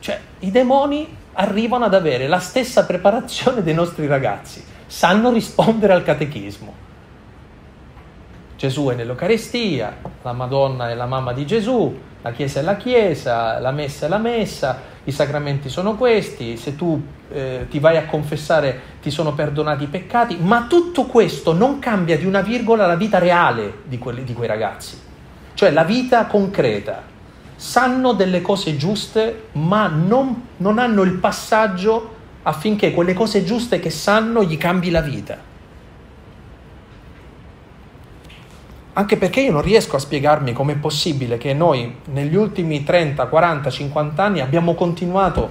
Cioè, 0.00 0.18
i 0.40 0.50
demoni 0.50 1.16
arrivano 1.34 1.84
ad 1.84 1.94
avere 1.94 2.26
la 2.26 2.40
stessa 2.40 2.84
preparazione 2.84 3.62
dei 3.62 3.74
nostri 3.74 4.06
ragazzi, 4.06 4.64
sanno 4.86 5.30
rispondere 5.30 5.92
al 5.92 6.02
catechismo. 6.02 6.86
Gesù 8.56 8.88
è 8.88 8.94
nell'Eucarestia, 8.94 9.96
la 10.22 10.32
Madonna 10.32 10.90
è 10.90 10.94
la 10.94 11.06
mamma 11.06 11.32
di 11.32 11.46
Gesù, 11.46 11.96
La 12.22 12.32
Chiesa 12.32 12.60
è 12.60 12.62
la 12.62 12.76
Chiesa, 12.76 13.60
la 13.60 13.70
Messa 13.70 14.06
è 14.06 14.08
la 14.08 14.18
Messa, 14.18 14.80
i 15.04 15.12
sacramenti 15.12 15.68
sono 15.68 15.94
questi, 15.94 16.56
se 16.56 16.74
tu 16.74 17.00
eh, 17.30 17.66
ti 17.70 17.78
vai 17.78 17.96
a 17.96 18.06
confessare 18.06 18.80
ti 19.00 19.10
sono 19.10 19.34
perdonati 19.34 19.84
i 19.84 19.86
peccati, 19.86 20.36
ma 20.40 20.66
tutto 20.68 21.04
questo 21.04 21.52
non 21.52 21.78
cambia 21.78 22.18
di 22.18 22.26
una 22.26 22.40
virgola 22.40 22.86
la 22.86 22.96
vita 22.96 23.18
reale 23.18 23.78
di, 23.84 23.98
quelli, 23.98 24.24
di 24.24 24.32
quei 24.32 24.48
ragazzi, 24.48 24.98
cioè 25.54 25.70
la 25.70 25.84
vita 25.84 26.26
concreta. 26.26 27.16
Sanno 27.54 28.12
delle 28.12 28.40
cose 28.40 28.76
giuste, 28.76 29.46
ma 29.52 29.88
non, 29.88 30.46
non 30.58 30.78
hanno 30.78 31.02
il 31.02 31.14
passaggio 31.14 32.14
affinché 32.42 32.92
quelle 32.92 33.14
cose 33.14 33.42
giuste 33.44 33.80
che 33.80 33.90
sanno 33.90 34.44
gli 34.44 34.56
cambi 34.56 34.90
la 34.90 35.00
vita. 35.00 35.47
Anche 38.98 39.16
perché 39.16 39.42
io 39.42 39.52
non 39.52 39.62
riesco 39.62 39.94
a 39.94 40.00
spiegarmi 40.00 40.52
com'è 40.52 40.74
possibile 40.74 41.38
che 41.38 41.54
noi 41.54 41.98
negli 42.06 42.34
ultimi 42.34 42.82
30, 42.82 43.26
40, 43.26 43.70
50 43.70 44.24
anni 44.24 44.40
abbiamo 44.40 44.74
continuato 44.74 45.48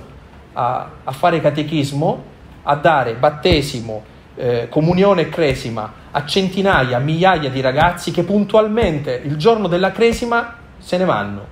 a, 0.51 0.89
a 1.01 1.11
fare 1.13 1.39
catechismo, 1.39 2.23
a 2.63 2.75
dare 2.75 3.13
battesimo, 3.13 4.03
eh, 4.35 4.67
comunione 4.69 5.21
e 5.21 5.29
cresima 5.29 5.93
a 6.11 6.25
centinaia, 6.25 6.99
migliaia 6.99 7.49
di 7.49 7.61
ragazzi 7.61 8.11
che 8.11 8.23
puntualmente 8.23 9.21
il 9.23 9.37
giorno 9.37 9.69
della 9.69 9.93
cresima 9.93 10.55
se 10.77 10.97
ne 10.97 11.05
vanno. 11.05 11.45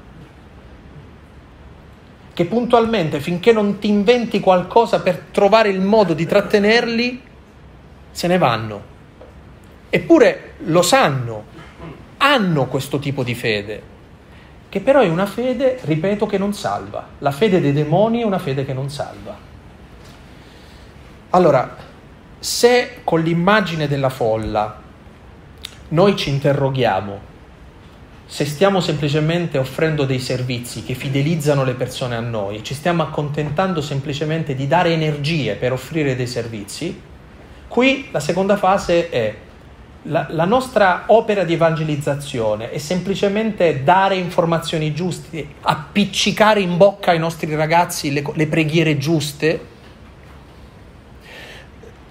Che 2.33 2.45
puntualmente, 2.45 3.21
finché 3.21 3.53
non 3.53 3.79
ti 3.79 3.87
inventi 3.87 4.41
qualcosa 4.41 4.99
per 4.99 5.27
trovare 5.31 5.69
il 5.69 5.79
modo 5.79 6.13
di 6.13 6.25
trattenerli, 6.25 7.21
se 8.11 8.27
ne 8.27 8.37
vanno. 8.37 8.81
Eppure 9.89 10.55
lo 10.65 10.81
sanno, 10.81 11.53
hanno 12.25 12.65
questo 12.65 12.99
tipo 12.99 13.23
di 13.23 13.35
fede, 13.35 13.81
che 14.69 14.79
però 14.79 15.01
è 15.01 15.07
una 15.07 15.25
fede, 15.25 15.79
ripeto, 15.83 16.25
che 16.25 16.37
non 16.37 16.53
salva. 16.53 17.07
La 17.19 17.31
fede 17.31 17.61
dei 17.61 17.73
demoni 17.73 18.21
è 18.21 18.25
una 18.25 18.39
fede 18.39 18.65
che 18.65 18.73
non 18.73 18.89
salva. 18.89 19.37
Allora, 21.29 21.75
se 22.39 23.01
con 23.03 23.21
l'immagine 23.21 23.87
della 23.87 24.09
folla 24.09 24.81
noi 25.89 26.15
ci 26.15 26.29
interroghiamo 26.29 27.33
se 28.27 28.45
stiamo 28.45 28.79
semplicemente 28.79 29.59
offrendo 29.59 30.03
dei 30.03 30.19
servizi 30.19 30.83
che 30.83 30.95
fidelizzano 30.95 31.63
le 31.63 31.75
persone 31.75 32.15
a 32.15 32.21
noi, 32.21 32.63
ci 32.63 32.73
stiamo 32.73 33.03
accontentando 33.03 33.81
semplicemente 33.81 34.55
di 34.55 34.67
dare 34.67 34.91
energie 34.91 35.53
per 35.55 35.71
offrire 35.71 36.15
dei 36.15 36.25
servizi, 36.25 36.99
qui 37.67 38.07
la 38.11 38.19
seconda 38.19 38.57
fase 38.57 39.09
è 39.09 39.35
la, 40.07 40.27
la, 40.29 40.45
nostra 40.45 41.05
opera 41.07 41.43
di 41.43 41.53
evangelizzazione 41.53 42.69
è 42.69 42.77
semplicemente 42.77 43.83
dare 43.83 44.15
informazioni 44.15 44.93
giuste, 44.93 45.47
appiccicare 45.61 46.59
in 46.59 46.77
bocca 46.77 47.11
ai 47.11 47.19
nostri 47.19 47.53
ragazzi 47.55 48.11
le, 48.11 48.23
le 48.33 48.47
preghiere 48.47 48.97
giuste. 48.97 49.73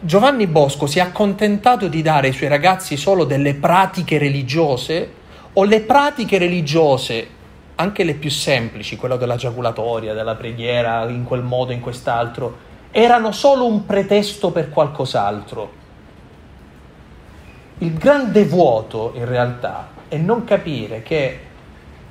Giovanni 0.00 0.46
Bosco 0.46 0.86
si 0.86 0.98
è 0.98 1.02
accontentato 1.02 1.86
di 1.86 2.02
dare 2.02 2.28
ai 2.28 2.32
suoi 2.32 2.48
ragazzi 2.48 2.96
solo 2.96 3.24
delle 3.24 3.54
pratiche 3.54 4.18
religiose 4.18 5.22
o 5.52 5.62
le 5.62 5.80
pratiche 5.82 6.36
religiose, 6.38 7.28
anche 7.76 8.02
le 8.02 8.14
più 8.14 8.30
semplici, 8.30 8.96
quella 8.96 9.16
della 9.16 9.36
giaculatoria, 9.36 10.14
della 10.14 10.34
preghiera 10.34 11.08
in 11.08 11.22
quel 11.22 11.42
modo, 11.42 11.70
in 11.70 11.80
quest'altro, 11.80 12.72
erano 12.90 13.30
solo 13.30 13.66
un 13.66 13.86
pretesto 13.86 14.50
per 14.50 14.70
qualcos'altro 14.70 15.82
il 17.78 17.94
grande 17.94 18.44
vuoto 18.44 19.12
in 19.16 19.24
realtà 19.24 19.88
è 20.08 20.16
non 20.16 20.44
capire 20.44 21.02
che 21.02 21.40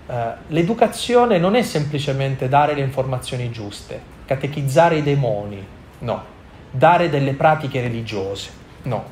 uh, 0.06 0.14
l'educazione 0.48 1.38
non 1.38 1.56
è 1.56 1.62
semplicemente 1.62 2.50
dare 2.50 2.74
le 2.74 2.82
informazioni 2.82 3.50
giuste, 3.50 4.02
catechizzare 4.26 4.98
i 4.98 5.04
demoni, 5.04 5.66
no, 6.00 6.24
dare 6.70 7.10
delle 7.10 7.34
pratiche 7.34 7.82
religiose, 7.82 8.50
no, 8.84 9.06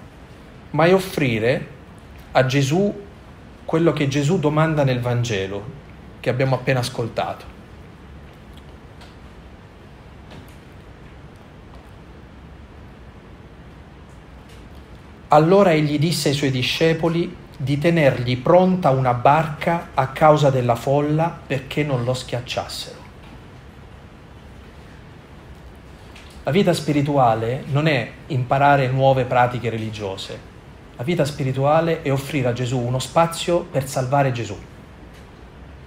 ma 0.71 0.85
è 0.85 0.93
offrire 0.93 1.67
a 2.33 2.45
Gesù 2.45 2.93
quello 3.63 3.93
che 3.93 4.07
Gesù 4.07 4.39
domanda 4.39 4.83
nel 4.83 4.99
Vangelo 4.99 5.79
che 6.19 6.29
abbiamo 6.29 6.55
appena 6.55 6.79
ascoltato. 6.79 7.50
Allora 15.33 15.71
egli 15.71 15.97
disse 15.97 16.27
ai 16.29 16.35
suoi 16.35 16.51
discepoli 16.51 17.33
di 17.55 17.77
tenergli 17.77 18.37
pronta 18.37 18.89
una 18.89 19.13
barca 19.13 19.91
a 19.93 20.09
causa 20.09 20.49
della 20.49 20.75
folla 20.75 21.39
perché 21.47 21.83
non 21.83 22.03
lo 22.03 22.13
schiacciassero. 22.13 22.99
La 26.43 26.51
vita 26.51 26.73
spirituale 26.73 27.63
non 27.67 27.87
è 27.87 28.11
imparare 28.27 28.89
nuove 28.89 29.23
pratiche 29.23 29.69
religiose. 29.69 30.37
La 30.97 31.03
vita 31.03 31.23
spirituale 31.23 32.01
è 32.01 32.11
offrire 32.11 32.49
a 32.49 32.53
Gesù 32.53 32.79
uno 32.79 32.99
spazio 32.99 33.61
per 33.61 33.87
salvare 33.87 34.33
Gesù, 34.33 34.57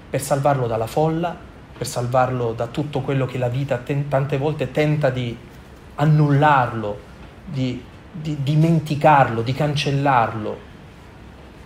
per 0.09 0.23
salvarlo 0.23 0.67
dalla 0.67 0.87
folla, 0.87 1.37
per 1.77 1.87
salvarlo 1.87 2.55
da 2.55 2.69
tutto 2.69 3.01
quello 3.01 3.27
che 3.27 3.37
la 3.37 3.49
vita 3.49 3.83
tante 4.09 4.39
volte 4.39 4.71
tenta 4.71 5.11
di 5.11 5.37
annullarlo, 5.97 6.99
di 7.45 7.93
di 8.21 8.39
dimenticarlo, 8.43 9.43
di 9.43 9.53
cancellarlo, 9.53 10.59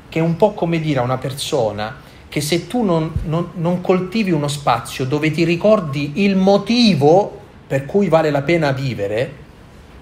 che 0.09 0.19
è 0.19 0.23
un 0.23 0.37
po' 0.37 0.53
come 0.53 0.81
dire 0.81 1.01
a 1.01 1.03
una 1.03 1.19
persona 1.19 2.07
che 2.29 2.41
se 2.41 2.67
tu 2.67 2.83
non, 2.83 3.13
non, 3.25 3.51
non 3.55 3.81
coltivi 3.81 4.31
uno 4.31 4.49
spazio 4.49 5.07
dove 5.07 5.31
ti 5.31 5.45
ricordi 5.45 6.23
il 6.23 6.37
motivo 6.37 7.41
per 7.67 7.85
cui 7.85 8.09
vale 8.09 8.31
la 8.31 8.43
pena 8.43 8.73
vivere, 8.73 9.47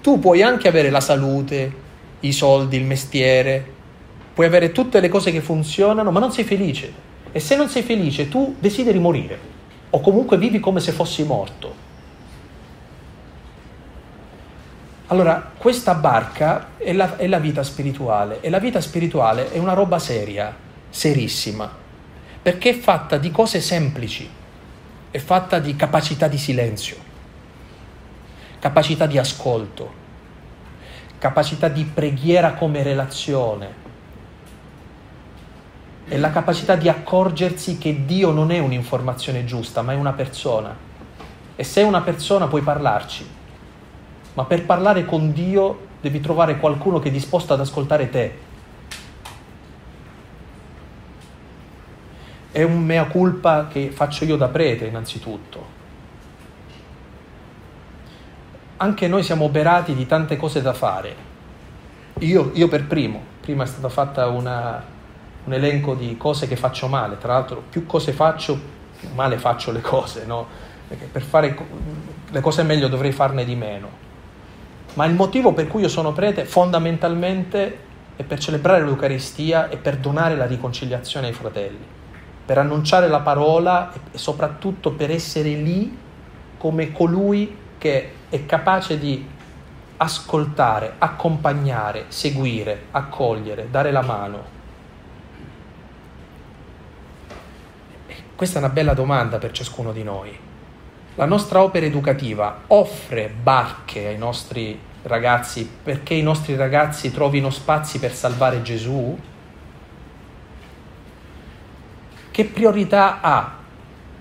tu 0.01 0.19
puoi 0.19 0.41
anche 0.41 0.67
avere 0.67 0.89
la 0.89 1.01
salute, 1.01 1.85
i 2.21 2.31
soldi, 2.31 2.77
il 2.77 2.85
mestiere, 2.85 3.65
puoi 4.33 4.45
avere 4.45 4.71
tutte 4.71 5.01
le 5.01 5.09
cose 5.09 5.31
che 5.31 5.41
funzionano, 5.41 6.11
ma 6.11 6.19
non 6.19 6.31
sei 6.31 6.45
felice. 6.45 7.05
E 7.31 7.39
se 7.39 7.57
non 7.57 7.67
sei 7.67 7.83
felice, 7.83 8.29
tu 8.29 8.55
desideri 8.57 8.99
morire, 8.99 9.37
o 9.89 9.99
comunque 9.99 10.37
vivi 10.37 10.59
come 10.61 10.79
se 10.79 10.93
fossi 10.93 11.23
morto. 11.23 11.85
Allora, 15.09 15.51
questa 15.57 15.93
barca 15.93 16.71
è 16.77 16.91
la, 16.91 17.15
è 17.15 17.27
la, 17.27 17.39
vita 17.39 17.63
spirituale 17.63 18.41
e 18.41 18.49
la 18.49 18.59
vita 18.59 18.81
spirituale 18.81 19.53
è 19.53 19.57
una 19.57 19.71
roba 19.71 19.99
seria, 19.99 20.53
serissima, 20.89 21.71
perché 22.41 22.71
è 22.71 22.77
fatta 22.77 23.17
di 23.17 23.31
cose 23.31 23.61
semplici, 23.61 24.29
è 25.09 25.17
fatta 25.17 25.59
di 25.59 25.77
capacità 25.77 26.27
di 26.27 26.37
silenzio, 26.37 26.97
capacità 28.59 29.05
di 29.05 29.17
ascolto, 29.17 29.93
capacità 31.19 31.69
di 31.69 31.85
preghiera 31.85 32.51
come 32.55 32.83
relazione 32.83 33.85
e 36.05 36.17
la 36.17 36.31
capacità 36.31 36.75
di 36.75 36.89
accorgersi 36.89 37.77
che 37.77 38.03
Dio 38.05 38.31
non 38.31 38.51
è 38.51 38.59
un'informazione 38.59 39.45
giusta, 39.45 39.81
ma 39.81 39.93
è 39.93 39.95
una 39.95 40.11
persona. 40.11 40.75
E 41.55 41.63
se 41.63 41.81
è 41.81 41.85
una 41.85 42.01
persona 42.01 42.47
puoi 42.47 42.61
parlarci 42.61 43.35
ma 44.37 44.45
per 44.45 44.65
parlare 44.65 45.03
con 45.03 45.33
Dio 45.33 45.87
devi 45.99 46.19
trovare 46.19 46.57
qualcuno 46.57 46.99
che 46.99 47.09
è 47.09 47.11
disposto 47.11 47.53
ad 47.53 47.59
ascoltare 47.59 48.07
te. 48.11 48.37
È 52.51 52.61
un 52.61 52.83
mea 52.83 53.05
culpa 53.05 53.67
che 53.67 53.89
faccio 53.89 54.25
io 54.25 54.35
da 54.37 54.47
prete 54.47 54.85
innanzitutto. 54.85 55.65
Anche 58.77 59.07
noi 59.07 59.23
siamo 59.23 59.45
oberati 59.45 59.95
di 59.95 60.05
tante 60.05 60.37
cose 60.37 60.61
da 60.61 60.73
fare. 60.73 61.15
Io, 62.19 62.51
io 62.53 62.67
per 62.67 62.85
primo, 62.85 63.23
prima 63.41 63.63
è 63.63 63.67
stato 63.67 63.89
fatto 63.89 64.21
un 64.29 64.83
elenco 65.47 65.95
di 65.95 66.15
cose 66.15 66.47
che 66.47 66.55
faccio 66.55 66.87
male, 66.87 67.17
tra 67.17 67.33
l'altro 67.33 67.63
più 67.67 67.87
cose 67.87 68.11
faccio, 68.11 68.59
più 68.99 69.09
male 69.15 69.39
faccio 69.39 69.71
le 69.71 69.81
cose, 69.81 70.27
no? 70.27 70.45
Perché 70.87 71.05
per 71.05 71.23
fare 71.23 71.57
le 72.29 72.41
cose 72.41 72.61
meglio 72.61 72.87
dovrei 72.87 73.11
farne 73.11 73.43
di 73.43 73.55
meno 73.55 74.05
ma 74.97 75.05
il 75.05 75.13
motivo 75.13 75.53
per 75.53 75.67
cui 75.67 75.81
io 75.81 75.89
sono 75.89 76.11
prete 76.11 76.45
fondamentalmente 76.45 77.85
è 78.15 78.23
per 78.23 78.39
celebrare 78.39 78.83
l'Eucaristia 78.83 79.69
e 79.69 79.77
per 79.77 79.97
donare 79.97 80.35
la 80.35 80.47
riconciliazione 80.47 81.27
ai 81.27 81.33
fratelli, 81.33 81.85
per 82.43 82.57
annunciare 82.57 83.07
la 83.07 83.19
parola 83.19 83.93
e 83.93 84.17
soprattutto 84.17 84.93
per 84.93 85.11
essere 85.11 85.49
lì 85.49 85.95
come 86.57 86.91
colui 86.91 87.55
che 87.77 88.11
è 88.27 88.45
capace 88.47 88.97
di 88.97 89.23
ascoltare, 89.97 90.93
accompagnare, 90.97 92.05
seguire, 92.07 92.85
accogliere, 92.89 93.67
dare 93.69 93.91
la 93.91 94.01
mano. 94.01 94.55
Questa 98.35 98.55
è 98.55 98.63
una 98.63 98.73
bella 98.73 98.95
domanda 98.95 99.37
per 99.37 99.51
ciascuno 99.51 99.91
di 99.91 100.03
noi. 100.03 100.39
La 101.13 101.25
nostra 101.25 101.61
opera 101.61 101.85
educativa 101.85 102.61
offre 102.67 103.29
barche 103.29 104.07
ai 104.07 104.17
nostri 104.17 104.85
ragazzi 105.07 105.69
perché 105.83 106.13
i 106.13 106.21
nostri 106.21 106.55
ragazzi 106.55 107.11
trovino 107.11 107.49
spazi 107.49 107.99
per 107.99 108.13
salvare 108.13 108.61
Gesù? 108.61 109.17
Che 112.31 112.45
priorità 112.45 113.21
ha 113.21 113.55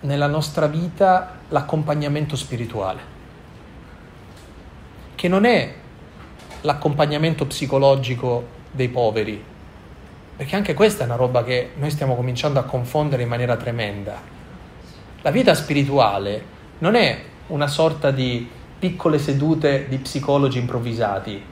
nella 0.01 0.27
nostra 0.27 0.67
vita 0.67 1.39
l'accompagnamento 1.49 2.37
spirituale, 2.37 3.01
che 5.15 5.29
non 5.29 5.45
è 5.45 5.75
l'accompagnamento 6.63 7.47
psicologico 7.47 8.49
dei 8.71 8.89
poveri, 8.89 9.43
perché 10.37 10.57
anche 10.57 10.75
questa 10.75 11.03
è 11.03 11.07
una 11.07 11.17
roba 11.17 11.45
che 11.45 11.71
noi 11.77 11.91
stiamo 11.91 12.15
cominciando 12.15 12.59
a 12.59 12.65
confondere 12.65 13.23
in 13.23 13.29
maniera 13.29 13.57
tremenda. 13.57 14.21
La 15.23 15.31
vita 15.31 15.55
spirituale 15.55 16.55
non 16.79 16.95
è 16.95 17.23
una 17.49 17.67
sorta 17.67 18.11
di 18.11 18.49
piccole 18.79 19.19
sedute 19.19 19.87
di 19.89 19.99
psicologi 19.99 20.59
improvvisati. 20.59 21.43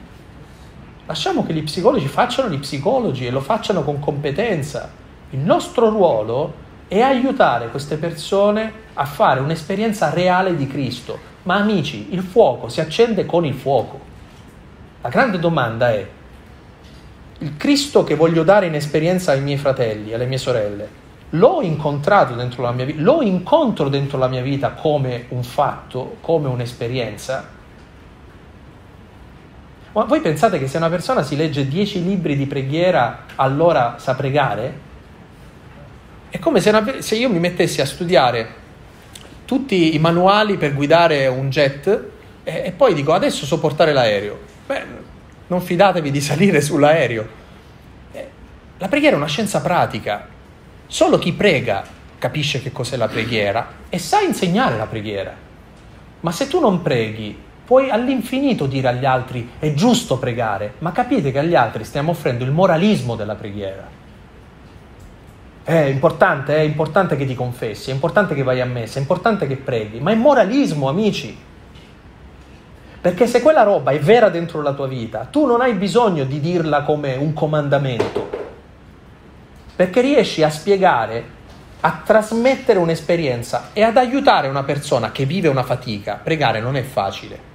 Lasciamo 1.07 1.45
che 1.45 1.53
gli 1.53 1.63
psicologi 1.63 2.07
facciano 2.07 2.49
gli 2.49 2.59
psicologi 2.59 3.25
e 3.25 3.31
lo 3.31 3.41
facciano 3.41 3.83
con 3.83 3.99
competenza. 3.99 4.91
Il 5.31 5.39
nostro 5.39 5.89
ruolo 5.89 6.63
è 6.87 7.01
aiutare 7.01 7.69
queste 7.69 7.97
persone 7.97 8.71
a 8.93 9.05
fare 9.05 9.39
un'esperienza 9.39 10.09
reale 10.09 10.55
di 10.55 10.67
Cristo. 10.67 11.33
Ma 11.43 11.55
amici, 11.55 12.07
il 12.11 12.21
fuoco 12.21 12.69
si 12.69 12.81
accende 12.81 13.25
con 13.25 13.45
il 13.45 13.53
fuoco. 13.53 13.99
La 15.01 15.09
grande 15.09 15.37
domanda 15.37 15.91
è, 15.91 16.07
il 17.39 17.57
Cristo 17.57 18.03
che 18.03 18.15
voglio 18.15 18.43
dare 18.43 18.65
in 18.65 18.75
esperienza 18.75 19.31
ai 19.31 19.41
miei 19.41 19.57
fratelli, 19.57 20.13
alle 20.13 20.25
mie 20.25 20.37
sorelle, 20.37 21.03
l'ho 21.37 21.61
incontrato 21.61 22.33
dentro 22.33 22.61
la 22.61 22.71
mia 22.71 22.85
vita, 22.85 23.01
lo 23.01 23.21
incontro 23.21 23.89
dentro 23.89 24.17
la 24.17 24.27
mia 24.27 24.41
vita 24.41 24.71
come 24.71 25.25
un 25.29 25.43
fatto, 25.43 26.17
come 26.21 26.47
un'esperienza? 26.47 27.53
Ma 29.91 30.03
voi 30.03 30.19
pensate 30.19 30.59
che 30.59 30.67
se 30.67 30.77
una 30.77 30.89
persona 30.89 31.23
si 31.23 31.35
legge 31.37 31.67
dieci 31.67 32.03
libri 32.03 32.35
di 32.35 32.47
preghiera, 32.47 33.23
allora 33.35 33.95
sa 33.97 34.13
pregare? 34.13 34.83
È 36.29 36.37
come 36.37 36.59
se, 36.59 36.69
una, 36.69 36.95
se 36.99 37.15
io 37.15 37.29
mi 37.29 37.39
mettessi 37.39 37.79
a 37.79 37.85
studiare 37.85 38.63
tutti 39.45 39.95
i 39.95 39.99
manuali 39.99 40.57
per 40.57 40.73
guidare 40.73 41.27
un 41.27 41.49
jet 41.49 41.87
e, 42.43 42.63
e 42.65 42.71
poi 42.71 42.93
dico 42.93 43.13
adesso 43.13 43.45
so 43.45 43.57
portare 43.57 43.93
l'aereo. 43.93 44.37
Beh, 44.65 44.83
non 45.47 45.61
fidatevi 45.61 46.11
di 46.11 46.19
salire 46.19 46.59
sull'aereo. 46.61 47.27
Eh, 48.11 48.29
la 48.77 48.87
preghiera 48.89 49.15
è 49.15 49.17
una 49.17 49.27
scienza 49.27 49.61
pratica. 49.61 50.27
Solo 50.87 51.17
chi 51.17 51.33
prega 51.33 51.83
capisce 52.17 52.61
che 52.61 52.71
cos'è 52.71 52.95
la 52.95 53.07
preghiera 53.07 53.67
e 53.89 53.97
sa 53.97 54.21
insegnare 54.21 54.77
la 54.77 54.85
preghiera. 54.85 55.33
Ma 56.21 56.31
se 56.31 56.47
tu 56.47 56.59
non 56.59 56.81
preghi, 56.81 57.37
puoi 57.65 57.89
all'infinito 57.89 58.67
dire 58.67 58.87
agli 58.87 59.05
altri 59.05 59.51
è 59.59 59.73
giusto 59.73 60.17
pregare, 60.17 60.73
ma 60.79 60.91
capite 60.91 61.31
che 61.31 61.39
agli 61.39 61.55
altri 61.55 61.83
stiamo 61.83 62.11
offrendo 62.11 62.43
il 62.43 62.51
moralismo 62.51 63.15
della 63.15 63.35
preghiera. 63.35 63.87
È 65.63 65.73
importante, 65.73 66.55
è 66.55 66.59
importante 66.59 67.15
che 67.15 67.25
ti 67.25 67.33
confessi, 67.33 67.89
è 67.89 67.93
importante 67.93 68.35
che 68.35 68.43
vai 68.43 68.61
a 68.61 68.65
messa, 68.65 68.99
è 68.99 69.01
importante 69.01 69.47
che 69.47 69.55
preghi, 69.57 69.99
ma 69.99 70.11
è 70.11 70.15
moralismo, 70.15 70.87
amici. 70.87 71.35
Perché 73.01 73.25
se 73.25 73.41
quella 73.41 73.63
roba 73.63 73.91
è 73.91 73.99
vera 73.99 74.29
dentro 74.29 74.61
la 74.61 74.73
tua 74.73 74.87
vita, 74.87 75.27
tu 75.29 75.45
non 75.45 75.61
hai 75.61 75.73
bisogno 75.73 76.23
di 76.23 76.39
dirla 76.39 76.83
come 76.83 77.15
un 77.15 77.33
comandamento, 77.33 78.34
perché 79.75 80.01
riesci 80.01 80.43
a 80.43 80.49
spiegare, 80.49 81.23
a 81.81 82.01
trasmettere 82.05 82.79
un'esperienza 82.79 83.69
e 83.73 83.83
ad 83.83 83.97
aiutare 83.97 84.47
una 84.47 84.63
persona 84.63 85.11
che 85.11 85.25
vive 85.25 85.47
una 85.47 85.63
fatica. 85.63 86.19
Pregare 86.23 86.59
non 86.59 86.75
è 86.75 86.83
facile. 86.83 87.53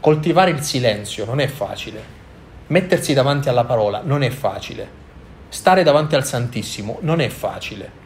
Coltivare 0.00 0.50
il 0.50 0.62
silenzio 0.62 1.24
non 1.24 1.40
è 1.40 1.46
facile. 1.46 2.02
Mettersi 2.66 3.14
davanti 3.14 3.48
alla 3.48 3.64
parola 3.64 4.02
non 4.04 4.22
è 4.22 4.30
facile. 4.30 5.02
Stare 5.48 5.82
davanti 5.82 6.14
al 6.14 6.24
Santissimo 6.24 6.98
non 7.00 7.20
è 7.20 7.28
facile. 7.28 8.02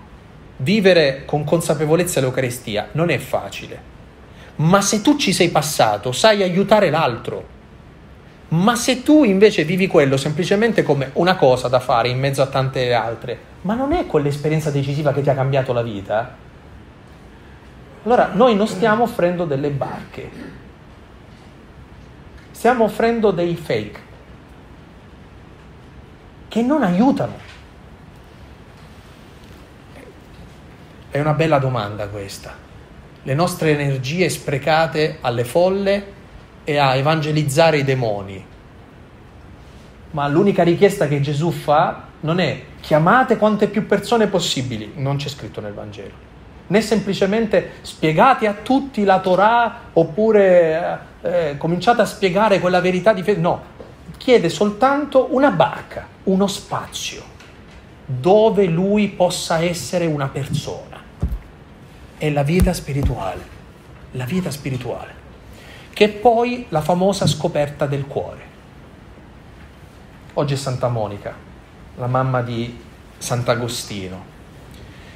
Vivere 0.59 1.25
con 1.25 1.45
consapevolezza 1.45 2.21
l'Eucaristia 2.21 2.89
non 2.93 3.11
è 3.11 3.19
facile 3.19 3.97
ma 4.59 4.81
se 4.81 5.03
tu 5.03 5.17
ci 5.17 5.33
sei 5.33 5.51
passato, 5.51 6.13
sai 6.13 6.43
aiutare 6.43 6.91
l'altro. 6.91 7.57
Ma 8.49 8.77
se 8.77 9.03
tu 9.03 9.25
invece 9.25 9.65
vivi 9.65 9.87
quello 9.87 10.17
semplicemente 10.17 10.83
come 10.83 11.11
una 11.15 11.37
cosa 11.37 11.69
da 11.69 11.81
fare 11.81 12.09
in 12.09 12.19
mezzo 12.19 12.41
a 12.41 12.47
tante 12.47 12.95
altre, 12.95 13.39
ma 13.63 13.75
non 13.75 13.93
è 13.93 14.07
quell'esperienza 14.07 14.71
decisiva 14.71 15.13
che 15.13 15.21
ti 15.21 15.29
ha 15.29 15.35
cambiato 15.35 15.75
la 15.75 15.83
vita, 15.83 16.35
allora 18.05 18.31
noi 18.33 18.57
non 18.57 18.67
stiamo 18.67 19.03
offrendo 19.03 19.45
delle 19.45 19.69
barche, 19.69 20.31
stiamo 22.53 22.85
offrendo 22.85 23.33
dei 23.33 23.55
fake 23.55 24.01
che 26.49 26.63
non 26.63 26.83
aiutano. 26.83 27.47
È 31.11 31.21
una 31.21 31.35
bella 31.35 31.59
domanda 31.59 32.09
questa. 32.09 32.55
Le 33.23 33.35
nostre 33.35 33.73
energie 33.73 34.31
sprecate 34.31 35.19
alle 35.21 35.45
folle 35.45 36.17
e 36.69 36.77
a 36.77 36.97
evangelizzare 36.97 37.79
i 37.79 37.83
demoni. 37.85 38.45
Ma 40.11 40.29
l'unica 40.29 40.63
richiesta 40.63 41.09
che 41.09 41.19
Gesù 41.23 41.51
fa 41.51 42.03
non 42.21 42.41
è 42.41 42.61
chiamate 42.81 43.39
quante 43.39 43.69
più 43.69 43.87
persone 43.87 44.27
possibili, 44.27 44.93
non 44.97 45.17
c'è 45.17 45.31
scritto 45.31 45.63
nel 45.63 45.73
Vangelo, 45.73 46.13
né 46.67 46.83
semplicemente 46.83 47.77
spiegate 47.81 48.47
a 48.47 48.53
tutti 48.53 49.05
la 49.05 49.19
Torah 49.21 49.81
oppure 49.95 50.99
eh, 51.23 51.55
cominciate 51.57 52.03
a 52.03 52.05
spiegare 52.05 52.61
quella 52.61 52.83
verità 52.83 53.15
di 53.15 53.23
fede, 53.23 53.41
no, 53.41 53.63
chiede 54.19 54.51
soltanto 54.51 55.29
una 55.31 55.51
barca, 55.51 56.07
uno 56.25 56.47
spazio 56.47 57.23
dove 58.05 58.67
lui 58.67 59.09
possa 59.09 59.61
essere 59.61 60.05
una 60.05 60.29
persona. 60.29 61.01
È 62.19 62.29
la 62.29 62.43
vita 62.43 62.75
spirituale, 62.75 63.57
la 64.13 64.27
vita 64.27 64.51
spirituale, 64.51 65.18
che 65.99 66.05
è 66.05 66.09
poi 66.11 66.67
la 66.69 66.81
famosa 66.81 67.27
scoperta 67.27 67.87
del 67.87 68.07
cuore. 68.07 68.43
Oggi 70.35 70.55
è 70.55 70.57
Santa 70.57 70.87
Monica, 70.87 71.35
la 71.97 72.07
mamma 72.07 72.41
di 72.41 72.79
Sant'Agostino. 73.19 74.25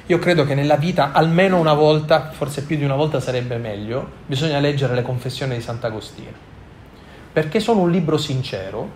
Io 0.07 0.19
credo 0.19 0.43
che 0.43 0.55
nella 0.55 0.75
vita, 0.75 1.13
almeno 1.13 1.57
una 1.57 1.73
volta, 1.73 2.31
forse 2.31 2.65
più 2.65 2.75
di 2.75 2.83
una 2.83 2.97
volta 2.97 3.21
sarebbe 3.21 3.55
meglio, 3.55 4.09
bisogna 4.25 4.59
leggere 4.59 4.93
le 4.93 5.03
confessioni 5.03 5.55
di 5.55 5.61
Sant'Agostino, 5.61 6.35
perché 7.31 7.61
sono 7.61 7.79
un 7.79 7.89
libro 7.89 8.17
sincero, 8.17 8.89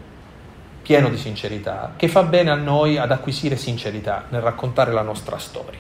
pieno 0.82 1.08
di 1.08 1.18
sincerità, 1.18 1.94
che 1.96 2.10
fa 2.10 2.24
bene 2.24 2.50
a 2.50 2.56
noi 2.56 2.98
ad 2.98 3.14
acquisire 3.14 3.56
sincerità 3.56 4.26
nel 4.28 4.42
raccontare 4.42 4.92
la 4.92 5.04
nostra 5.04 5.38
storia. 5.38 5.80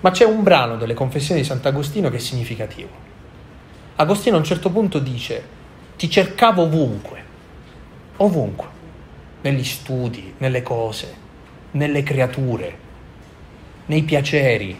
Ma 0.00 0.10
c'è 0.10 0.24
un 0.24 0.42
brano 0.42 0.76
delle 0.76 0.94
confessioni 0.94 1.42
di 1.42 1.46
Sant'Agostino 1.46 2.08
che 2.08 2.16
è 2.16 2.18
significativo. 2.18 3.11
Agostino 3.96 4.36
a 4.36 4.38
un 4.38 4.44
certo 4.44 4.70
punto 4.70 4.98
dice, 4.98 5.44
ti 5.96 6.08
cercavo 6.08 6.62
ovunque, 6.62 7.24
ovunque, 8.16 8.66
negli 9.42 9.64
studi, 9.64 10.34
nelle 10.38 10.62
cose, 10.62 11.14
nelle 11.72 12.02
creature, 12.02 12.78
nei 13.86 14.02
piaceri. 14.02 14.78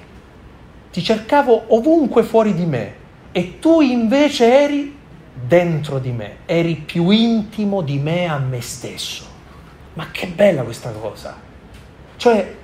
Ti 0.90 1.02
cercavo 1.02 1.74
ovunque 1.74 2.22
fuori 2.22 2.54
di 2.54 2.64
me 2.64 2.94
e 3.32 3.58
tu 3.58 3.80
invece 3.80 4.62
eri 4.62 4.96
dentro 5.34 5.98
di 5.98 6.10
me, 6.10 6.36
eri 6.46 6.76
più 6.76 7.10
intimo 7.10 7.82
di 7.82 7.98
me 7.98 8.28
a 8.28 8.38
me 8.38 8.60
stesso. 8.60 9.24
Ma 9.94 10.10
che 10.10 10.26
bella 10.26 10.62
questa 10.62 10.90
cosa! 10.90 11.38
Cioè, 12.16 12.56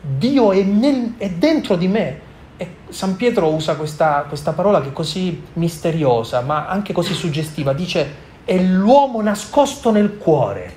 Dio 0.00 0.52
è, 0.52 0.62
nel, 0.62 1.14
è 1.18 1.30
dentro 1.30 1.76
di 1.76 1.88
me. 1.88 2.28
E 2.60 2.74
San 2.90 3.16
Pietro 3.16 3.48
usa 3.48 3.74
questa, 3.74 4.26
questa 4.28 4.52
parola 4.52 4.82
che 4.82 4.90
è 4.90 4.92
così 4.92 5.44
misteriosa, 5.54 6.42
ma 6.42 6.66
anche 6.66 6.92
così 6.92 7.14
suggestiva. 7.14 7.72
Dice, 7.72 8.14
è 8.44 8.58
l'uomo 8.58 9.22
nascosto 9.22 9.90
nel 9.90 10.18
cuore. 10.18 10.74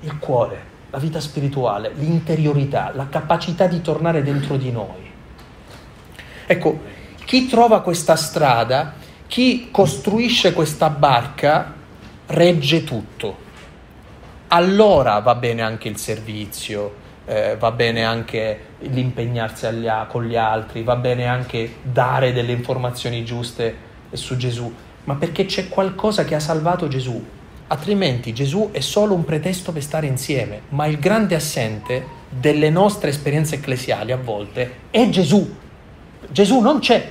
Il 0.00 0.16
cuore, 0.18 0.64
la 0.88 0.96
vita 0.96 1.20
spirituale, 1.20 1.92
l'interiorità, 1.94 2.90
la 2.94 3.08
capacità 3.10 3.66
di 3.66 3.82
tornare 3.82 4.22
dentro 4.22 4.56
di 4.56 4.72
noi. 4.72 5.10
Ecco, 6.46 6.80
chi 7.26 7.46
trova 7.46 7.82
questa 7.82 8.16
strada, 8.16 8.94
chi 9.26 9.68
costruisce 9.70 10.54
questa 10.54 10.88
barca, 10.88 11.74
regge 12.28 12.82
tutto. 12.84 13.36
Allora 14.48 15.18
va 15.18 15.34
bene 15.34 15.60
anche 15.60 15.88
il 15.88 15.98
servizio, 15.98 16.94
eh, 17.24 17.56
va 17.58 17.70
bene 17.70 18.04
anche 18.04 18.60
l'impegnarsi 18.80 19.66
agli, 19.66 19.88
con 20.08 20.24
gli 20.24 20.36
altri, 20.36 20.82
va 20.82 20.96
bene 20.96 21.26
anche 21.26 21.76
dare 21.82 22.32
delle 22.32 22.52
informazioni 22.52 23.24
giuste 23.24 23.90
su 24.12 24.36
Gesù, 24.36 24.72
ma 25.04 25.14
perché 25.14 25.44
c'è 25.44 25.68
qualcosa 25.68 26.24
che 26.24 26.34
ha 26.34 26.40
salvato 26.40 26.88
Gesù. 26.88 27.24
Altrimenti 27.68 28.34
Gesù 28.34 28.70
è 28.70 28.80
solo 28.80 29.14
un 29.14 29.24
pretesto 29.24 29.72
per 29.72 29.82
stare 29.82 30.06
insieme, 30.06 30.62
ma 30.70 30.86
il 30.86 30.98
grande 30.98 31.34
assente 31.34 32.20
delle 32.28 32.68
nostre 32.68 33.10
esperienze 33.10 33.56
ecclesiali 33.56 34.12
a 34.12 34.18
volte 34.18 34.80
è 34.90 35.08
Gesù. 35.08 35.56
Gesù 36.30 36.60
non 36.60 36.80
c'è, 36.80 37.10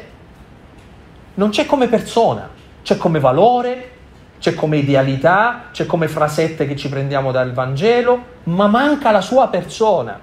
non 1.35 1.49
c'è 1.49 1.65
come 1.65 1.87
persona, 1.87 2.49
c'è 2.83 2.97
come 2.97 3.19
valore, 3.19 3.90
c'è 4.41 4.55
come 4.55 4.77
idealità, 4.77 5.67
c'è 5.71 5.85
come 5.85 6.07
frasette 6.07 6.65
che 6.65 6.75
ci 6.75 6.89
prendiamo 6.89 7.31
dal 7.31 7.53
Vangelo, 7.53 8.23
ma 8.45 8.65
manca 8.65 9.11
la 9.11 9.21
sua 9.21 9.49
persona. 9.49 10.19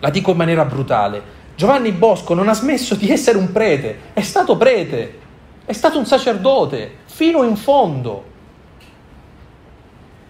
La 0.00 0.10
dico 0.10 0.32
in 0.32 0.36
maniera 0.36 0.66
brutale. 0.66 1.36
Giovanni 1.56 1.90
Bosco 1.92 2.34
non 2.34 2.48
ha 2.48 2.52
smesso 2.52 2.96
di 2.96 3.10
essere 3.10 3.38
un 3.38 3.50
prete, 3.50 3.98
è 4.12 4.20
stato 4.20 4.58
prete, 4.58 5.18
è 5.64 5.72
stato 5.72 5.98
un 5.98 6.04
sacerdote 6.04 6.98
fino 7.06 7.44
in 7.44 7.56
fondo, 7.56 8.24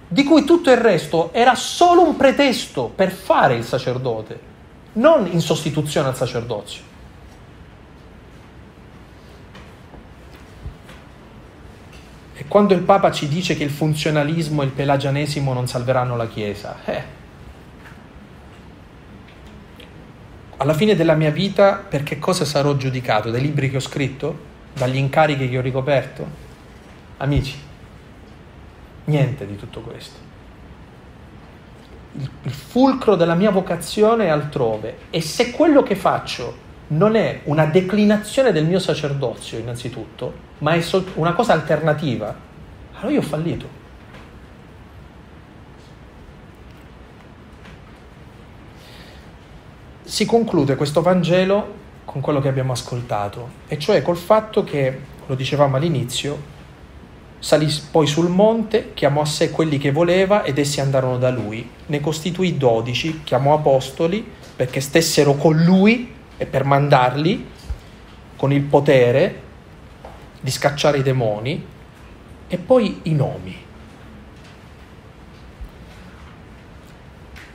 di 0.06 0.22
cui 0.22 0.44
tutto 0.44 0.70
il 0.70 0.76
resto 0.76 1.30
era 1.32 1.56
solo 1.56 2.06
un 2.06 2.14
pretesto 2.14 2.92
per 2.94 3.10
fare 3.10 3.56
il 3.56 3.64
sacerdote, 3.64 4.38
non 4.92 5.26
in 5.26 5.40
sostituzione 5.40 6.06
al 6.06 6.16
sacerdozio. 6.16 6.87
E 12.40 12.44
quando 12.46 12.72
il 12.72 12.82
Papa 12.82 13.10
ci 13.10 13.26
dice 13.26 13.56
che 13.56 13.64
il 13.64 13.70
funzionalismo 13.70 14.62
e 14.62 14.66
il 14.66 14.70
pelagianesimo 14.70 15.52
non 15.52 15.66
salveranno 15.66 16.14
la 16.14 16.28
Chiesa, 16.28 16.76
eh, 16.84 17.02
alla 20.58 20.72
fine 20.72 20.94
della 20.94 21.14
mia 21.14 21.32
vita 21.32 21.74
per 21.74 22.04
che 22.04 22.20
cosa 22.20 22.44
sarò 22.44 22.76
giudicato? 22.76 23.32
Dai 23.32 23.40
libri 23.40 23.68
che 23.68 23.78
ho 23.78 23.80
scritto? 23.80 24.46
Dagli 24.72 24.98
incarichi 24.98 25.48
che 25.48 25.58
ho 25.58 25.60
ricoperto? 25.60 26.26
Amici, 27.16 27.58
niente 29.06 29.44
di 29.44 29.56
tutto 29.56 29.80
questo. 29.80 30.18
Il, 32.18 32.30
il 32.42 32.52
fulcro 32.52 33.16
della 33.16 33.34
mia 33.34 33.50
vocazione 33.50 34.26
è 34.26 34.28
altrove 34.28 34.98
e 35.10 35.20
se 35.20 35.50
quello 35.50 35.82
che 35.82 35.96
faccio 35.96 36.66
non 36.88 37.16
è 37.16 37.40
una 37.44 37.66
declinazione 37.66 38.52
del 38.52 38.64
mio 38.64 38.78
sacerdozio 38.78 39.58
innanzitutto, 39.58 40.46
ma 40.58 40.72
è 40.72 40.80
sol- 40.80 41.12
una 41.14 41.32
cosa 41.32 41.52
alternativa, 41.52 42.34
allora 42.94 43.12
io 43.12 43.20
ho 43.20 43.22
fallito. 43.22 43.78
si 50.08 50.24
conclude 50.24 50.74
questo 50.74 51.02
Vangelo 51.02 51.76
con 52.06 52.22
quello 52.22 52.40
che 52.40 52.48
abbiamo 52.48 52.72
ascoltato, 52.72 53.50
e 53.68 53.78
cioè 53.78 54.00
col 54.00 54.16
fatto 54.16 54.64
che, 54.64 54.98
lo 55.26 55.34
dicevamo 55.34 55.76
all'inizio, 55.76 56.56
salì 57.38 57.68
poi 57.90 58.06
sul 58.06 58.30
monte, 58.30 58.94
chiamò 58.94 59.20
a 59.20 59.26
sé 59.26 59.50
quelli 59.50 59.76
che 59.76 59.92
voleva 59.92 60.44
ed 60.44 60.58
essi 60.58 60.80
andarono 60.80 61.18
da 61.18 61.30
lui, 61.30 61.70
ne 61.86 62.00
costituì 62.00 62.56
dodici, 62.56 63.20
chiamò 63.22 63.54
apostoli 63.54 64.26
perché 64.56 64.80
stessero 64.80 65.34
con 65.34 65.62
lui 65.62 66.16
e 66.38 66.46
per 66.46 66.64
mandarli 66.64 67.46
con 68.36 68.52
il 68.52 68.62
potere 68.62 69.42
di 70.40 70.50
scacciare 70.50 70.98
i 70.98 71.02
demoni 71.02 71.62
e 72.48 72.56
poi 72.56 73.00
i 73.02 73.14
nomi. 73.14 73.66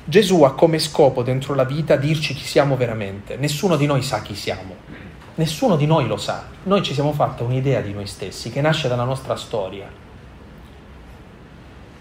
Gesù 0.05 0.43
ha 0.43 0.53
come 0.53 0.79
scopo 0.79 1.23
dentro 1.23 1.55
la 1.55 1.63
vita 1.63 1.95
dirci 1.95 2.33
chi 2.33 2.43
siamo 2.43 2.75
veramente. 2.75 3.37
Nessuno 3.37 3.77
di 3.77 3.85
noi 3.85 4.01
sa 4.01 4.21
chi 4.21 4.35
siamo. 4.35 4.75
Nessuno 5.35 5.77
di 5.77 5.85
noi 5.85 6.07
lo 6.07 6.17
sa. 6.17 6.45
Noi 6.63 6.83
ci 6.83 6.93
siamo 6.93 7.13
fatti 7.13 7.41
un'idea 7.41 7.79
di 7.79 7.93
noi 7.93 8.05
stessi 8.05 8.51
che 8.51 8.59
nasce 8.59 8.89
dalla 8.89 9.05
nostra 9.05 9.37
storia. 9.37 10.02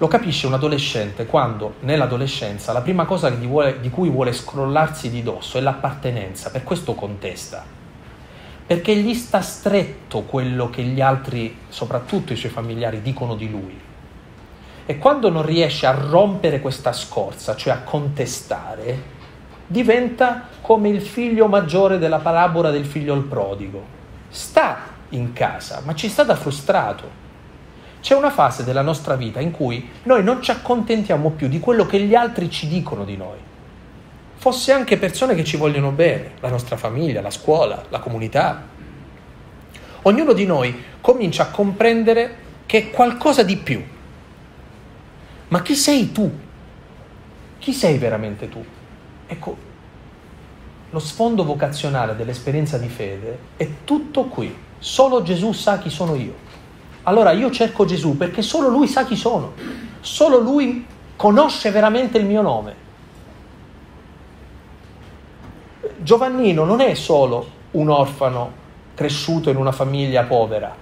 Lo 0.03 0.09
capisce 0.09 0.49
un 0.49 0.55
adolescente 0.55 1.27
quando 1.27 1.75
nell'adolescenza 1.83 2.73
la 2.73 2.81
prima 2.81 3.05
cosa 3.05 3.31
di, 3.31 3.47
vuole, 3.47 3.79
di 3.79 3.89
cui 3.89 4.11
vuole 4.11 4.33
scrollarsi 4.33 5.09
di 5.11 5.23
dosso 5.23 5.59
è 5.59 5.61
l'appartenenza, 5.61 6.51
per 6.51 6.65
questo 6.65 6.97
contesta. 6.97 7.65
Perché 8.67 8.97
gli 8.97 9.15
sta 9.15 9.41
stretto 9.43 10.23
quello 10.23 10.71
che 10.71 10.83
gli 10.83 11.01
altri, 11.01 11.57
soprattutto 11.69 12.33
i 12.33 12.37
suoi 12.37 12.51
familiari, 12.51 13.01
dicono 13.01 13.37
di 13.37 13.49
lui 13.49 13.81
e 14.85 14.99
quando 14.99 15.31
non 15.31 15.47
riesce 15.47 15.87
a 15.87 15.93
rompere 15.93 16.59
questa 16.59 16.93
scorza, 16.93 17.55
cioè 17.55 17.73
a 17.73 17.83
contestare, 17.83 19.01
diventa 19.69 20.49
come 20.63 20.89
il 20.89 21.01
figlio 21.01 21.47
maggiore 21.47 21.99
della 21.99 22.19
parabola 22.19 22.73
del 22.73 22.87
figlio 22.87 23.15
il 23.15 23.23
prodigo. 23.23 23.81
Sta 24.29 24.79
in 25.11 25.33
casa, 25.33 25.81
ma 25.85 25.95
ci 25.95 26.09
sta 26.09 26.25
da 26.25 26.35
frustrato. 26.35 27.22
C'è 28.03 28.15
una 28.15 28.31
fase 28.31 28.65
della 28.65 28.83
nostra 28.83 29.17
vita 29.17 29.41
in 29.41 29.51
cui 29.53 29.89
noi 30.03 30.23
non 30.23 30.43
ci 30.43 30.51
accontentiamo 30.51 31.31
più 31.31 31.49
di 31.49 31.59
quello 31.59 31.87
che 31.87 32.01
gli 32.01 32.15
altri 32.15 32.51
ci 32.51 32.69
dicono 32.69 33.05
di 33.05 33.17
noi. 33.17 33.39
Fosse 34.35 34.73
anche 34.73 34.99
persone 34.99 35.35
che 35.35 35.45
ci 35.45 35.57
vogliono 35.57 35.93
bene, 35.93 36.33
la 36.41 36.51
nostra 36.51 36.77
famiglia, 36.77 37.23
la 37.23 37.31
scuola, 37.31 37.83
la 37.89 38.01
comunità. 38.01 38.67
Ognuno 40.03 40.35
di 40.35 40.45
noi 40.45 40.85
comincia 41.01 41.45
a 41.45 41.51
comprendere 41.51 42.37
che 42.67 42.79
è 42.79 42.91
qualcosa 42.91 43.43
di 43.43 43.57
più 43.57 43.83
ma 45.53 45.61
chi 45.61 45.75
sei 45.75 46.13
tu? 46.13 46.33
Chi 47.59 47.75
sei 47.75 47.99
veramente 47.99 48.49
tu? 48.49 48.65
Ecco, 49.27 49.57
lo 50.89 50.99
sfondo 50.99 51.45
vocazionale 51.45 52.17
dell'esperienza 52.17 52.79
di 52.79 52.89
fede 52.89 53.39
è 53.59 53.69
tutto 53.85 54.25
qui. 54.25 54.57
Solo 54.79 55.23
Gesù 55.23 55.53
sa 55.53 55.79
chi 55.79 55.91
sono 55.91 56.15
io. 56.15 56.42
Allora 57.05 57.33
io 57.33 57.51
cerco 57.51 57.85
Gesù 57.85 58.17
perché 58.17 58.43
solo 58.43 58.69
Lui 58.69 58.87
sa 58.87 59.05
chi 59.05 59.17
sono. 59.17 59.53
Solo 60.01 60.39
Lui 60.39 60.87
conosce 61.17 61.71
veramente 61.71 62.19
il 62.19 62.27
mio 62.27 62.43
nome. 62.43 62.75
Giovannino 65.99 66.65
non 66.65 66.81
è 66.81 66.95
solo 66.95 67.47
un 67.73 67.89
orfano 67.89 68.61
cresciuto 68.95 69.51
in 69.51 69.57
una 69.57 69.73
famiglia 69.73 70.25
povera. 70.25 70.75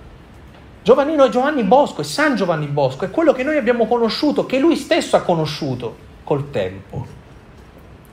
Giovannino 0.83 1.25
è 1.25 1.29
Giovanni 1.29 1.63
Bosco, 1.63 2.01
è 2.01 2.05
San 2.05 2.37
Giovanni 2.37 2.67
Bosco, 2.67 3.05
è 3.05 3.11
quello 3.11 3.33
che 3.33 3.43
noi 3.43 3.59
abbiamo 3.59 3.87
conosciuto, 3.87 4.47
che 4.47 4.59
lui 4.59 4.77
stesso 4.77 5.17
ha 5.17 5.21
conosciuto 5.21 6.09
col 6.25 6.51
tempo, 6.51 7.07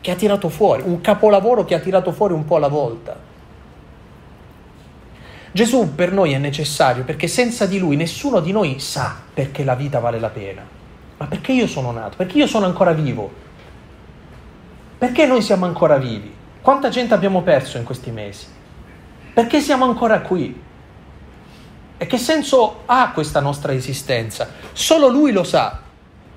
che 0.02 0.12
ha 0.12 0.16
tirato 0.16 0.50
fuori, 0.50 0.84
un 0.86 1.00
capolavoro 1.00 1.64
che 1.64 1.76
ha 1.76 1.80
tirato 1.80 2.12
fuori 2.12 2.34
un 2.34 2.44
po' 2.44 2.58
alla 2.58 2.68
volta. 2.68 3.27
Gesù 5.52 5.96
per 5.96 6.12
noi 6.12 6.34
è 6.34 6.38
necessario 6.38 7.04
perché 7.04 7.28
senza 7.28 7.66
di 7.66 7.80
lui 7.80 7.96
nessuno 7.96 8.40
di 8.40 8.52
noi 8.52 8.80
sa 8.80 9.16
perché 9.34 9.64
la 9.64 9.76
vita 9.76 10.00
vale 10.00 10.20
la 10.20 10.30
pena, 10.30 10.66
ma 11.18 11.26
perché 11.26 11.52
io 11.52 11.68
sono 11.68 11.92
nato, 11.92 12.18
perché 12.18 12.38
io 12.38 12.48
sono 12.48 12.66
ancora 12.66 12.92
vivo, 12.92 13.32
perché 14.98 15.26
noi 15.26 15.42
siamo 15.42 15.66
ancora 15.66 15.98
vivi, 15.98 16.34
quanta 16.62 16.90
gente 16.90 17.14
abbiamo 17.14 17.42
perso 17.42 17.78
in 17.78 17.84
questi 17.84 18.12
mesi, 18.12 18.46
perché 19.34 19.62
siamo 19.62 19.86
ancora 19.86 20.22
qui. 20.22 20.66
E 22.00 22.06
che 22.06 22.18
senso 22.18 22.82
ha 22.86 23.12
questa 23.12 23.40
nostra 23.40 23.74
esistenza? 23.74 24.50
Solo 24.74 25.08
lui 25.08 25.32
lo 25.32 25.44
sa, 25.44 25.82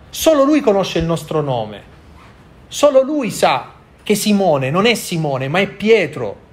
solo 0.09 0.45
lui 0.45 0.61
conosce 0.61 0.99
il 0.99 1.05
nostro 1.05 1.43
nome, 1.43 1.83
solo 2.69 3.03
lui 3.03 3.31
sa 3.31 3.73
che 4.03 4.15
Simone 4.15 4.71
non 4.71 4.87
è 4.87 4.95
Simone, 4.95 5.49
ma 5.49 5.61
è 5.61 5.69
Pietro. 5.69 6.49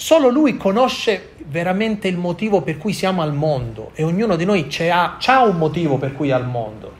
Solo 0.00 0.28
lui 0.28 0.56
conosce 0.56 1.30
veramente 1.46 2.06
il 2.06 2.16
motivo 2.16 2.62
per 2.62 2.78
cui 2.78 2.92
siamo 2.92 3.20
al 3.20 3.34
mondo 3.34 3.90
e 3.94 4.04
ognuno 4.04 4.36
di 4.36 4.44
noi 4.44 4.68
ha, 4.90 5.42
un 5.42 5.56
motivo 5.56 5.98
per 5.98 6.12
cui 6.12 6.28
è 6.28 6.32
al 6.32 6.46
mondo. 6.46 6.92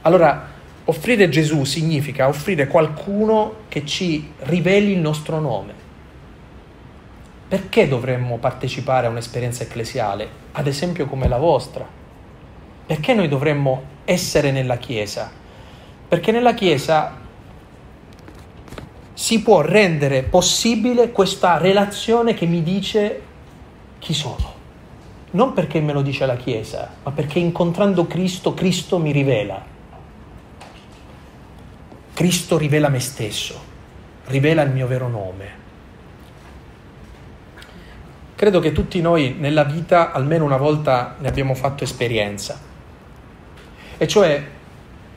Allora, 0.00 0.46
offrire 0.86 1.28
Gesù 1.28 1.64
significa 1.64 2.28
offrire 2.28 2.66
qualcuno 2.66 3.56
che 3.68 3.84
ci 3.84 4.32
riveli 4.44 4.92
il 4.92 5.00
nostro 5.00 5.38
nome 5.38 5.74
perché 7.46 7.86
dovremmo 7.86 8.38
partecipare 8.38 9.06
a 9.06 9.10
un'esperienza 9.10 9.64
ecclesiale, 9.64 10.26
ad 10.52 10.66
esempio 10.66 11.04
come 11.04 11.28
la 11.28 11.36
vostra? 11.36 11.86
Perché 12.86 13.12
noi 13.12 13.28
dovremmo 13.28 13.82
essere 14.06 14.50
nella 14.50 14.78
Chiesa? 14.78 15.30
Perché 16.08 16.32
nella 16.32 16.54
Chiesa 16.54 17.19
si 19.20 19.42
può 19.42 19.60
rendere 19.60 20.22
possibile 20.22 21.12
questa 21.12 21.58
relazione 21.58 22.32
che 22.32 22.46
mi 22.46 22.62
dice 22.62 23.20
chi 23.98 24.14
sono. 24.14 24.54
Non 25.32 25.52
perché 25.52 25.78
me 25.82 25.92
lo 25.92 26.00
dice 26.00 26.24
la 26.24 26.36
Chiesa, 26.36 26.90
ma 27.02 27.10
perché 27.10 27.38
incontrando 27.38 28.06
Cristo, 28.06 28.54
Cristo 28.54 28.96
mi 28.96 29.12
rivela. 29.12 29.62
Cristo 32.14 32.56
rivela 32.56 32.88
me 32.88 32.98
stesso, 32.98 33.60
rivela 34.28 34.62
il 34.62 34.70
mio 34.70 34.86
vero 34.86 35.08
nome. 35.08 35.48
Credo 38.36 38.58
che 38.58 38.72
tutti 38.72 39.02
noi 39.02 39.36
nella 39.38 39.64
vita 39.64 40.12
almeno 40.12 40.46
una 40.46 40.56
volta 40.56 41.16
ne 41.18 41.28
abbiamo 41.28 41.54
fatto 41.54 41.84
esperienza. 41.84 42.58
E 43.98 44.08
cioè, 44.08 44.42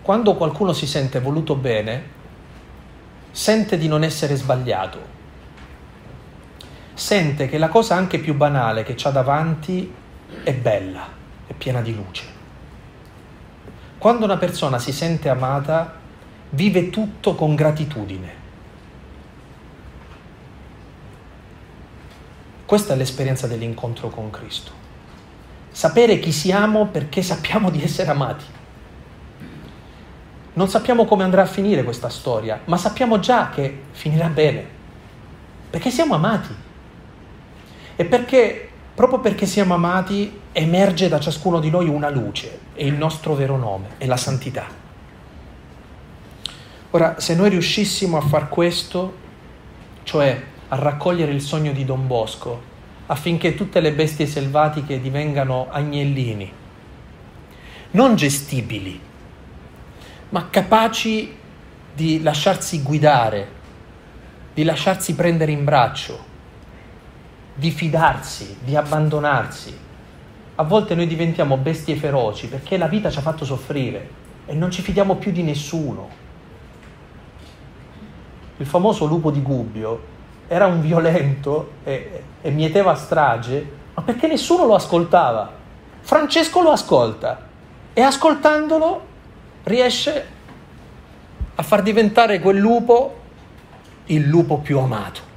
quando 0.01 0.35
qualcuno 0.35 0.73
si 0.73 0.87
sente 0.87 1.21
voluto 1.21 1.55
bene, 1.55 2.19
sente 3.33 3.77
di 3.77 3.89
non 3.89 4.03
essere 4.03 4.35
sbagliato. 4.35 5.11
Sente 6.93 7.49
che 7.49 7.57
la 7.57 7.67
cosa 7.67 7.95
anche 7.95 8.19
più 8.19 8.33
banale 8.33 8.83
che 8.83 8.93
c'ha 8.95 9.09
davanti 9.09 9.93
è 10.43 10.53
bella, 10.53 11.05
è 11.45 11.51
piena 11.53 11.81
di 11.81 11.93
luce. 11.93 12.23
Quando 13.97 14.23
una 14.23 14.37
persona 14.37 14.79
si 14.79 14.93
sente 14.93 15.27
amata, 15.27 15.99
vive 16.51 16.89
tutto 16.89 17.35
con 17.35 17.55
gratitudine 17.55 18.41
Questa 22.73 22.93
è 22.95 22.97
l'esperienza 22.97 23.45
dell'incontro 23.45 24.09
con 24.09 24.31
Cristo. 24.31 24.71
Sapere 25.69 26.17
chi 26.17 26.31
siamo 26.31 26.87
perché 26.87 27.21
sappiamo 27.21 27.69
di 27.69 27.83
essere 27.83 28.09
amati. 28.09 28.45
Non 30.53 30.67
sappiamo 30.67 31.05
come 31.05 31.23
andrà 31.23 31.41
a 31.41 31.47
finire 31.47 31.83
questa 31.83 32.09
storia, 32.09 32.61
ma 32.65 32.77
sappiamo 32.77 33.19
già 33.19 33.49
che 33.49 33.81
finirà 33.91 34.27
bene, 34.27 34.65
perché 35.69 35.89
siamo 35.89 36.13
amati. 36.13 36.53
E 37.95 38.05
perché, 38.05 38.69
proprio 38.93 39.19
perché 39.19 39.45
siamo 39.47 39.73
amati, 39.73 40.39
emerge 40.51 41.09
da 41.09 41.19
ciascuno 41.19 41.59
di 41.59 41.71
noi 41.71 41.87
una 41.87 42.09
luce, 42.09 42.59
è 42.73 42.83
il 42.83 42.93
nostro 42.93 43.33
vero 43.33 43.57
nome, 43.57 43.89
è 43.97 44.05
la 44.05 44.17
santità. 44.17 44.81
Ora, 46.91 47.19
se 47.19 47.33
noi 47.33 47.49
riuscissimo 47.49 48.17
a 48.17 48.21
far 48.21 48.49
questo, 48.49 49.15
cioè 50.03 50.43
a 50.67 50.75
raccogliere 50.75 51.31
il 51.31 51.41
sogno 51.41 51.71
di 51.71 51.83
Don 51.85 52.05
Bosco, 52.05 52.61
affinché 53.07 53.55
tutte 53.55 53.79
le 53.79 53.93
bestie 53.93 54.27
selvatiche 54.27 55.01
divengano 55.01 55.67
agnellini, 55.71 56.51
non 57.91 58.15
gestibili, 58.15 58.99
ma 60.33 60.49
capaci 60.49 61.31
di 61.93 62.23
lasciarsi 62.23 62.81
guidare, 62.81 63.47
di 64.51 64.63
lasciarsi 64.63 65.13
prendere 65.13 65.51
in 65.51 65.63
braccio, 65.63 66.17
di 67.53 67.69
fidarsi, 67.69 68.57
di 68.63 68.75
abbandonarsi. 68.75 69.77
A 70.55 70.63
volte 70.63 70.95
noi 70.95 71.05
diventiamo 71.05 71.57
bestie 71.57 71.95
feroci 71.95 72.47
perché 72.47 72.77
la 72.77 72.87
vita 72.87 73.11
ci 73.11 73.19
ha 73.19 73.21
fatto 73.21 73.45
soffrire 73.45 74.09
e 74.47 74.55
non 74.55 74.71
ci 74.71 74.81
fidiamo 74.81 75.17
più 75.17 75.31
di 75.31 75.43
nessuno. 75.43 76.09
Il 78.57 78.65
famoso 78.65 79.05
lupo 79.05 79.29
di 79.29 79.41
Gubbio 79.43 80.11
era 80.47 80.65
un 80.65 80.81
violento 80.81 81.73
e, 81.83 82.23
e 82.41 82.49
mieteva 82.49 82.95
strage, 82.95 83.71
ma 83.93 84.01
perché 84.01 84.25
nessuno 84.25 84.65
lo 84.65 84.73
ascoltava. 84.73 85.51
Francesco 86.01 86.63
lo 86.63 86.71
ascolta 86.71 87.49
e 87.93 88.01
ascoltandolo 88.01 89.11
riesce 89.63 90.25
a 91.55 91.63
far 91.63 91.81
diventare 91.81 92.39
quel 92.39 92.57
lupo 92.57 93.21
il 94.07 94.27
lupo 94.27 94.57
più 94.57 94.79
amato. 94.79 95.31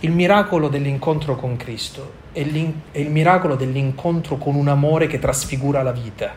Il 0.00 0.10
miracolo 0.10 0.68
dell'incontro 0.68 1.36
con 1.36 1.56
Cristo 1.56 2.24
è, 2.32 2.40
è, 2.42 2.98
il 2.98 3.10
miracolo 3.10 3.54
dell'incontro 3.54 4.36
con 4.36 4.54
un 4.54 4.68
amore 4.68 5.06
che 5.06 5.18
trasfigura 5.18 5.82
la 5.82 5.92
vita. 5.92 6.34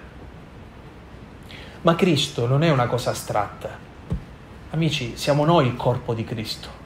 Ma 1.81 1.95
Cristo 1.95 2.45
non 2.45 2.63
è 2.63 2.69
una 2.69 2.87
cosa 2.87 3.11
astratta. 3.11 3.87
Amici, 4.71 5.13
siamo 5.15 5.45
noi 5.45 5.67
il 5.67 5.75
corpo 5.75 6.13
di 6.13 6.23
Cristo. 6.23 6.77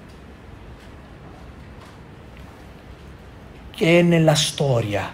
Che 3.71 3.99
è 3.99 4.01
nella 4.01 4.35
storia, 4.35 5.11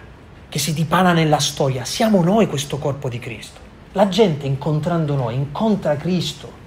che 0.48 0.60
si 0.60 0.74
dipana 0.74 1.14
nella 1.14 1.40
storia. 1.40 1.84
Siamo 1.86 2.22
noi 2.22 2.48
questo 2.48 2.78
corpo 2.78 3.10
di 3.10 3.20
Cristo. 3.20 3.59
La 3.94 4.08
gente 4.08 4.46
incontrando 4.46 5.16
noi 5.16 5.34
incontra 5.34 5.96
Cristo. 5.96 6.58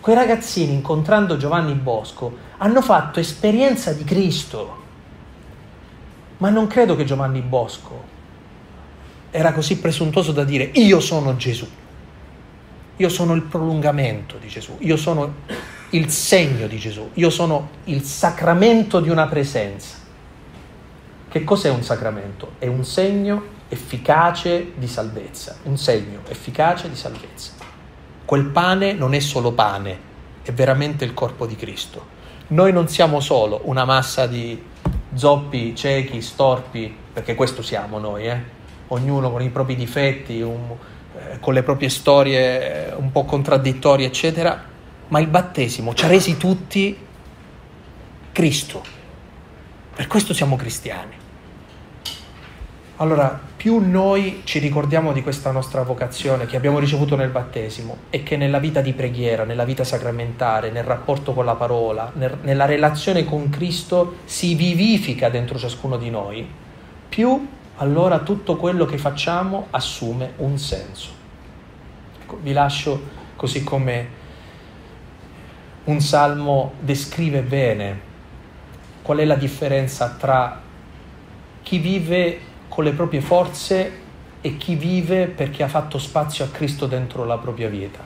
Quei 0.00 0.16
ragazzini 0.16 0.72
incontrando 0.72 1.36
Giovanni 1.36 1.74
Bosco 1.74 2.36
hanno 2.58 2.82
fatto 2.82 3.20
esperienza 3.20 3.92
di 3.92 4.02
Cristo. 4.02 4.80
Ma 6.38 6.50
non 6.50 6.66
credo 6.66 6.96
che 6.96 7.04
Giovanni 7.04 7.40
Bosco 7.40 8.10
era 9.30 9.52
così 9.52 9.78
presuntuoso 9.78 10.32
da 10.32 10.42
dire 10.42 10.70
io 10.74 10.98
sono 10.98 11.36
Gesù. 11.36 11.68
Io 12.96 13.08
sono 13.08 13.34
il 13.34 13.42
prolungamento 13.42 14.36
di 14.38 14.48
Gesù, 14.48 14.76
io 14.80 14.96
sono 14.96 15.34
il 15.90 16.10
segno 16.10 16.66
di 16.66 16.78
Gesù, 16.78 17.10
io 17.14 17.30
sono 17.30 17.68
il 17.84 18.02
sacramento 18.02 19.00
di 19.00 19.08
una 19.08 19.26
presenza. 19.28 19.96
Che 21.28 21.44
cos'è 21.44 21.70
un 21.70 21.82
sacramento? 21.82 22.52
È 22.58 22.66
un 22.66 22.84
segno 22.84 23.51
efficace 23.72 24.72
di 24.76 24.86
salvezza, 24.86 25.56
un 25.62 25.78
segno 25.78 26.20
efficace 26.28 26.90
di 26.90 26.94
salvezza. 26.94 27.52
Quel 28.26 28.44
pane 28.44 28.92
non 28.92 29.14
è 29.14 29.18
solo 29.18 29.52
pane, 29.52 29.98
è 30.42 30.52
veramente 30.52 31.06
il 31.06 31.14
corpo 31.14 31.46
di 31.46 31.56
Cristo. 31.56 32.20
Noi 32.48 32.70
non 32.70 32.86
siamo 32.88 33.20
solo 33.20 33.62
una 33.64 33.86
massa 33.86 34.26
di 34.26 34.62
zoppi, 35.14 35.74
ciechi, 35.74 36.20
storpi, 36.20 36.94
perché 37.14 37.34
questo 37.34 37.62
siamo 37.62 37.98
noi, 37.98 38.26
eh? 38.26 38.42
ognuno 38.88 39.30
con 39.30 39.40
i 39.40 39.48
propri 39.48 39.74
difetti, 39.74 40.42
un, 40.42 40.76
eh, 41.16 41.40
con 41.40 41.54
le 41.54 41.62
proprie 41.62 41.88
storie 41.88 42.90
eh, 42.90 42.94
un 42.94 43.10
po' 43.10 43.24
contraddittorie, 43.24 44.06
eccetera, 44.06 44.64
ma 45.08 45.18
il 45.18 45.28
battesimo 45.28 45.94
ci 45.94 46.04
ha 46.04 46.08
resi 46.08 46.36
tutti 46.36 46.94
Cristo. 48.32 48.84
Per 49.94 50.06
questo 50.06 50.34
siamo 50.34 50.56
cristiani. 50.56 51.20
Allora, 53.02 53.36
più 53.56 53.78
noi 53.80 54.42
ci 54.44 54.60
ricordiamo 54.60 55.12
di 55.12 55.24
questa 55.24 55.50
nostra 55.50 55.82
vocazione 55.82 56.46
che 56.46 56.56
abbiamo 56.56 56.78
ricevuto 56.78 57.16
nel 57.16 57.30
battesimo 57.30 57.96
e 58.10 58.22
che 58.22 58.36
nella 58.36 58.60
vita 58.60 58.80
di 58.80 58.92
preghiera, 58.92 59.42
nella 59.42 59.64
vita 59.64 59.82
sacramentale, 59.82 60.70
nel 60.70 60.84
rapporto 60.84 61.32
con 61.32 61.44
la 61.44 61.56
parola, 61.56 62.12
nel, 62.14 62.38
nella 62.42 62.64
relazione 62.64 63.24
con 63.24 63.48
Cristo 63.50 64.18
si 64.24 64.54
vivifica 64.54 65.30
dentro 65.30 65.58
ciascuno 65.58 65.96
di 65.96 66.10
noi, 66.10 66.48
più 67.08 67.48
allora 67.78 68.20
tutto 68.20 68.54
quello 68.54 68.84
che 68.84 68.98
facciamo 68.98 69.66
assume 69.70 70.34
un 70.36 70.56
senso. 70.56 71.10
Ecco, 72.22 72.38
vi 72.40 72.52
lascio 72.52 73.00
così 73.34 73.64
come 73.64 74.08
un 75.84 76.00
salmo 76.00 76.74
descrive 76.78 77.40
bene 77.40 78.00
qual 79.02 79.18
è 79.18 79.24
la 79.24 79.34
differenza 79.34 80.14
tra 80.16 80.60
chi 81.64 81.78
vive 81.78 82.50
con 82.72 82.84
le 82.84 82.92
proprie 82.92 83.20
forze 83.20 83.92
e 84.40 84.56
chi 84.56 84.76
vive 84.76 85.26
perché 85.26 85.62
ha 85.62 85.68
fatto 85.68 85.98
spazio 85.98 86.46
a 86.46 86.48
Cristo 86.48 86.86
dentro 86.86 87.26
la 87.26 87.36
propria 87.36 87.68
vita. 87.68 87.98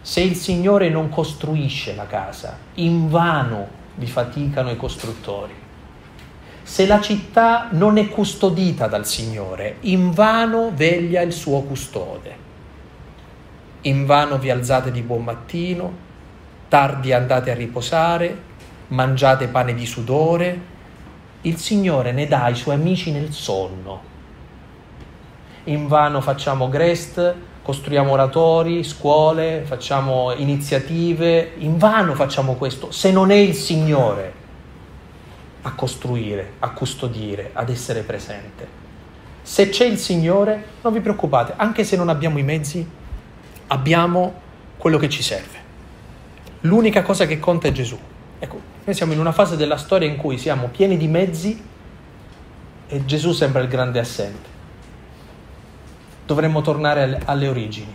Se 0.00 0.20
il 0.20 0.34
Signore 0.34 0.88
non 0.88 1.08
costruisce 1.08 1.94
la 1.94 2.08
casa, 2.08 2.58
invano 2.74 3.68
vi 3.94 4.08
faticano 4.08 4.72
i 4.72 4.76
costruttori. 4.76 5.52
Se 6.64 6.84
la 6.84 7.00
città 7.00 7.68
non 7.70 7.96
è 7.96 8.08
custodita 8.08 8.88
dal 8.88 9.06
Signore, 9.06 9.76
invano 9.82 10.72
veglia 10.74 11.20
il 11.20 11.32
suo 11.32 11.60
custode. 11.60 12.36
Invano 13.82 14.36
vi 14.38 14.50
alzate 14.50 14.90
di 14.90 15.02
buon 15.02 15.22
mattino, 15.22 15.92
tardi 16.66 17.12
andate 17.12 17.52
a 17.52 17.54
riposare, 17.54 18.36
mangiate 18.88 19.46
pane 19.46 19.74
di 19.74 19.86
sudore, 19.86 20.72
il 21.44 21.58
Signore 21.58 22.12
ne 22.12 22.26
dà 22.26 22.44
ai 22.44 22.54
suoi 22.54 22.74
amici 22.74 23.10
nel 23.10 23.32
sonno. 23.32 24.12
In 25.64 25.88
vano 25.88 26.20
facciamo 26.20 26.68
grest, 26.68 27.34
costruiamo 27.62 28.12
oratori, 28.12 28.82
scuole, 28.82 29.62
facciamo 29.64 30.32
iniziative, 30.34 31.52
in 31.58 31.78
vano 31.78 32.14
facciamo 32.14 32.54
questo, 32.54 32.90
se 32.90 33.10
non 33.10 33.30
è 33.30 33.36
il 33.36 33.54
Signore 33.54 34.42
a 35.62 35.72
costruire, 35.72 36.52
a 36.60 36.70
custodire, 36.70 37.50
ad 37.52 37.68
essere 37.70 38.02
presente. 38.02 38.82
Se 39.42 39.68
c'è 39.68 39.84
il 39.84 39.98
Signore, 39.98 40.64
non 40.82 40.92
vi 40.92 41.00
preoccupate, 41.00 41.54
anche 41.56 41.84
se 41.84 41.96
non 41.96 42.08
abbiamo 42.08 42.38
i 42.38 42.42
mezzi, 42.42 42.86
abbiamo 43.66 44.40
quello 44.78 44.98
che 44.98 45.08
ci 45.08 45.22
serve. 45.22 45.62
L'unica 46.60 47.02
cosa 47.02 47.26
che 47.26 47.38
conta 47.38 47.68
è 47.68 47.72
Gesù. 47.72 47.98
Ecco, 48.38 48.72
noi 48.84 48.94
siamo 48.94 49.14
in 49.14 49.18
una 49.18 49.32
fase 49.32 49.56
della 49.56 49.78
storia 49.78 50.06
in 50.06 50.16
cui 50.16 50.36
siamo 50.36 50.68
pieni 50.68 50.98
di 50.98 51.08
mezzi 51.08 51.62
e 52.86 53.04
Gesù 53.06 53.32
sembra 53.32 53.62
il 53.62 53.68
grande 53.68 53.98
assente. 53.98 54.52
Dovremmo 56.26 56.60
tornare 56.60 57.22
alle 57.24 57.48
origini, 57.48 57.94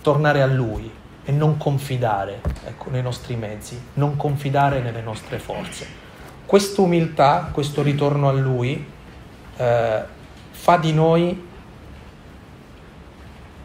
tornare 0.00 0.40
a 0.40 0.46
Lui 0.46 0.90
e 1.22 1.32
non 1.32 1.58
confidare 1.58 2.40
ecco, 2.64 2.88
nei 2.88 3.02
nostri 3.02 3.36
mezzi, 3.36 3.78
non 3.94 4.16
confidare 4.16 4.80
nelle 4.80 5.02
nostre 5.02 5.38
forze. 5.38 5.86
Questa 6.46 6.80
umiltà, 6.80 7.50
questo 7.52 7.82
ritorno 7.82 8.30
a 8.30 8.32
Lui, 8.32 8.86
eh, 9.56 10.02
fa 10.50 10.76
di 10.78 10.94
noi 10.94 11.48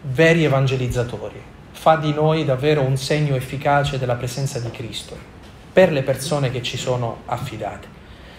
veri 0.01 0.43
evangelizzatori, 0.43 1.41
fa 1.71 1.95
di 1.95 2.11
noi 2.11 2.43
davvero 2.43 2.81
un 2.81 2.97
segno 2.97 3.35
efficace 3.35 3.97
della 3.97 4.15
presenza 4.15 4.59
di 4.59 4.69
Cristo 4.69 5.35
per 5.77 5.91
le 5.91 6.01
persone 6.01 6.49
che 6.49 6.63
ci 6.63 6.75
sono 6.75 7.17
affidate. 7.25 7.87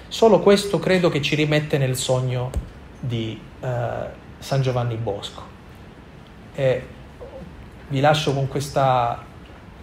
Solo 0.08 0.40
questo 0.40 0.80
credo 0.80 1.08
che 1.08 1.22
ci 1.22 1.36
rimette 1.36 1.78
nel 1.78 1.94
sogno 1.94 2.50
di 2.98 3.40
eh, 3.60 3.86
San 4.40 4.60
Giovanni 4.60 4.96
Bosco. 4.96 5.42
E 6.52 6.86
vi 7.86 8.00
lascio 8.00 8.34
con 8.34 8.48
questa, 8.48 9.24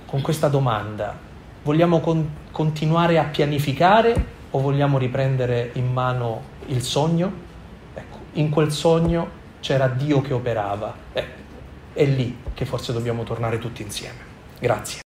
con 0.05 0.19
questa 0.19 0.49
domanda. 0.49 1.17
Vogliamo 1.63 2.01
con, 2.01 2.29
continuare 2.51 3.19
a 3.19 3.23
pianificare 3.23 4.25
o 4.51 4.59
vogliamo 4.59 4.97
riprendere 4.97 5.69
in 5.75 5.93
mano 5.93 6.41
il 6.65 6.81
sogno? 6.81 7.31
Ecco, 7.93 8.17
in 8.33 8.49
quel 8.49 8.69
sogno 8.69 9.29
c'era 9.61 9.87
Dio 9.87 10.19
che 10.19 10.33
operava. 10.33 10.93
Eh, 11.13 11.25
è 11.93 12.03
lì 12.03 12.37
che 12.53 12.65
forse 12.65 12.91
dobbiamo 12.91 13.23
tornare 13.23 13.59
tutti 13.59 13.81
insieme. 13.81 14.19
Grazie. 14.59 15.03